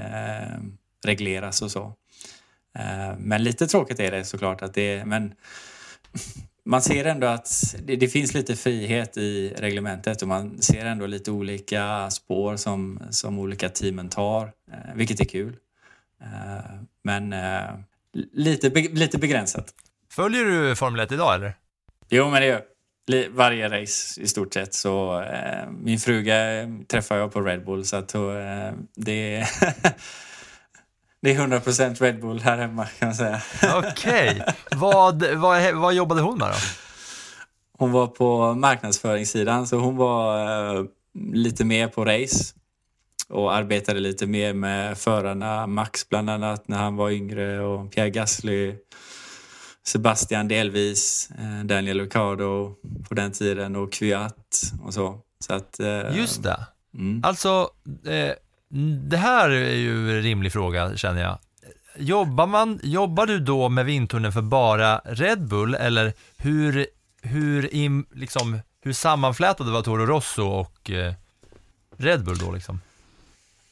regleras 1.06 1.62
och 1.62 1.72
så. 1.72 1.94
Men 3.18 3.44
lite 3.44 3.68
tråkigt 3.68 4.00
är 4.00 4.12
det 4.12 4.26
såklart 4.26 4.62
att 4.62 4.74
det 4.74 5.06
men 5.06 5.34
man 6.66 6.82
ser 6.82 7.06
ändå 7.06 7.28
att 7.28 7.76
det, 7.84 7.96
det, 7.96 8.08
finns 8.08 8.34
lite 8.34 8.56
frihet 8.56 9.18
i 9.18 9.54
reglementet 9.58 10.22
och 10.22 10.28
man 10.28 10.62
ser 10.62 10.86
ändå 10.86 11.06
lite 11.06 11.32
olika 11.32 12.10
spår 12.12 12.56
som, 12.56 13.00
som 13.10 13.40
olika 13.40 13.70
teamen 13.70 14.10
tar, 14.10 14.52
eh, 14.72 14.96
vilket 14.96 15.20
är 15.20 15.26
kul. 15.26 15.58
Eh, 16.22 16.76
men 17.04 17.34
eh, 17.34 17.70
lite, 18.34 18.70
lite 18.70 19.18
begränsat. 19.18 19.74
Följer 20.12 20.46
du 20.46 20.76
Formel 20.76 21.00
1 21.00 21.12
idag 21.12 21.36
eller? 21.36 21.54
Jo, 22.10 22.30
men 22.30 22.42
det 22.42 22.48
gör 22.48 22.62
varje 23.30 23.82
race 23.82 24.22
i 24.22 24.28
stort 24.28 24.54
sett. 24.54 24.74
Så 24.74 25.22
eh, 25.22 25.70
min 25.70 26.00
fruga 26.00 26.38
träffar 26.88 27.18
jag 27.18 27.34
på 27.34 27.42
Red 27.42 27.66
Bull 27.66 27.86
så 27.86 27.96
att 27.96 28.16
eh, 28.16 28.22
det 28.96 29.48
Det 31.26 31.32
är 31.32 31.48
100% 31.48 32.02
Red 32.02 32.22
Bull 32.22 32.40
här 32.40 32.58
hemma 32.58 32.86
kan 32.86 33.08
man 33.08 33.16
säga. 33.16 33.42
Okej, 33.76 34.46
vad, 34.76 35.24
vad, 35.24 35.74
vad 35.74 35.94
jobbade 35.94 36.22
hon 36.22 36.38
med 36.38 36.48
då? 36.48 36.56
Hon 37.78 37.92
var 37.92 38.08
på 38.08 38.54
marknadsföringssidan 38.54 39.68
så 39.68 39.78
hon 39.78 39.98
var 39.98 40.78
eh, 40.78 40.86
lite 41.34 41.66
mer 41.66 41.88
på 41.88 42.06
race 42.06 42.54
och 43.30 43.54
arbetade 43.56 44.00
lite 44.00 44.28
mer 44.28 44.54
med 44.54 44.98
förarna. 44.98 45.68
Max 45.68 46.10
bland 46.10 46.30
annat 46.30 46.68
när 46.68 46.78
han 46.78 46.96
var 46.96 47.10
yngre 47.10 47.60
och 47.60 47.92
Pierre 47.92 48.10
Gasly, 48.10 48.76
Sebastian 49.88 50.48
delvis, 50.48 51.30
eh, 51.40 51.66
Daniel 51.66 52.02
Ricciardo 52.02 52.76
på 53.10 53.16
den 53.16 53.32
tiden 53.32 53.76
och 53.76 53.94
Kvyat 53.94 54.62
och 54.84 54.94
så. 54.94 55.20
så 55.40 55.54
att, 55.54 55.80
eh, 55.80 56.18
Just 56.18 56.44
det. 56.44 56.60
Mm. 56.94 57.22
Alltså, 57.24 57.70
eh, 58.06 58.34
det 58.84 59.18
här 59.18 59.50
är 59.50 59.76
ju 59.76 60.18
en 60.18 60.24
rimlig 60.24 60.54
fråga 60.54 60.98
känner 60.98 61.22
jag. 61.22 61.38
Jobbar, 61.98 62.48
man, 62.48 62.80
jobbar 62.84 63.26
du 63.26 63.40
då 63.40 63.70
med 63.70 63.86
vindtunneln 63.86 64.34
för 64.34 64.42
bara 64.42 65.02
Red 65.06 65.48
Bull 65.48 65.76
eller 65.76 66.14
hur, 66.38 66.88
hur, 67.22 67.76
im, 67.76 68.06
liksom, 68.14 68.60
hur 68.82 68.94
sammanflätade 68.94 69.72
var 69.72 69.82
Toro 69.82 70.06
Rosso 70.06 70.44
och 70.44 70.90
eh, 70.90 71.14
Red 71.98 72.24
Bull 72.24 72.38
då 72.38 72.52
liksom? 72.52 72.82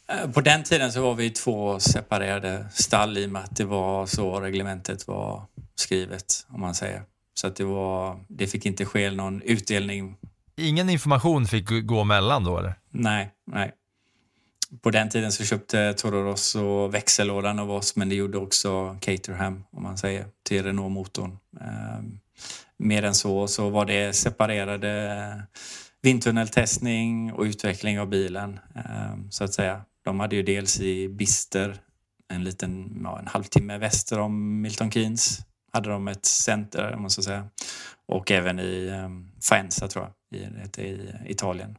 Eh, 0.07 0.31
på 0.31 0.41
den 0.41 0.63
tiden 0.63 0.91
så 0.91 1.01
var 1.01 1.15
vi 1.15 1.29
två 1.29 1.79
separerade 1.79 2.65
stall 2.73 3.17
i 3.17 3.25
och 3.25 3.29
med 3.29 3.43
att 3.43 3.55
det 3.55 3.65
var 3.65 4.05
så 4.05 4.39
reglementet 4.39 5.07
var 5.07 5.45
skrivet, 5.75 6.45
om 6.47 6.61
man 6.61 6.75
säger. 6.75 7.03
Så 7.33 7.47
att 7.47 7.55
det, 7.55 7.63
var, 7.63 8.19
det 8.27 8.47
fick 8.47 8.65
inte 8.65 8.85
ske 8.85 9.11
någon 9.11 9.41
utdelning. 9.41 10.17
Ingen 10.55 10.89
information 10.89 11.45
fick 11.45 11.69
gå 11.83 12.03
mellan 12.03 12.43
då 12.43 12.57
eller? 12.57 12.75
Nej, 12.91 13.31
nej. 13.51 13.71
På 14.81 14.91
den 14.91 15.09
tiden 15.09 15.31
så 15.31 15.43
köpte 15.43 15.93
Toro 15.93 16.23
Rosso 16.23 16.87
växellådan 16.87 17.59
av 17.59 17.71
oss 17.71 17.95
men 17.95 18.09
det 18.09 18.15
gjorde 18.15 18.37
också 18.37 18.97
Caterham, 19.01 19.63
om 19.71 19.83
man 19.83 19.97
säger, 19.97 20.25
till 20.43 20.63
Renault-motorn. 20.63 21.37
Ehm, 21.61 22.19
mer 22.77 23.03
än 23.03 23.15
så 23.15 23.47
så 23.47 23.69
var 23.69 23.85
det 23.85 24.13
separerade 24.13 25.43
vindtunneltestning 26.01 27.33
och 27.33 27.43
utveckling 27.43 27.99
av 27.99 28.09
bilen, 28.09 28.59
ehm, 28.75 29.31
så 29.31 29.43
att 29.43 29.53
säga. 29.53 29.81
De 30.05 30.19
hade 30.19 30.35
ju 30.35 30.43
dels 30.43 30.79
i 30.79 31.09
Bister, 31.09 31.77
en 32.33 32.43
liten 32.43 33.01
ja, 33.03 33.19
en 33.19 33.27
halvtimme 33.27 33.77
väster 33.77 34.19
om 34.19 34.61
Milton 34.61 34.91
Keynes, 34.91 35.39
hade 35.71 35.89
de 35.89 36.07
ett 36.07 36.25
center, 36.25 36.95
måste 36.95 37.19
jag 37.19 37.25
säga. 37.25 37.47
Och 38.07 38.31
även 38.31 38.59
i 38.59 38.89
ehm, 38.93 39.31
Faenza, 39.49 39.87
tror 39.87 40.11
jag, 40.29 40.41
i, 40.41 40.81
i 40.81 41.09
Italien. 41.25 41.77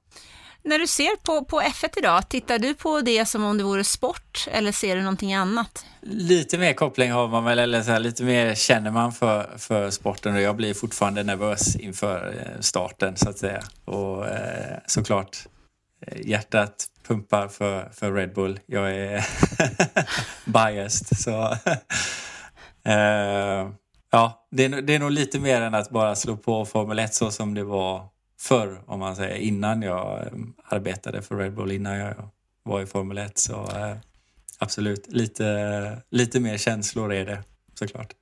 När 0.67 0.79
du 0.79 0.87
ser 0.87 1.17
på, 1.17 1.45
på 1.45 1.61
F1 1.61 1.99
idag, 1.99 2.29
tittar 2.29 2.59
du 2.59 2.75
på 2.75 3.01
det 3.01 3.27
som 3.27 3.45
om 3.45 3.59
det 3.59 3.65
vore 3.65 3.85
sport 3.85 4.49
eller 4.51 4.73
ser 4.73 4.97
du 4.97 5.03
någonting 5.03 5.35
annat? 5.35 5.87
Lite 6.03 6.59
mer 6.59 6.73
koppling 6.73 7.13
har 7.13 7.29
man 7.29 7.45
väl, 7.45 7.59
eller 7.59 7.83
så 7.83 7.91
här, 7.91 8.01
lite 8.01 8.23
mer 8.23 8.55
känner 8.55 8.91
man 8.91 9.13
för, 9.13 9.59
för 9.59 9.91
sporten 9.91 10.35
och 10.35 10.41
jag 10.41 10.57
blir 10.57 10.75
fortfarande 10.75 11.23
nervös 11.23 11.77
inför 11.77 12.35
eh, 12.39 12.61
starten 12.61 13.17
så 13.17 13.29
att 13.29 13.39
säga. 13.39 13.63
Och 13.85 14.27
eh, 14.27 14.79
såklart 14.87 15.39
eh, 16.07 16.27
hjärtat 16.27 16.87
pumpar 17.07 17.49
för, 17.49 17.89
för 17.93 18.13
Red 18.13 18.35
Bull. 18.35 18.61
Jag 18.67 18.91
är 18.97 19.27
biased 20.45 21.19
så 21.19 21.31
eh, 22.91 23.71
ja, 24.11 24.47
det 24.51 24.65
är, 24.65 24.83
det 24.83 24.95
är 24.95 24.99
nog 24.99 25.11
lite 25.11 25.39
mer 25.39 25.61
än 25.61 25.75
att 25.75 25.91
bara 25.91 26.15
slå 26.15 26.37
på 26.37 26.65
Formel 26.65 26.99
1 26.99 27.15
så 27.15 27.31
som 27.31 27.55
det 27.55 27.65
var 27.65 28.14
förr, 28.45 28.83
om 28.87 29.01
man 29.01 29.17
säger, 29.17 29.37
innan 29.37 29.83
jag 29.83 30.21
eh, 30.21 30.33
arbetade 30.65 31.23
för 31.23 31.37
Red 31.37 31.55
Bull, 31.55 31.73
innan 31.73 31.97
jag 31.97 32.15
var 32.63 32.83
i 32.83 32.87
Formel 32.87 33.19
1. 33.19 33.39
Så 33.39 33.53
eh, 33.53 33.97
absolut, 34.59 35.07
lite, 35.09 36.03
lite 36.11 36.41
mer 36.41 36.57
känslor 36.57 37.13
är 37.13 37.27
det 37.27 37.43
såklart. 37.75 38.13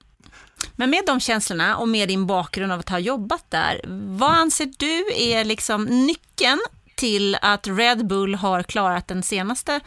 Men 0.77 0.91
med 0.91 1.03
de 1.07 1.21
känslorna 1.21 1.77
och 1.77 1.89
med 1.89 2.09
din 2.09 2.27
bakgrund 2.27 2.73
av 2.73 2.81
att 2.81 2.89
ha 2.89 2.99
jobbat 2.99 3.45
där, 3.49 3.81
vad 4.19 4.31
anser 4.31 4.73
du 4.79 5.05
är 5.17 5.45
liksom 5.45 5.85
nyckeln 5.85 6.61
till 6.95 7.37
att 7.43 7.67
Red 7.67 8.07
Bull 8.07 8.35
har 8.35 8.63
klarat 8.63 9.09
den 9.09 9.23
senaste 9.23 9.81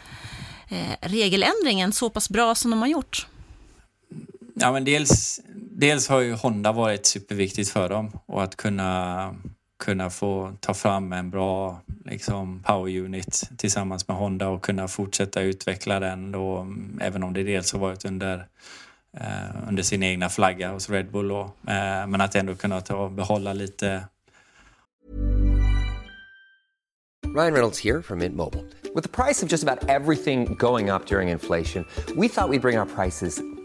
eh, 0.68 1.08
regeländringen 1.08 1.92
så 1.92 2.10
pass 2.10 2.30
bra 2.30 2.54
som 2.54 2.70
de 2.70 2.80
har 2.80 2.88
gjort? 2.88 3.26
Ja, 4.54 4.72
men 4.72 4.84
dels, 4.84 5.40
dels 5.54 6.08
har 6.08 6.20
ju 6.20 6.32
Honda 6.32 6.72
varit 6.72 7.06
superviktigt 7.06 7.70
för 7.70 7.88
dem 7.88 8.18
och 8.26 8.42
att 8.42 8.56
kunna 8.56 9.34
kunna 9.78 10.10
få 10.10 10.52
ta 10.60 10.74
fram 10.74 11.12
en 11.12 11.30
bra 11.30 11.80
liksom, 12.04 12.62
power 12.66 12.98
unit 12.98 13.50
tillsammans 13.56 14.08
med 14.08 14.16
Honda 14.16 14.48
och 14.48 14.62
kunna 14.62 14.88
fortsätta 14.88 15.42
utveckla 15.42 16.00
den 16.00 16.32
då, 16.32 16.56
mm, 16.58 16.98
även 17.02 17.22
om 17.22 17.32
det 17.32 17.42
dels 17.42 17.72
har 17.72 17.80
varit 17.80 18.04
under, 18.04 18.46
eh, 19.16 19.68
under 19.68 19.82
sin 19.82 20.02
egna 20.02 20.28
flagga 20.28 20.72
hos 20.72 20.90
Red 20.90 21.10
Bull 21.10 21.28
då, 21.28 21.40
eh, 21.40 22.06
men 22.06 22.20
att 22.20 22.34
ändå 22.34 22.54
kunna 22.54 22.80
ta, 22.80 23.08
behålla 23.08 23.52
lite 23.52 24.04
Ryan 27.36 27.52
Reynolds 27.52 27.84
här 27.84 28.02
från 28.02 28.18
Mint 28.18 28.36
Mobile. 28.36 28.64
priset 29.12 29.50
på 29.50 29.56
nästan 29.56 29.78
allt 29.90 30.08
som 30.28 30.56
går 30.58 30.94
upp 30.94 31.06
under 31.10 31.20
inflationen, 31.20 31.84
trodde 32.06 32.20
vi 32.20 32.26
att 32.26 32.50
vi 32.50 32.58
skulle 32.58 32.60
bring 32.60 32.78
våra 32.78 32.86
priser 32.86 33.55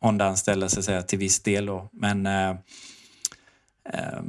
Honda-anställda 0.00 0.68
så 0.68 0.78
att 0.78 0.84
säga, 0.84 1.02
till 1.02 1.18
viss 1.18 1.40
del. 1.40 1.66
Då. 1.66 1.88
Men 1.92 2.26
eh, 2.26 2.50
eh, 3.92 4.20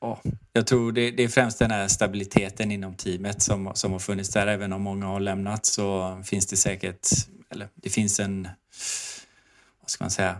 oh, 0.00 0.18
jag 0.52 0.66
tror 0.66 0.92
det, 0.92 1.10
det, 1.10 1.22
är 1.22 1.28
främst 1.28 1.58
den 1.58 1.70
här 1.70 1.88
stabiliteten 1.88 2.72
inom 2.72 2.94
teamet 2.94 3.42
som, 3.42 3.70
som 3.74 3.92
har 3.92 3.98
funnits 3.98 4.30
där. 4.30 4.46
Även 4.46 4.72
om 4.72 4.82
många 4.82 5.06
har 5.06 5.20
lämnat 5.20 5.66
så 5.66 6.18
finns 6.24 6.46
det 6.46 6.56
säkert, 6.56 7.08
eller 7.50 7.68
det 7.74 7.90
finns 7.90 8.20
en, 8.20 8.48
vad 9.80 9.90
ska 9.90 10.04
man 10.04 10.10
säga, 10.10 10.36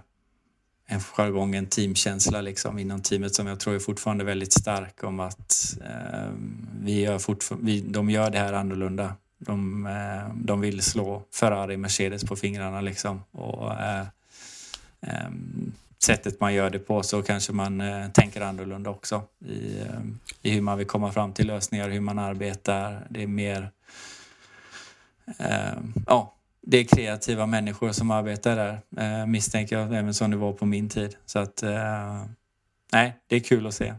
en 0.86 1.00
jargong, 1.00 1.54
en 1.54 1.66
teamkänsla 1.66 2.40
liksom 2.40 2.78
inom 2.78 3.02
teamet 3.02 3.34
som 3.34 3.46
jag 3.46 3.60
tror 3.60 3.74
är 3.74 3.78
fortfarande 3.78 4.24
väldigt 4.24 4.52
stark 4.52 5.04
om 5.04 5.20
att 5.20 5.76
eh, 5.84 6.30
vi 6.80 7.00
gör 7.00 7.20
vi, 7.64 7.80
de 7.80 8.10
gör 8.10 8.30
det 8.30 8.38
här 8.38 8.52
annorlunda. 8.52 9.14
De, 9.38 9.86
eh, 9.86 10.34
de 10.34 10.60
vill 10.60 10.82
slå 10.82 11.22
Ferrari, 11.34 11.76
Mercedes 11.76 12.24
på 12.24 12.36
fingrarna 12.36 12.80
liksom. 12.80 13.22
Och, 13.30 13.72
eh, 13.72 14.06
Ehm, 15.06 15.72
sättet 15.98 16.40
man 16.40 16.54
gör 16.54 16.70
det 16.70 16.78
på 16.78 17.02
så 17.02 17.22
kanske 17.22 17.52
man 17.52 17.80
eh, 17.80 18.08
tänker 18.08 18.40
annorlunda 18.40 18.90
också 18.90 19.22
i, 19.44 19.80
ehm, 19.80 20.18
i 20.42 20.50
hur 20.50 20.60
man 20.60 20.78
vill 20.78 20.86
komma 20.86 21.12
fram 21.12 21.32
till 21.32 21.46
lösningar, 21.46 21.88
hur 21.88 22.00
man 22.00 22.18
arbetar. 22.18 23.06
Det 23.10 23.22
är 23.22 23.26
mer... 23.26 23.70
Ehm, 25.38 25.92
ja, 26.06 26.34
det 26.62 26.76
är 26.76 26.84
kreativa 26.84 27.46
människor 27.46 27.92
som 27.92 28.10
arbetar 28.10 28.56
där, 28.56 28.80
eh, 28.96 29.26
misstänker 29.26 29.78
jag, 29.78 29.94
även 29.94 30.14
som 30.14 30.30
det 30.30 30.36
var 30.36 30.52
på 30.52 30.66
min 30.66 30.88
tid. 30.88 31.16
Så 31.26 31.38
att, 31.38 31.62
eh, 31.62 32.24
nej, 32.92 33.16
det 33.26 33.36
är 33.36 33.40
kul 33.40 33.66
att 33.66 33.74
se. 33.74 33.94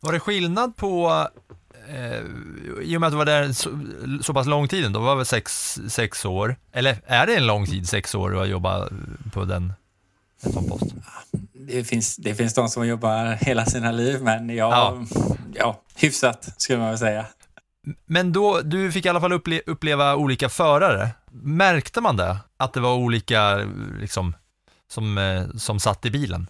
Var 0.00 0.12
det 0.12 0.20
skillnad 0.20 0.76
på, 0.76 1.26
eh, 1.88 2.20
i 2.82 2.96
och 2.96 3.00
med 3.00 3.06
att 3.06 3.12
du 3.12 3.16
var 3.16 3.24
där 3.24 3.52
så, 3.52 3.70
så 4.22 4.34
pass 4.34 4.46
lång 4.46 4.68
tid, 4.68 4.92
då 4.92 5.00
var 5.00 5.10
det 5.10 5.16
väl 5.16 5.26
sex, 5.26 5.78
sex 5.88 6.24
år, 6.24 6.56
eller 6.72 6.98
är 7.06 7.26
det 7.26 7.36
en 7.36 7.46
lång 7.46 7.66
tid, 7.66 7.88
sex 7.88 8.14
år, 8.14 8.42
att 8.42 8.48
jobba 8.48 8.88
på 9.32 9.44
den 9.44 9.72
en 10.46 10.52
sån 10.52 10.68
post? 10.68 10.94
Det 11.52 11.84
finns, 11.84 12.16
det 12.16 12.34
finns 12.34 12.54
de 12.54 12.68
som 12.68 12.86
jobbar 12.86 13.32
hela 13.32 13.66
sina 13.66 13.92
liv, 13.92 14.22
men 14.22 14.48
jag, 14.48 14.72
ja. 14.72 15.04
ja, 15.54 15.80
hyfsat 15.94 16.54
skulle 16.56 16.78
man 16.78 16.88
väl 16.88 16.98
säga. 16.98 17.26
Men 18.06 18.32
då, 18.32 18.60
du 18.60 18.92
fick 18.92 19.06
i 19.06 19.08
alla 19.08 19.20
fall 19.20 19.32
upple 19.32 19.60
uppleva 19.66 20.16
olika 20.16 20.48
förare. 20.48 21.10
Märkte 21.32 22.00
man 22.00 22.16
det? 22.16 22.36
Att 22.56 22.72
det 22.72 22.80
var 22.80 22.94
olika, 22.94 23.68
liksom, 24.00 24.34
som, 24.88 25.18
eh, 25.18 25.48
som 25.56 25.80
satt 25.80 26.06
i 26.06 26.10
bilen? 26.10 26.46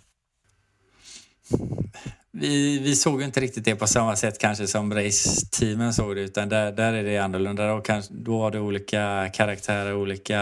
Vi, 2.31 2.79
vi 2.79 2.97
såg 2.97 3.23
inte 3.23 3.41
riktigt 3.41 3.65
det 3.65 3.77
på 3.77 3.87
samma 3.87 4.17
sätt 4.17 4.39
kanske 4.39 4.67
som 4.67 4.95
raceteamen 4.95 5.95
såg 5.95 6.17
det, 6.17 6.21
utan 6.21 6.49
där, 6.49 6.73
där 6.73 6.93
är 6.93 7.03
det 7.03 7.19
annorlunda. 7.19 7.69
Då, 7.69 7.81
kanske, 7.81 8.15
då 8.15 8.39
var 8.39 8.51
det 8.51 8.61
olika 8.61 9.31
karaktärer, 9.35 9.95
olika 9.95 10.41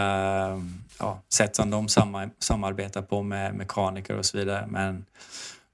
ja, 1.03 1.21
sätt 1.29 1.55
som 1.55 1.69
de 1.69 1.89
samarbetar 2.39 3.01
på 3.01 3.21
med 3.21 3.55
mekaniker 3.55 4.17
och 4.17 4.25
så 4.25 4.37
vidare. 4.37 4.67
Men 4.67 5.05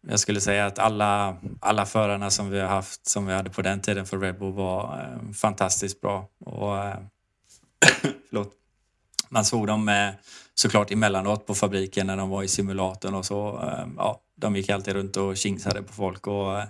jag 0.07 0.19
skulle 0.19 0.41
säga 0.41 0.65
att 0.65 0.79
alla, 0.79 1.37
alla 1.59 1.85
förarna 1.85 2.29
som 2.29 2.49
vi 2.49 2.59
har 2.59 2.67
haft, 2.67 3.07
som 3.07 3.25
vi 3.25 3.33
hade 3.33 3.49
på 3.49 3.61
den 3.61 3.81
tiden 3.81 4.05
för 4.05 4.17
Red 4.17 4.39
Bull 4.39 4.53
var 4.53 5.01
eh, 5.01 5.31
fantastiskt 5.31 6.01
bra. 6.01 6.27
Och, 6.45 6.77
eh, 6.77 6.97
förlåt. 8.29 8.53
Man 9.29 9.45
såg 9.45 9.67
dem 9.67 9.89
eh, 9.89 10.09
såklart 10.55 10.91
emellanåt 10.91 11.45
på 11.45 11.55
fabriken 11.55 12.07
när 12.07 12.17
de 12.17 12.29
var 12.29 12.43
i 12.43 12.47
simulatorn 12.47 13.15
och 13.15 13.25
så. 13.25 13.59
Eh, 13.63 13.87
ja, 13.97 14.21
de 14.35 14.55
gick 14.55 14.69
alltid 14.69 14.93
runt 14.93 15.17
och 15.17 15.37
kingsade 15.37 15.83
på 15.83 15.93
folk 15.93 16.27
och 16.27 16.59
eh, 16.59 16.65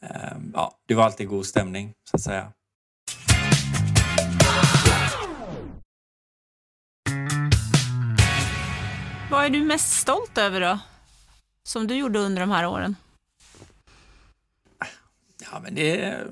eh 0.00 0.36
ja, 0.54 0.78
det 0.86 0.94
var 0.94 1.04
alltid 1.04 1.28
god 1.28 1.46
stämning 1.46 1.92
så 2.10 2.16
att 2.16 2.22
säga. 2.22 2.52
Vad 9.30 9.44
är 9.44 9.50
du 9.50 9.64
mest 9.64 9.92
stolt 9.92 10.38
över 10.38 10.60
då? 10.60 10.78
Som 11.62 11.86
du 11.86 11.94
gjorde 11.94 12.18
under 12.18 12.40
de 12.40 12.50
här 12.50 12.66
åren? 12.66 12.96
Ja, 15.52 15.60
men 15.62 15.74
det 15.74 16.00
är 16.00 16.26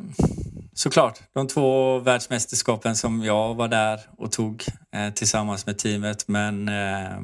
såklart 0.74 1.20
de 1.32 1.49
två 1.49 1.99
världsmästerskapen 1.99 2.97
som 2.97 3.24
jag 3.24 3.55
var 3.55 3.68
där 3.68 4.01
och 4.18 4.32
tog 4.32 4.64
eh, 4.92 5.12
tillsammans 5.14 5.66
med 5.66 5.78
teamet. 5.78 6.28
Men 6.28 6.68
eh, 6.68 7.18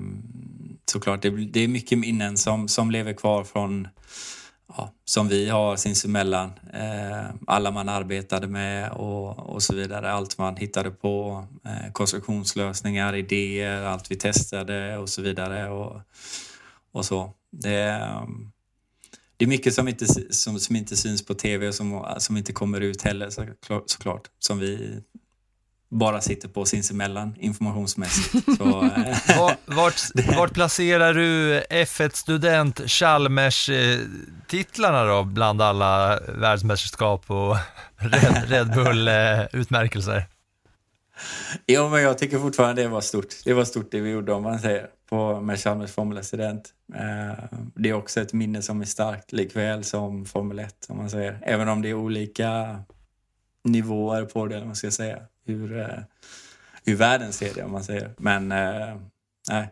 såklart, 0.91 1.23
det, 1.23 1.31
det, 1.31 1.61
är 1.61 1.69
mycket 1.69 1.99
minnen 1.99 2.39
som, 2.39 2.69
som 2.69 2.91
lever 2.91 3.13
kvar 3.13 3.45
från 3.45 3.89
ja, 4.77 4.93
som 5.05 5.29
vi 5.29 5.49
har 5.49 5.77
sinsemellan. 5.77 6.53
Eh, 6.73 7.35
alla 7.47 7.71
man 7.71 7.89
arbetade 7.89 8.47
med 8.47 8.93
och, 8.93 9.39
och 9.39 9.63
så 9.63 9.75
vidare. 9.75 10.13
Allt 10.13 10.39
man 10.39 10.57
hittade 10.57 10.91
på. 10.91 11.47
Eh, 11.65 11.93
konstruktionslösningar, 11.93 13.15
idéer, 13.15 13.83
allt 13.83 14.11
vi 14.11 14.17
testade 14.17 14.99
och 14.99 15.09
så 15.09 15.23
vidare. 15.23 15.71
Och, 15.71 16.01
och 16.93 17.05
så. 17.05 17.33
Det, 17.51 18.09
det 19.37 19.45
är 19.45 19.49
mycket 19.49 19.75
som 19.75 19.89
inte, 19.89 20.07
som, 20.35 20.59
som 20.59 20.77
inte 20.77 20.97
syns 20.97 21.27
på 21.27 21.35
tv 21.35 21.69
och 21.69 21.75
som, 21.75 22.15
som 22.19 22.37
inte 22.37 22.53
kommer 22.53 22.81
ut 22.81 23.03
heller 23.03 23.31
såklart. 23.87 24.31
Som 24.39 24.59
vi 24.59 25.03
bara 25.93 26.21
sitter 26.21 26.49
på 26.49 26.65
sinsemellan 26.65 27.35
informationsmässigt. 27.39 28.45
Så, 28.59 28.83
eh, 28.85 29.17
vart, 29.67 30.01
vart, 30.37 30.53
placerar 30.53 31.15
du 31.15 31.61
F1 31.61 32.17
Student 32.17 32.91
Chalmers 32.91 33.71
titlarna 34.47 35.05
då 35.05 35.25
bland 35.25 35.63
alla 35.63 36.21
världsmästerskap 36.21 37.31
och 37.31 37.57
Red, 37.97 38.45
Red 38.49 38.75
Bull-utmärkelser? 38.75 40.25
Jo, 41.67 41.89
men 41.89 42.03
jag 42.03 42.19
tycker 42.19 42.39
fortfarande 42.39 42.83
det 42.83 42.89
var 42.89 43.01
stort. 43.01 43.29
Det 43.45 43.55
var 43.55 43.65
stort 43.65 43.91
det 43.91 44.01
vi 44.01 44.11
gjorde 44.11 44.33
om 44.33 44.43
man 44.43 44.59
säger 44.59 44.87
på 45.09 45.41
med 45.41 45.61
Chalmers 45.61 45.93
Formel 45.93 46.25
Student. 46.25 46.71
Eh, 46.95 47.59
det 47.75 47.89
är 47.89 47.93
också 47.93 48.21
ett 48.21 48.33
minne 48.33 48.63
som 48.63 48.81
är 48.81 48.85
starkt 48.85 49.33
likväl 49.33 49.85
som 49.85 50.27
Formel 50.27 50.59
1 50.59 50.87
om 50.89 50.97
man 50.97 51.11
säger. 51.11 51.39
Även 51.43 51.69
om 51.69 51.83
det 51.83 51.89
är 51.89 51.95
olika 51.95 52.79
nivåer 53.65 54.25
på 54.25 54.47
det, 54.47 54.61
om 54.61 54.67
man 54.67 54.77
ska 54.77 54.91
säga 54.91 55.19
hur, 55.45 55.79
eh, 55.79 55.99
hur 56.85 56.97
världen 56.97 57.33
ser 57.33 57.55
det 57.55 57.63
om 57.63 57.73
man 57.73 57.85
säger. 57.85 58.15
Men 58.19 58.53
eh, 58.53 58.97
nej, 59.49 59.69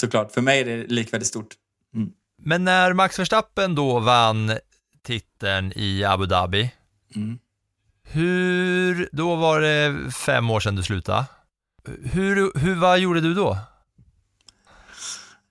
såklart, 0.00 0.32
för 0.32 0.40
mig 0.40 0.60
är 0.60 0.64
det 0.64 0.86
likvärdigt 0.86 1.28
stort. 1.28 1.54
Mm. 1.94 2.12
Men 2.38 2.64
när 2.64 2.92
Max 2.92 3.18
Verstappen 3.18 3.74
då 3.74 4.00
vann 4.00 4.58
titeln 5.02 5.72
i 5.76 6.04
Abu 6.04 6.26
Dhabi, 6.26 6.70
mm. 7.14 7.38
hur, 8.02 9.08
då 9.12 9.36
var 9.36 9.60
det 9.60 10.10
fem 10.10 10.50
år 10.50 10.60
sedan 10.60 10.76
du 10.76 10.82
slutade. 10.82 11.24
Hur, 12.02 12.58
hur, 12.58 12.74
vad 12.74 12.98
gjorde 12.98 13.20
du 13.20 13.34
då? 13.34 13.58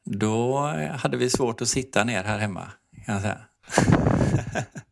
Då 0.04 0.60
hade 0.92 1.18
vi 1.18 1.30
svårt 1.30 1.62
att 1.62 1.68
sitta 1.68 2.04
ner 2.04 2.24
här 2.24 2.38
hemma, 2.38 2.72
kan 3.06 3.14
jag 3.14 3.22
säga. 3.22 3.38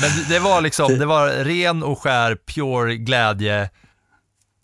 Men 0.00 0.10
det 0.28 0.38
var 0.38 0.60
liksom, 0.60 0.98
det 0.98 1.06
var 1.06 1.28
ren 1.28 1.82
och 1.82 1.98
skär, 1.98 2.34
pure 2.34 2.96
glädje. 2.96 3.70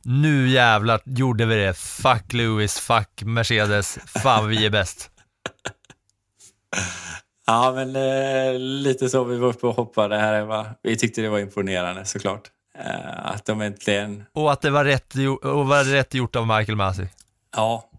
Nu 0.05 0.49
jävlar 0.49 1.01
gjorde 1.05 1.47
vi 1.47 1.55
det. 1.55 1.75
Fuck 1.75 2.33
Lewis, 2.33 2.79
fuck 2.79 3.23
Mercedes. 3.23 3.99
Fan, 4.23 4.49
vi 4.49 4.67
är 4.67 4.71
bäst. 4.71 5.11
Ja, 7.47 7.73
men 7.75 7.97
eh, 7.97 8.59
lite 8.59 9.09
så. 9.09 9.25
Vi 9.25 9.39
var 9.39 9.49
uppe 9.49 9.67
och 9.67 9.75
hoppade 9.75 10.19
här 10.19 10.35
hemma. 10.35 10.67
Vi 10.83 10.97
tyckte 10.97 11.21
det 11.21 11.29
var 11.29 11.39
imponerande 11.39 12.05
såklart. 12.05 12.43
Eh, 12.79 13.27
att 13.27 13.47
de 13.47 13.61
äntligen... 13.61 14.25
Och 14.33 14.53
att 14.53 14.61
det 14.61 14.71
var 14.71 14.85
rätt, 14.85 15.15
och 15.43 15.69
var 15.69 15.85
rätt 15.85 16.15
gjort 16.15 16.37
av 16.37 16.47
Michael 16.47 16.77
Masi. 16.77 17.09
Ja, 17.57 17.90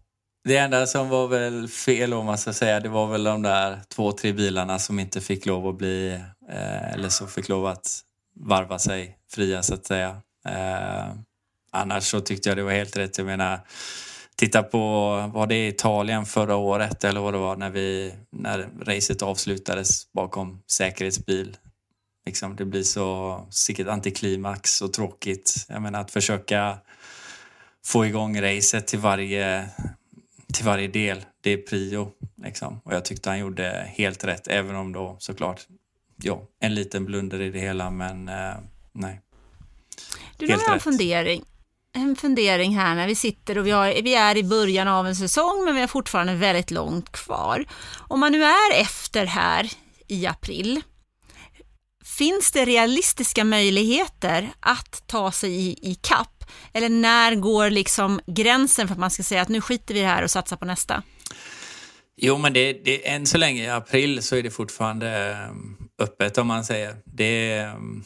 det 0.43 0.57
enda 0.57 0.87
som 0.87 1.09
var 1.09 1.27
väl 1.27 1.67
fel 1.67 2.13
om 2.13 2.25
man 2.25 2.37
ska 2.37 2.53
säga, 2.53 2.79
det 2.79 2.89
var 2.89 3.07
väl 3.07 3.23
de 3.23 3.41
där 3.41 3.79
två, 3.87 4.11
tre 4.11 4.33
bilarna 4.33 4.79
som 4.79 4.99
inte 4.99 5.21
fick 5.21 5.45
lov 5.45 5.67
att 5.67 5.77
bli, 5.77 6.19
eh, 6.49 6.93
eller 6.93 7.09
som 7.09 7.27
fick 7.27 7.49
lov 7.49 7.65
att 7.65 7.99
varva 8.35 8.79
sig 8.79 9.17
fria 9.31 9.63
så 9.63 9.73
att 9.73 9.85
säga. 9.85 10.21
Eh, 10.47 11.13
annars 11.71 12.03
så 12.03 12.21
tyckte 12.21 12.49
jag 12.49 12.57
det 12.57 12.63
var 12.63 12.71
helt 12.71 12.97
rätt. 12.97 13.17
Jag 13.17 13.27
menar, 13.27 13.59
titta 14.35 14.63
på, 14.63 14.79
var 15.33 15.47
det 15.47 15.67
Italien 15.67 16.25
förra 16.25 16.55
året 16.55 17.03
eller 17.03 17.19
vad 17.21 17.33
det 17.33 17.37
var 17.37 17.55
när 17.55 17.69
vi, 17.69 18.13
när 18.31 18.69
racet 18.85 19.21
avslutades 19.21 20.11
bakom 20.11 20.61
säkerhetsbil. 20.71 21.57
Liksom, 22.25 22.55
det 22.55 22.65
blir 22.65 22.83
så, 22.83 23.47
sicket 23.49 23.87
antiklimax 23.87 24.81
och 24.81 24.93
tråkigt. 24.93 25.65
Jag 25.69 25.81
menar 25.81 26.01
att 26.01 26.11
försöka 26.11 26.77
få 27.85 28.05
igång 28.05 28.41
racet 28.41 28.87
till 28.87 28.99
varje 28.99 29.69
till 30.53 30.65
varje 30.65 30.87
del. 30.87 31.25
Det 31.41 31.51
är 31.51 31.57
prio. 31.57 32.11
Liksom. 32.43 32.81
Och 32.83 32.93
jag 32.93 33.05
tyckte 33.05 33.29
han 33.29 33.39
gjorde 33.39 33.91
helt 33.95 34.23
rätt, 34.23 34.47
även 34.47 34.75
om 34.75 34.93
då 34.93 35.15
såklart, 35.19 35.67
ja, 36.15 36.47
en 36.59 36.75
liten 36.75 37.05
blunder 37.05 37.41
i 37.41 37.49
det 37.49 37.59
hela, 37.59 37.89
men 37.89 38.29
eh, 38.29 38.53
nej. 38.91 39.21
Du, 40.37 40.47
nu 40.47 40.53
har 40.53 40.61
jag 40.61 40.73
en 40.73 40.79
fundering. 40.79 41.43
En 41.93 42.15
fundering 42.15 42.77
här 42.77 42.95
när 42.95 43.07
vi 43.07 43.15
sitter 43.15 43.57
och 43.57 43.67
vi, 43.67 43.71
har, 43.71 44.01
vi 44.01 44.15
är 44.15 44.37
i 44.37 44.43
början 44.43 44.87
av 44.87 45.07
en 45.07 45.15
säsong, 45.15 45.65
men 45.65 45.75
vi 45.75 45.81
har 45.81 45.87
fortfarande 45.87 46.35
väldigt 46.35 46.71
långt 46.71 47.11
kvar. 47.11 47.65
Om 48.07 48.19
man 48.19 48.31
nu 48.31 48.43
är 48.43 48.81
efter 48.81 49.25
här 49.25 49.71
i 50.07 50.27
april, 50.27 50.81
finns 52.05 52.51
det 52.51 52.65
realistiska 52.65 53.43
möjligheter 53.43 54.53
att 54.59 55.03
ta 55.07 55.31
sig 55.31 55.51
i, 55.51 55.91
i 55.91 55.95
kapp 55.95 56.40
eller 56.73 56.89
när 56.89 57.35
går 57.35 57.69
liksom 57.69 58.19
gränsen 58.27 58.87
för 58.87 58.93
att 58.93 58.99
man 58.99 59.11
ska 59.11 59.23
säga 59.23 59.41
att 59.41 59.49
nu 59.49 59.61
skiter 59.61 59.93
vi 59.93 59.99
i 59.99 60.03
det 60.03 60.09
här 60.09 60.23
och 60.23 60.31
satsar 60.31 60.57
på 60.57 60.65
nästa? 60.65 61.03
Jo, 62.17 62.37
men 62.37 62.53
det, 62.53 62.73
det, 62.73 63.09
än 63.09 63.25
så 63.25 63.37
länge 63.37 63.63
i 63.63 63.69
april 63.69 64.21
så 64.21 64.35
är 64.35 64.43
det 64.43 64.51
fortfarande 64.51 65.09
ehm, 65.09 65.77
öppet 65.99 66.37
om 66.37 66.47
man 66.47 66.65
säger. 66.65 66.95
Det, 67.05 67.57
ehm, 67.57 68.03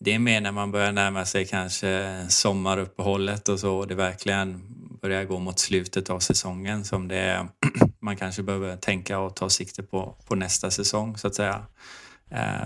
det 0.00 0.14
är 0.14 0.18
mer 0.18 0.40
när 0.40 0.52
man 0.52 0.70
börjar 0.70 0.92
närma 0.92 1.24
sig 1.24 1.46
kanske 1.46 2.24
sommaruppehållet 2.28 3.48
och 3.48 3.60
så 3.60 3.76
och 3.76 3.86
det 3.86 3.94
verkligen 3.94 4.62
börjar 5.02 5.24
gå 5.24 5.38
mot 5.38 5.58
slutet 5.58 6.10
av 6.10 6.18
säsongen 6.18 6.84
som 6.84 7.08
det 7.08 7.16
är 7.16 7.48
man 8.00 8.16
kanske 8.16 8.42
behöver 8.42 8.76
tänka 8.76 9.18
och 9.18 9.36
ta 9.36 9.48
sikte 9.50 9.82
på, 9.82 10.16
på 10.26 10.34
nästa 10.34 10.70
säsong 10.70 11.18
så 11.18 11.26
att 11.26 11.34
säga. 11.34 11.66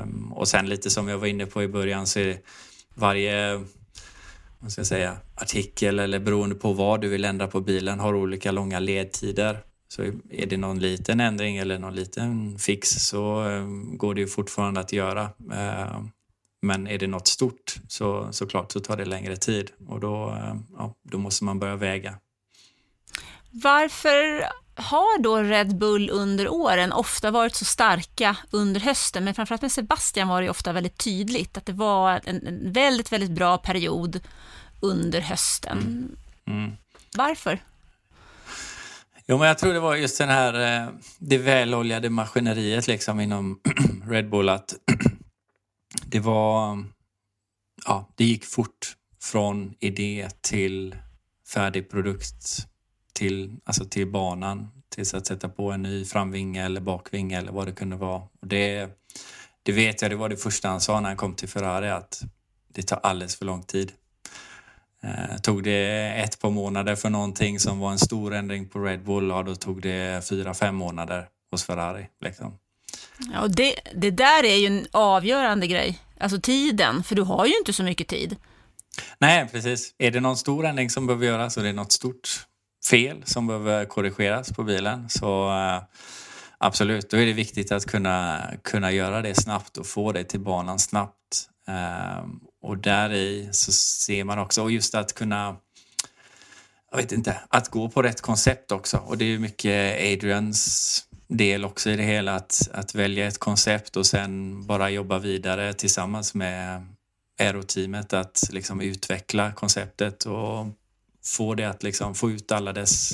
Um, 0.03 0.33
och 0.33 0.49
sen 0.49 0.69
lite 0.69 0.91
som 0.91 1.09
jag 1.09 1.19
var 1.19 1.27
inne 1.27 1.47
på 1.47 1.63
i 1.63 1.69
början 1.69 2.07
så 2.07 2.21
är 2.21 2.25
det 2.25 2.39
varje 2.95 3.65
man 4.65 4.71
ska 4.71 4.85
säga, 4.85 5.17
artikel 5.35 5.99
eller 5.99 6.19
beroende 6.19 6.55
på 6.55 6.73
vad 6.73 7.01
du 7.01 7.09
vill 7.09 7.25
ändra 7.25 7.47
på 7.47 7.61
bilen 7.61 8.01
har 8.01 8.15
olika 8.15 8.53
långa 8.53 8.79
ledtider. 8.79 9.59
Så 9.89 10.03
är 10.31 10.47
det 10.47 10.57
någon 10.57 10.79
liten 10.79 11.21
ändring 11.21 11.57
eller 11.57 11.79
någon 11.79 11.95
liten 11.95 12.59
fix 12.59 12.89
så 12.89 13.49
eh, 13.49 13.67
går 13.97 14.15
det 14.15 14.21
ju 14.21 14.27
fortfarande 14.27 14.81
att 14.81 14.93
göra. 14.93 15.23
Eh, 15.53 16.01
men 16.63 16.87
är 16.87 16.99
det 16.99 17.07
något 17.07 17.27
stort 17.27 17.77
så 17.89 18.33
såklart 18.33 18.73
så 18.73 18.81
tar 18.81 18.97
det 18.97 19.05
längre 19.05 19.37
tid 19.37 19.71
och 19.89 20.01
då, 20.01 20.31
eh, 20.31 20.57
ja, 20.79 20.95
då 21.03 21.19
måste 21.19 21.45
man 21.45 21.59
börja 21.59 21.77
väga. 21.77 22.19
Varför 23.51 24.45
har 24.77 25.19
då 25.19 25.37
Red 25.37 25.79
Bull 25.79 26.11
under 26.11 26.49
åren 26.49 26.93
ofta 26.93 27.31
varit 27.31 27.55
så 27.55 27.65
starka 27.65 28.37
under 28.51 28.81
hösten, 28.81 29.25
men 29.25 29.35
framförallt 29.35 29.63
med 29.63 29.73
Sebastian 29.73 30.29
var 30.29 30.43
det 30.43 30.51
ofta 30.51 30.73
väldigt 30.73 30.99
tydligt 30.99 31.57
att 31.57 31.67
det 31.67 31.73
var 31.73 32.21
en 32.25 32.73
väldigt, 32.73 33.13
väldigt 33.13 33.31
bra 33.31 33.59
period 33.59 34.21
under 34.81 35.21
hösten. 35.21 35.79
Mm. 35.79 36.17
Mm. 36.47 36.77
Varför? 37.17 37.59
Jo, 39.27 39.39
men 39.39 39.49
jag 39.49 39.59
tror 39.59 39.73
det 39.73 39.81
var 39.81 39.97
just 39.97 40.19
den 40.19 40.29
här, 40.29 40.83
eh, 40.83 40.89
det 41.19 41.39
väloljade 41.39 42.11
maskineriet 42.11 42.87
liksom 42.87 43.21
inom 43.21 43.61
Red 44.09 44.31
Bull 44.31 44.49
att 44.49 44.75
det 46.05 46.21
var, 46.21 46.85
ja, 47.87 48.09
det 48.15 48.25
gick 48.25 48.45
fort 48.45 48.97
från 49.23 49.75
idé 49.81 50.29
till 50.41 50.97
färdig 51.55 51.91
produkt 51.91 52.67
till, 53.15 53.57
alltså 53.65 53.85
till 53.85 54.07
banan 54.07 54.71
tills 54.89 55.15
att 55.15 55.27
sätta 55.27 55.49
på 55.49 55.73
en 55.73 55.83
ny 55.83 56.05
framvinge 56.05 56.65
eller 56.65 56.81
bakvinge 56.81 57.39
eller 57.39 57.53
vad 57.53 57.67
det 57.67 57.73
kunde 57.73 57.97
vara. 57.97 58.23
Och 58.41 58.47
det, 58.47 58.89
det 59.63 59.73
vet 59.73 60.03
jag, 60.03 60.11
det 60.11 60.17
var 60.17 60.29
det 60.29 60.37
första 60.37 60.69
han 60.69 60.81
sa 60.81 61.01
när 61.01 61.09
han 61.09 61.17
kom 61.17 61.35
till 61.35 61.49
Ferrari 61.49 61.91
att 61.91 62.23
det 62.69 62.83
tar 62.83 63.01
alldeles 63.03 63.37
för 63.37 63.45
lång 63.45 63.63
tid. 63.63 63.93
Eh, 65.03 65.37
tog 65.43 65.63
det 65.63 66.13
ett 66.17 66.41
par 66.41 66.51
månader 66.51 66.97
för 66.97 67.11
någonting 67.11 67.61
som 67.61 67.79
var 67.79 67.93
en 67.93 67.99
stor 67.99 68.35
ändring 68.35 68.69
på 68.69 68.79
Red 68.79 69.05
Bull, 69.05 69.29
ja, 69.29 69.43
då 69.43 69.55
tog 69.55 69.83
det 69.83 70.29
fyra, 70.29 70.55
fem 70.55 70.75
månader 70.75 71.29
hos 71.51 71.65
Ferrari. 71.65 72.09
Liksom. 72.21 72.59
Ja, 73.33 73.41
och 73.41 73.51
det, 73.51 73.75
det 73.95 74.11
där 74.11 74.45
är 74.45 74.57
ju 74.57 74.67
en 74.67 74.87
avgörande 74.91 75.67
grej, 75.67 75.99
alltså 76.21 76.41
tiden, 76.41 77.05
för 77.05 77.15
du 77.15 77.23
har 77.23 77.47
ju 77.47 77.59
inte 77.59 77.73
så 77.73 77.83
mycket 77.83 78.09
tid. 78.09 78.37
Nej, 79.19 79.49
precis. 79.53 79.95
Är 79.99 80.11
det 80.11 80.21
någon 80.21 80.37
stor 80.37 80.67
ändring 80.67 80.91
som 80.91 81.07
behöver 81.07 81.27
göras 81.27 81.57
och 81.57 81.63
det 81.63 81.69
är 81.69 81.73
något 81.73 81.93
stort 81.93 82.47
fel 82.91 83.23
som 83.25 83.47
behöver 83.47 83.85
korrigeras 83.85 84.53
på 84.53 84.63
bilen 84.63 85.11
så 85.11 85.49
eh, 85.49 85.83
absolut, 86.59 87.11
då 87.11 87.17
är 87.17 87.27
det 87.27 87.33
viktigt 87.33 87.73
att 87.73 87.87
kunna, 87.87 88.43
kunna 88.63 88.93
göra 88.93 89.23
det 89.23 89.35
snabbt 89.35 89.77
och 89.77 89.87
få 89.87 90.13
det 90.13 90.25
till 90.25 90.41
banan 90.41 90.79
snabbt. 90.79 91.49
Eh, 91.69 92.25
och 92.63 92.79
där 92.79 93.13
i 93.13 93.49
så 93.53 93.73
ser 93.73 94.25
man 94.25 94.39
också, 94.39 94.63
och 94.63 94.71
just 94.71 94.95
att 94.95 95.15
kunna 95.15 95.57
jag 96.95 96.99
vet 97.03 97.13
inte, 97.13 97.41
att 97.49 97.69
gå 97.69 97.89
på 97.89 98.03
rätt 98.03 98.21
koncept 98.21 98.73
också. 98.73 98.97
Och 98.97 99.19
det 99.19 99.25
är 99.25 99.39
mycket 99.39 100.01
Adrians 100.01 101.05
del 101.29 101.65
också 101.65 101.91
i 101.91 101.97
det 101.97 102.03
hela, 102.03 102.35
att, 102.35 102.69
att 102.73 102.95
välja 102.95 103.27
ett 103.27 103.39
koncept 103.39 103.97
och 103.97 104.07
sen 104.07 104.67
bara 104.67 104.91
jobba 104.91 105.19
vidare 105.19 105.73
tillsammans 105.73 106.35
med 106.35 106.87
aeroteamet 107.41 108.13
att 108.13 108.49
liksom 108.53 108.81
utveckla 108.81 109.53
konceptet 109.53 110.25
och 110.25 110.67
få 111.25 111.55
det 111.55 111.65
att 111.65 111.83
liksom 111.83 112.15
få 112.15 112.31
ut 112.31 112.53
alla 112.53 112.73
dess, 112.73 113.13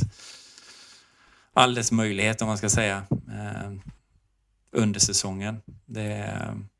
all 1.52 1.74
dess 1.74 1.92
möjlighet 1.92 2.42
om 2.42 2.48
man 2.48 2.58
ska 2.58 2.70
säga. 2.70 3.02
Eh, 3.10 3.72
under 4.72 5.00
säsongen. 5.00 5.62
Det, 5.86 6.36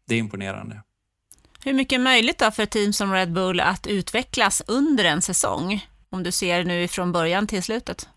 det 0.06 0.14
är 0.14 0.18
imponerande. 0.18 0.82
Hur 1.64 1.72
mycket 1.72 1.96
är 1.96 2.02
möjligt 2.02 2.38
då 2.38 2.50
för 2.50 2.62
ett 2.62 2.70
team 2.70 2.92
som 2.92 3.12
Red 3.12 3.32
Bull 3.32 3.60
att 3.60 3.86
utvecklas 3.86 4.62
under 4.66 5.04
en 5.04 5.22
säsong? 5.22 5.86
Om 6.10 6.22
du 6.22 6.32
ser 6.32 6.64
nu 6.64 6.88
från 6.88 7.12
början 7.12 7.46
till 7.46 7.62
slutet. 7.62 8.08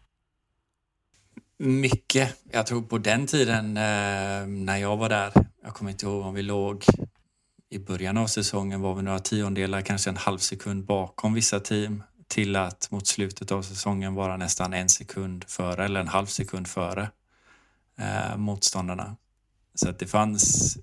Mycket. 1.57 2.35
Jag 2.51 2.67
tror 2.67 2.81
på 2.81 2.97
den 2.97 3.27
tiden 3.27 3.77
eh, 3.77 4.47
när 4.47 4.77
jag 4.77 4.97
var 4.97 5.09
där, 5.09 5.31
jag 5.63 5.73
kommer 5.73 5.91
inte 5.91 6.05
ihåg 6.05 6.25
om 6.25 6.33
vi 6.33 6.41
låg 6.41 6.85
i 7.69 7.79
början 7.79 8.17
av 8.17 8.27
säsongen 8.27 8.81
var 8.81 8.95
vi 8.95 9.01
några 9.01 9.19
tiondelar, 9.19 9.81
kanske 9.81 10.09
en 10.09 10.17
halv 10.17 10.37
sekund 10.37 10.85
bakom 10.85 11.33
vissa 11.33 11.59
team 11.59 12.03
till 12.27 12.55
att 12.55 12.91
mot 12.91 13.07
slutet 13.07 13.51
av 13.51 13.61
säsongen 13.61 14.13
vara 14.13 14.37
nästan 14.37 14.73
en 14.73 14.89
sekund 14.89 15.45
före 15.47 15.85
eller 15.85 15.99
en 15.99 16.07
halv 16.07 16.25
sekund 16.25 16.67
före 16.67 17.09
eh, 17.99 18.37
motståndarna. 18.37 19.15
Så 19.75 19.89
att 19.89 19.99
det 19.99 20.07
fanns... 20.07 20.77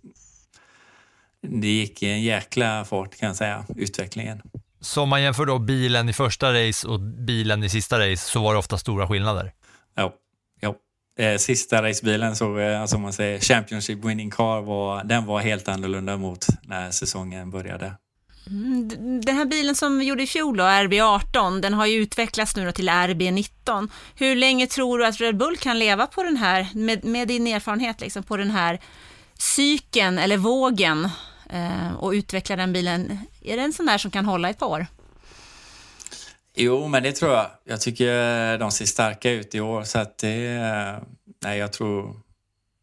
Det 1.43 1.69
gick 1.69 2.03
i 2.03 2.07
en 2.07 2.23
jäkla 2.23 2.85
fart 2.85 3.17
kan 3.17 3.27
jag 3.27 3.37
säga, 3.37 3.65
utvecklingen. 3.77 4.43
Så 4.81 5.03
om 5.03 5.09
man 5.09 5.23
jämför 5.23 5.47
då 5.47 5.59
bilen 5.59 6.09
i 6.09 6.13
första 6.13 6.53
race 6.53 6.89
och 6.89 7.01
bilen 7.01 7.65
i 7.65 7.69
sista 7.69 7.99
race 7.99 8.31
så 8.31 8.43
var 8.43 8.53
det 8.53 8.59
ofta 8.59 8.79
stora 8.79 9.09
skillnader? 9.09 9.53
Ja. 9.95 10.15
ja. 10.61 10.75
Eh, 11.19 11.37
sista 11.37 11.83
racebilen, 11.83 12.37
så, 12.37 12.59
eh, 12.59 12.81
alltså 12.81 12.99
man 12.99 13.13
säger 13.13 13.41
Championship 13.41 14.05
winning 14.05 14.31
car, 14.31 14.61
var, 14.61 15.05
den 15.05 15.27
var 15.27 15.41
helt 15.41 15.69
annorlunda 15.69 16.17
mot 16.17 16.47
när 16.63 16.91
säsongen 16.91 17.51
började. 17.51 17.95
Mm, 18.47 19.21
den 19.21 19.37
här 19.37 19.45
bilen 19.45 19.75
som 19.75 19.99
vi 19.99 20.05
gjorde 20.05 20.23
i 20.23 20.27
fjol, 20.27 20.57
då, 20.57 20.65
RB18, 20.65 21.61
den 21.61 21.75
har 21.75 21.87
ju 21.87 22.03
utvecklats 22.03 22.57
nu 22.57 22.73
till 22.73 22.89
RB19. 22.89 23.91
Hur 24.15 24.37
länge 24.37 24.67
tror 24.67 24.99
du 24.99 25.07
att 25.07 25.21
Red 25.21 25.37
Bull 25.37 25.57
kan 25.57 25.79
leva 25.79 26.07
på 26.07 26.23
den 26.23 26.37
här, 26.37 26.69
med, 26.75 27.05
med 27.05 27.29
din 27.29 27.47
erfarenhet, 27.47 28.01
liksom, 28.01 28.23
på 28.23 28.37
den 28.37 28.51
här 28.51 28.81
cykeln 29.39 30.19
eller 30.19 30.37
vågen 30.37 31.09
eh, 31.51 31.93
och 31.99 32.11
utveckla 32.11 32.57
den 32.57 32.73
bilen? 32.73 33.19
Är 33.43 33.57
det 33.57 33.63
en 33.63 33.73
sån 33.73 33.87
där 33.87 33.99
som 33.99 34.11
kan 34.11 34.25
hålla 34.25 34.51
ett 34.51 34.59
par 34.59 34.67
år? 34.67 34.87
Jo, 36.55 36.89
men 36.89 37.03
det 37.03 37.13
tror 37.13 37.33
jag. 37.33 37.47
Jag 37.65 37.81
tycker 37.81 38.59
de 38.59 38.71
ser 38.71 38.85
starka 38.85 39.31
ut 39.31 39.55
i 39.55 39.61
år 39.61 39.83
så 39.83 39.99
att 39.99 40.19
det... 40.19 41.01
Nej, 41.43 41.59
jag 41.59 41.73
tror 41.73 42.21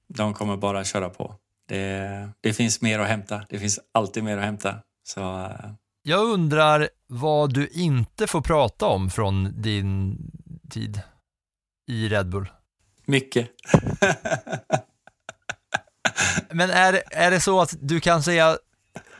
de 0.08 0.34
kommer 0.34 0.58
bara 0.58 0.84
köra 0.84 1.10
på. 1.10 1.36
Det, 1.68 2.30
det 2.41 2.53
finns 2.53 2.82
mer 2.82 2.99
att 2.99 3.08
hämta. 3.08 3.41
Det 3.49 3.60
finns 3.60 3.80
alltid 3.91 4.24
mer 4.24 4.38
att 4.38 4.43
hämta. 4.43 4.76
Så, 5.08 5.22
uh... 5.22 5.74
Jag 6.03 6.24
undrar 6.24 6.89
vad 7.08 7.53
du 7.53 7.68
inte 7.68 8.28
får 8.28 8.41
prata 8.41 8.86
om 8.86 9.10
från 9.10 9.62
din 9.62 10.18
tid 10.70 11.01
i 11.88 12.10
Red 12.10 12.30
Bull? 12.30 12.49
Mycket. 13.05 13.49
Men 16.49 16.70
är, 16.70 17.01
är 17.12 17.32
det 17.32 17.39
så 17.39 17.62
att 17.62 17.76
du 17.80 17.99
kan 17.99 18.24
säga 18.24 18.58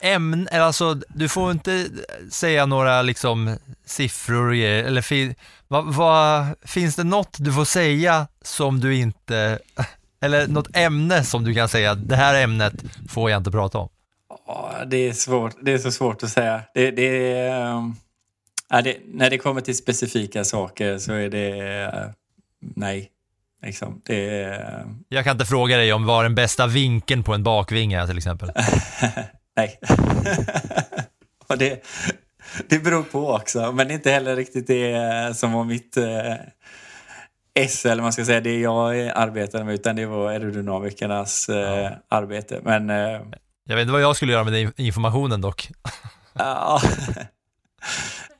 ämnen, 0.02 0.48
alltså 0.52 1.02
du 1.10 1.30
får 1.30 1.52
inte 1.52 1.90
säga 2.32 2.66
några 2.66 3.02
liksom 3.02 3.58
siffror 3.86 4.56
eller 4.56 5.02
fi, 5.02 5.36
vad, 5.68 5.94
vad, 5.94 6.46
finns 6.62 6.96
det 6.96 7.04
något 7.04 7.38
du 7.40 7.54
får 7.54 7.66
säga 7.66 8.28
som 8.42 8.80
du 8.80 8.96
inte, 8.96 9.60
eller 10.22 10.48
något 10.48 10.76
ämne 10.76 11.24
som 11.24 11.44
du 11.44 11.54
kan 11.54 11.70
säga, 11.70 11.96
det 11.96 12.16
här 12.16 12.44
ämnet 12.44 12.74
får 13.10 13.30
jag 13.32 13.40
inte 13.40 13.52
prata 13.52 13.78
om? 13.78 13.90
Det 14.88 14.98
är 14.98 15.14
svårt. 15.14 15.56
Det 15.62 15.74
är 15.74 15.78
så 15.78 15.92
svårt 15.92 16.24
att 16.24 16.30
säga. 16.30 16.62
Det, 16.74 16.92
det, 16.92 17.50
um, 17.50 17.96
det, 18.84 18.98
när 19.06 19.30
det 19.30 19.38
kommer 19.38 19.62
till 19.62 19.78
specifika 19.78 20.44
saker 20.44 20.98
så 20.98 21.14
är 21.14 21.30
det 21.30 21.86
uh, 21.86 22.12
nej. 22.60 23.12
Liksom, 23.66 24.02
det, 24.06 24.50
uh, 24.50 24.92
jag 25.10 25.24
kan 25.24 25.32
inte 25.32 25.46
fråga 25.46 25.78
dig 25.78 25.94
om 25.94 26.06
vad 26.06 26.26
den 26.26 26.36
bästa 26.36 26.68
vinkeln 26.68 27.24
på 27.24 27.34
en 27.34 27.44
bakvinge 27.44 28.08
till 28.08 28.18
exempel. 28.18 28.52
nej. 29.56 29.80
Och 31.48 31.58
det, 31.58 31.84
det 32.70 32.80
beror 32.80 33.04
på 33.04 33.32
också, 33.32 33.72
men 33.72 33.92
inte 33.92 34.12
heller 34.12 34.36
riktigt 34.36 34.68
det 34.68 35.38
som 35.38 35.54
var 35.54 35.64
mitt 35.64 35.98
uh, 35.98 36.34
S, 37.54 37.86
eller 37.86 38.04
man 38.04 38.14
ska 38.14 38.26
säga, 38.26 38.42
det 38.42 38.60
jag 38.60 39.08
arbetade 39.08 39.64
med, 39.64 39.74
utan 39.74 39.96
det 39.96 40.06
var 40.06 40.30
aerodynamikernas 40.30 41.46
ja. 41.50 41.92
arbete. 42.10 42.60
Men 42.64 42.90
jag 43.68 43.76
vet 43.76 43.82
inte 43.82 43.92
vad 43.92 44.02
jag 44.02 44.16
skulle 44.16 44.32
göra 44.32 44.44
med 44.44 44.54
den 44.54 44.74
informationen 44.76 45.42
dock. 45.42 45.70
Ja. 46.40 46.82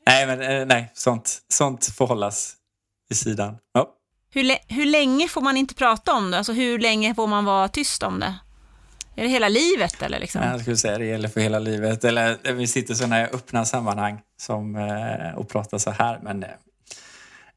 nej, 0.06 0.28
men 0.28 0.42
eh, 0.42 0.66
nej, 0.66 0.92
sånt, 0.94 1.38
sånt 1.48 1.86
får 1.86 2.08
hållas 2.08 2.56
vid 3.10 3.18
sidan. 3.18 3.58
Ja. 3.74 3.94
Hur, 4.30 4.74
hur 4.74 4.86
länge 4.86 5.28
får 5.28 5.42
man 5.42 5.58
inte 5.58 5.76
prata 5.76 6.14
om 6.14 6.32
det? 6.32 6.38
Alltså 6.38 6.54
hur 6.54 6.80
länge 6.80 7.16
får 7.16 7.28
man 7.28 7.46
vara 7.46 7.68
tyst 7.68 8.04
om 8.04 8.20
det? 8.20 8.36
Är 9.16 9.24
det 9.24 9.30
hela 9.30 9.50
livet 9.50 10.02
eller? 10.02 10.20
Liksom? 10.20 10.42
Jag 10.42 10.62
skulle 10.62 10.78
säga 10.78 10.98
det 10.98 11.06
gäller 11.06 11.30
för 11.30 11.42
hela 11.42 11.60
livet. 11.60 12.04
Eller 12.04 12.54
vi 12.54 12.68
sitter 12.68 12.94
i 12.94 12.98
sådana 12.98 13.22
öppna 13.22 13.66
sammanhang 13.66 14.22
som, 14.40 14.76
eh, 14.76 15.38
och 15.38 15.50
pratar 15.50 15.78
så 15.78 15.92
här. 15.92 16.20
Men 16.24 16.44
eh, 16.44 16.50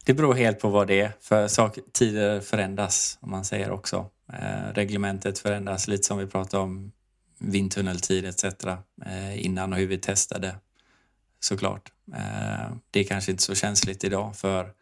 det 0.05 0.13
beror 0.13 0.33
helt 0.33 0.59
på 0.59 0.69
vad 0.69 0.87
det 0.87 1.01
är. 1.01 1.11
För 1.21 1.47
sak, 1.47 1.77
tider 1.93 2.39
förändras, 2.39 3.17
om 3.21 3.31
man 3.31 3.45
säger 3.45 3.71
också. 3.71 4.05
reglementet 4.73 5.39
förändras 5.39 5.87
lite 5.87 6.03
som 6.03 6.17
vi 6.17 6.27
pratade 6.27 6.63
om 6.63 6.91
vindtunneltid 7.41 8.25
etc. 8.25 8.43
Eh, 9.05 9.45
innan 9.45 9.73
och 9.73 9.79
hur 9.79 9.87
vi 9.87 9.97
testade 9.97 10.55
såklart. 11.39 11.91
Eh, 12.15 12.75
det 12.91 12.99
är 12.99 13.03
kanske 13.03 13.31
inte 13.31 13.43
så 13.43 13.55
känsligt 13.55 14.03
idag 14.03 14.35
för 14.35 14.73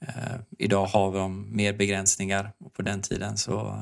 eh, 0.00 0.34
idag 0.58 0.86
har 0.86 1.10
vi 1.10 1.28
mer 1.28 1.72
begränsningar 1.72 2.52
och 2.58 2.74
på 2.74 2.82
den 2.82 3.02
tiden 3.02 3.36
så 3.36 3.78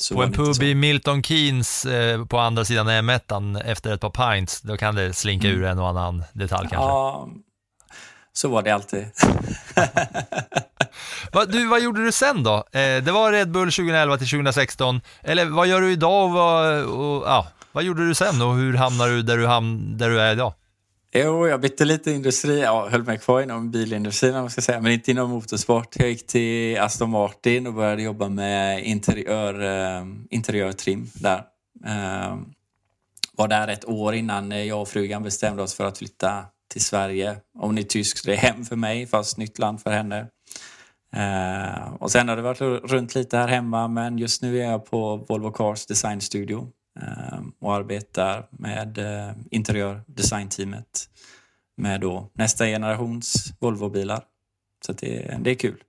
så 0.00 0.14
på 0.14 0.22
en 0.22 0.32
pub 0.32 0.62
i 0.62 0.74
Milton 0.74 1.22
Keynes 1.22 1.84
eh, 1.84 2.24
på 2.24 2.38
andra 2.38 2.64
sidan 2.64 2.88
M1 2.88 3.62
efter 3.64 3.94
ett 3.94 4.00
par 4.00 4.34
pints, 4.34 4.60
då 4.60 4.76
kan 4.76 4.94
det 4.94 5.12
slinka 5.12 5.48
mm. 5.48 5.60
ur 5.60 5.66
en 5.66 5.78
och 5.78 5.88
annan 5.88 6.24
detalj 6.32 6.68
kanske? 6.70 6.88
Ja, 6.88 7.28
så 8.32 8.48
var 8.48 8.62
det 8.62 8.70
alltid. 8.70 9.06
Va, 11.32 11.44
du, 11.44 11.66
vad 11.66 11.82
gjorde 11.82 12.04
du 12.04 12.12
sen 12.12 12.42
då? 12.42 12.54
Eh, 12.56 13.02
det 13.04 13.12
var 13.12 13.32
Red 13.32 13.50
Bull 13.50 13.72
2011 13.72 14.18
till 14.18 14.28
2016. 14.28 15.00
Eller 15.22 15.44
vad 15.44 15.66
gör 15.66 15.80
du 15.80 15.92
idag 15.92 16.24
och 16.24 16.30
vad, 16.30 16.84
och, 16.84 17.22
ja, 17.26 17.46
vad 17.72 17.84
gjorde 17.84 18.06
du 18.06 18.14
sen 18.14 18.42
och 18.42 18.54
hur 18.54 18.74
hamnar 18.74 19.08
du 19.08 19.22
där 19.22 19.36
du, 19.36 19.46
ham 19.46 19.98
där 19.98 20.10
du 20.10 20.20
är 20.20 20.32
idag? 20.32 20.52
Jo, 21.12 21.48
jag 21.48 21.60
bytte 21.60 21.84
lite 21.84 22.10
industri. 22.10 22.60
Jag 22.60 22.86
höll 22.90 23.02
mig 23.02 23.18
kvar 23.18 23.42
inom 23.42 23.70
bilindustrin 23.70 24.34
om 24.34 24.40
man 24.40 24.50
ska 24.50 24.60
säga, 24.60 24.80
men 24.80 24.92
inte 24.92 25.10
inom 25.10 25.30
motorsport. 25.30 25.96
Jag 25.98 26.08
gick 26.08 26.26
till 26.26 26.78
Aston 26.80 27.10
Martin 27.10 27.66
och 27.66 27.74
började 27.74 28.02
jobba 28.02 28.28
med 28.28 28.84
interiör, 28.84 29.62
eh, 29.62 30.06
interiörtrim 30.30 31.10
där. 31.14 31.42
Eh, 31.86 32.36
var 33.36 33.48
där 33.48 33.68
ett 33.68 33.84
år 33.84 34.14
innan 34.14 34.66
jag 34.66 34.80
och 34.80 34.88
frugan 34.88 35.22
bestämde 35.22 35.62
oss 35.62 35.74
för 35.74 35.84
att 35.84 35.98
flytta 35.98 36.44
till 36.72 36.84
Sverige. 36.84 37.36
Hon 37.58 37.78
är 37.78 37.82
tysk, 37.82 38.24
det 38.24 38.32
är 38.32 38.36
hem 38.36 38.64
för 38.64 38.76
mig, 38.76 39.06
fast 39.06 39.38
nytt 39.38 39.58
land 39.58 39.80
för 39.80 39.90
henne. 39.90 40.26
Eh, 41.12 41.92
och 41.94 42.10
sen 42.10 42.28
har 42.28 42.36
det 42.36 42.42
varit 42.42 42.60
runt 42.90 43.14
lite 43.14 43.36
här 43.36 43.48
hemma 43.48 43.88
men 43.88 44.18
just 44.18 44.42
nu 44.42 44.60
är 44.60 44.70
jag 44.70 44.86
på 44.86 45.16
Volvo 45.16 45.50
Cars 45.50 45.86
Design 45.86 46.20
Studio 46.20 46.68
eh, 47.00 47.40
och 47.60 47.74
arbetar 47.74 48.46
med 48.50 48.98
eh, 48.98 49.32
interiördesignteamet 49.50 51.08
med 51.76 52.00
då 52.00 52.30
nästa 52.34 52.64
generations 52.64 53.52
Volvo-bilar. 53.60 54.22
Så 54.86 54.92
det, 54.92 55.38
det 55.40 55.50
är 55.50 55.54
kul. 55.54 55.82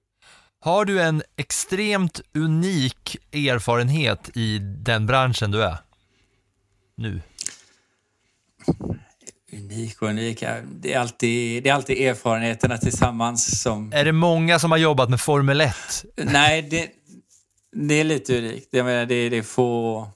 Har 0.62 0.86
du 0.86 1.02
en 1.02 1.22
extremt 1.36 2.22
unik 2.34 3.18
erfarenhet 3.32 4.38
i 4.38 4.60
den 4.60 5.06
branschen 5.06 5.52
du 5.52 5.64
är 5.64 5.78
nu? 6.96 7.22
Unik 9.52 10.02
och 10.02 10.08
unik. 10.08 10.44
Det 10.66 10.94
är, 10.94 11.00
alltid, 11.00 11.64
det 11.64 11.70
är 11.70 11.74
alltid 11.74 11.98
erfarenheterna 11.98 12.78
tillsammans 12.78 13.62
som... 13.62 13.94
Är 13.94 14.06
det 14.06 14.12
många 14.12 14.60
som 14.60 14.72
har 14.72 14.78
jobbat 14.78 15.10
med 15.10 15.22
Formel 15.22 15.62
1? 15.62 15.76
Nej, 16.18 16.62
det, 16.62 16.90
det 17.72 17.94
är 17.94 18.04
lite 18.04 18.38
unikt. 18.38 18.68
Jag 18.72 18.86
menar, 18.86 19.06
det, 19.06 19.30
det 19.30 19.38
är 19.38 19.42
få... 19.42 20.08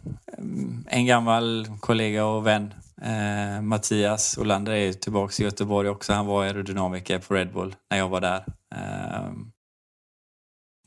En 0.87 1.05
gammal 1.05 1.67
kollega 1.79 2.25
och 2.25 2.47
vän, 2.47 2.73
eh, 3.01 3.61
Mattias 3.61 4.37
Olander, 4.37 4.71
är 4.71 4.93
tillbaka 4.93 5.43
i 5.43 5.45
Göteborg 5.45 5.89
också. 5.89 6.13
Han 6.13 6.25
var 6.25 6.43
aerodynamiker 6.43 7.19
på 7.19 7.33
Red 7.33 7.53
Bull 7.53 7.75
när 7.89 7.97
jag 7.97 8.09
var 8.09 8.21
där. 8.21 8.45
Eh, 8.75 9.31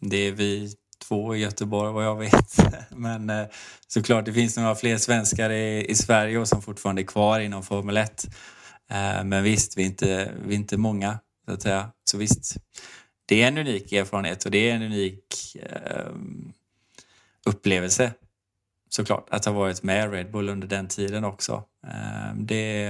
det 0.01 0.17
är 0.17 0.33
vi 0.33 0.75
två 0.99 1.37
i 1.37 1.39
Göteborg 1.39 1.93
vad 1.93 2.05
jag 2.05 2.17
vet. 2.17 2.57
Men 2.91 3.31
eh, 3.31 3.47
såklart, 3.89 4.25
det 4.25 4.33
finns 4.33 4.57
några 4.57 4.75
fler 4.75 4.99
svenskar 4.99 5.51
i, 5.51 5.87
i 5.89 5.95
Sverige 5.95 6.39
och 6.39 6.49
som 6.49 6.63
fortfarande 6.63 7.03
är 7.03 7.07
kvar 7.07 7.41
inom 7.41 7.63
Formel 7.63 7.97
1. 7.97 8.27
Eh, 8.91 9.25
men 9.25 9.43
visst, 9.43 9.79
vi 9.79 9.83
är, 9.83 9.87
inte, 9.87 10.33
vi 10.47 10.55
är 10.55 10.59
inte 10.59 10.77
många, 10.77 11.19
så 11.47 11.53
att 11.53 11.63
säga. 11.63 11.91
Så 12.05 12.19
visst, 12.19 12.57
det 13.27 13.43
är 13.43 13.49
en 13.49 13.59
unik 13.59 13.93
erfarenhet 13.93 14.45
och 14.45 14.51
det 14.51 14.71
är 14.71 14.75
en 14.75 14.83
unik 14.83 15.57
eh, 15.63 16.13
upplevelse 17.47 18.13
såklart, 18.89 19.27
att 19.31 19.45
ha 19.45 19.53
varit 19.53 19.83
med 19.83 20.13
Red 20.13 20.31
Bull 20.31 20.49
under 20.49 20.69
den 20.69 20.89
tiden 20.89 21.25
också. 21.25 21.65
Eh, 21.87 22.35
det 22.37 22.85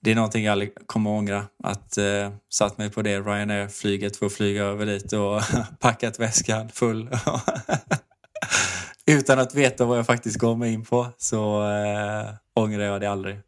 det 0.00 0.10
är 0.10 0.14
någonting 0.14 0.44
jag 0.44 0.52
aldrig 0.52 0.86
kommer 0.86 1.10
att 1.10 1.18
ångra. 1.18 1.46
Att 1.62 1.98
eh, 1.98 2.32
satt 2.48 2.78
mig 2.78 2.90
på 2.90 3.02
det 3.02 3.20
Ryanair-flyget 3.20 4.16
för 4.16 4.26
att 4.26 4.32
flyga 4.32 4.64
över 4.64 4.86
dit 4.86 5.12
och 5.12 5.42
packat 5.80 6.20
väskan 6.20 6.68
full. 6.68 7.10
utan 9.06 9.38
att 9.38 9.54
veta 9.54 9.84
vad 9.84 9.98
jag 9.98 10.06
faktiskt 10.06 10.36
gav 10.36 10.58
mig 10.58 10.72
in 10.72 10.84
på 10.84 11.08
så 11.18 11.70
eh, 11.70 12.34
ångrar 12.54 12.84
jag 12.84 13.00
det 13.00 13.10
aldrig. 13.10 13.40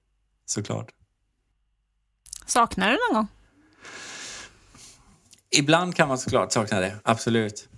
Såklart. 0.46 0.90
Saknar 2.46 2.90
du 2.90 2.98
någon 3.08 3.14
gång? 3.14 3.26
Ibland 5.50 5.96
kan 5.96 6.08
man 6.08 6.18
såklart 6.18 6.52
sakna 6.52 6.80
det, 6.80 6.96
absolut. 7.02 7.68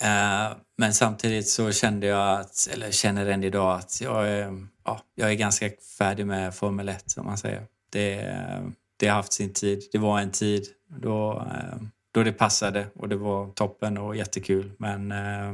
Eh, 0.00 0.52
men 0.80 0.94
samtidigt 0.94 1.48
så 1.48 1.72
kände 1.72 2.06
jag, 2.06 2.40
att, 2.40 2.68
eller 2.72 2.90
känner 2.90 3.26
än 3.26 3.44
idag, 3.44 3.78
att 3.78 4.00
jag 4.00 4.28
är, 4.28 4.66
ja, 4.84 5.00
jag 5.14 5.30
är 5.30 5.34
ganska 5.34 5.70
färdig 5.98 6.26
med 6.26 6.54
Formel 6.54 6.88
1, 6.88 7.10
som 7.10 7.26
man 7.26 7.38
säger. 7.38 7.66
Det, 7.90 8.36
det 8.96 9.08
har 9.08 9.16
haft 9.16 9.32
sin 9.32 9.52
tid. 9.52 9.82
Det 9.92 9.98
var 9.98 10.20
en 10.20 10.30
tid 10.30 10.66
då, 10.86 11.46
eh, 11.52 11.78
då 12.12 12.22
det 12.22 12.32
passade 12.32 12.86
och 12.94 13.08
det 13.08 13.16
var 13.16 13.50
toppen 13.50 13.98
och 13.98 14.16
jättekul. 14.16 14.72
Men 14.78 15.12
eh, 15.12 15.48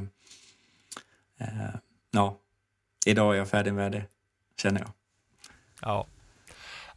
eh 1.39 1.75
ja, 2.11 2.39
idag 3.07 3.35
är 3.35 3.39
jag 3.39 3.49
färdig 3.49 3.75
med 3.75 3.93
det, 3.93 4.05
känner 4.57 4.81
jag. 4.81 4.91
Ja. 5.81 6.07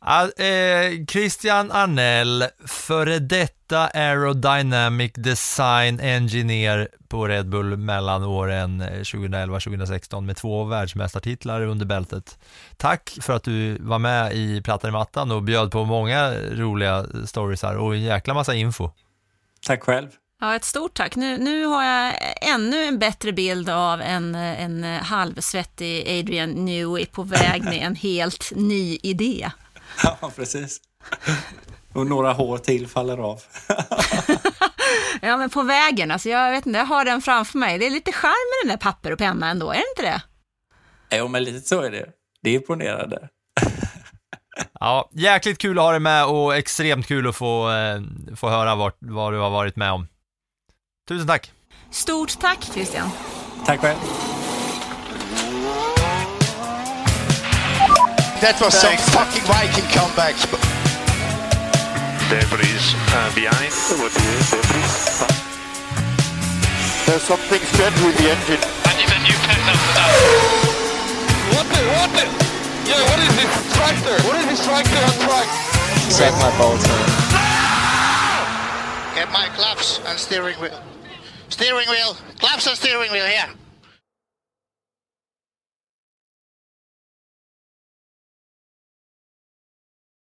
Eh, 0.07 1.05
Christian 1.07 1.71
Arnell, 1.71 2.43
före 2.65 3.19
detta 3.19 3.87
Aerodynamic 3.87 5.11
Design 5.15 5.99
Engineer 5.99 6.87
på 7.07 7.27
Red 7.27 7.49
Bull 7.49 7.77
mellan 7.77 8.23
åren 8.23 8.83
2011-2016 8.83 10.21
med 10.21 10.37
två 10.37 10.63
världsmästartitlar 10.63 11.61
under 11.61 11.85
bältet. 11.85 12.37
Tack 12.77 13.17
för 13.21 13.33
att 13.33 13.43
du 13.43 13.77
var 13.79 13.99
med 13.99 14.33
i 14.33 14.61
Plattan 14.61 14.89
i 14.89 14.91
mattan 14.91 15.31
och 15.31 15.43
bjöd 15.43 15.71
på 15.71 15.85
många 15.85 16.33
roliga 16.33 17.05
stories 17.25 17.63
här 17.63 17.77
och 17.77 17.95
en 17.95 18.01
jäkla 18.01 18.33
massa 18.33 18.55
info. 18.55 18.89
Tack 19.65 19.83
själv. 19.83 20.07
Ja, 20.41 20.55
ett 20.55 20.65
stort 20.65 20.93
tack. 20.93 21.15
Nu, 21.15 21.37
nu 21.37 21.65
har 21.65 21.83
jag 21.83 22.13
ännu 22.41 22.83
en 22.83 22.99
bättre 22.99 23.31
bild 23.31 23.69
av 23.69 24.01
en, 24.01 24.35
en 24.35 24.83
halvsvettig 24.83 26.19
Adrian 26.19 26.49
Newey 26.49 27.05
på 27.05 27.23
väg 27.23 27.63
med 27.63 27.79
en 27.81 27.95
helt 27.95 28.51
ny 28.55 28.97
idé. 29.03 29.49
Ja, 30.03 30.31
precis. 30.35 30.81
Och 31.93 32.07
några 32.07 32.33
hår 32.33 32.57
till 32.57 32.87
faller 32.87 33.17
av. 33.17 33.41
ja, 35.21 35.37
men 35.37 35.49
på 35.49 35.63
vägen, 35.63 36.11
alltså 36.11 36.29
jag 36.29 36.51
vet 36.51 36.65
inte, 36.65 36.79
jag 36.79 36.85
har 36.85 37.05
den 37.05 37.21
framför 37.21 37.57
mig. 37.57 37.79
Det 37.79 37.85
är 37.85 37.89
lite 37.89 38.11
charm 38.11 38.31
med 38.31 38.69
den 38.69 38.77
där 38.77 38.83
papper 38.91 39.11
och 39.11 39.17
penna 39.17 39.49
ändå, 39.49 39.71
är 39.71 39.75
det 39.75 39.85
inte 39.95 40.11
det? 40.11 40.21
Jo, 41.17 41.27
men 41.27 41.43
lite 41.43 41.67
så 41.67 41.81
är 41.81 41.91
det. 41.91 42.05
Det 42.41 42.49
är 42.49 42.53
imponerande. 42.55 43.29
ja, 44.79 45.09
jäkligt 45.13 45.57
kul 45.57 45.79
att 45.79 45.83
ha 45.83 45.91
dig 45.91 45.99
med 45.99 46.25
och 46.25 46.55
extremt 46.55 47.07
kul 47.07 47.27
att 47.27 47.35
få, 47.35 47.71
eh, 47.71 48.01
få 48.35 48.49
höra 48.49 48.75
vad, 48.75 48.93
vad 48.99 49.33
du 49.33 49.39
har 49.39 49.49
varit 49.49 49.75
med 49.75 49.91
om. 49.91 50.07
Tusen 51.07 51.27
tack! 51.27 51.51
Stort 51.91 52.39
tack 52.39 52.63
Christian! 52.73 53.09
Tack 53.65 53.79
själv! 53.79 53.97
That 58.37 58.61
was 58.61 58.77
some 58.77 58.93
fucking 59.17 59.41
Viking 59.49 59.89
comeback. 59.89 60.37
Debris 62.29 62.93
uh, 63.09 63.33
behind. 63.33 63.73
There's 67.09 67.25
something 67.25 67.61
strange 67.73 67.97
with 68.05 68.13
the 68.21 68.29
engine. 68.29 68.61
And 68.61 68.95
you've 69.01 69.09
a 69.09 69.19
new 69.25 69.37
pet 69.41 69.57
after 69.57 69.89
that. 69.97 70.13
What 71.49 71.65
the, 71.65 71.81
what 71.97 72.13
the? 72.13 72.29
Yeah, 72.85 73.01
what 73.09 73.19
is 73.25 73.33
this 73.41 73.49
tractor? 73.73 74.15
What 74.29 74.37
is 74.37 74.45
this 74.53 74.61
tractor 74.61 75.01
on 75.01 75.17
track? 75.25 75.49
Set 76.13 76.29
my 76.37 76.53
bolts 76.61 76.85
on. 76.85 77.09
Get 79.17 79.33
my 79.33 79.49
claps 79.57 79.97
and 80.05 80.13
steering 80.19 80.61
wheel. 80.61 80.77
Steering 81.49 81.89
wheel. 81.89 82.15
Claps 82.37 82.67
and 82.67 82.77
steering 82.77 83.11
wheel 83.11 83.25
here. 83.25 83.49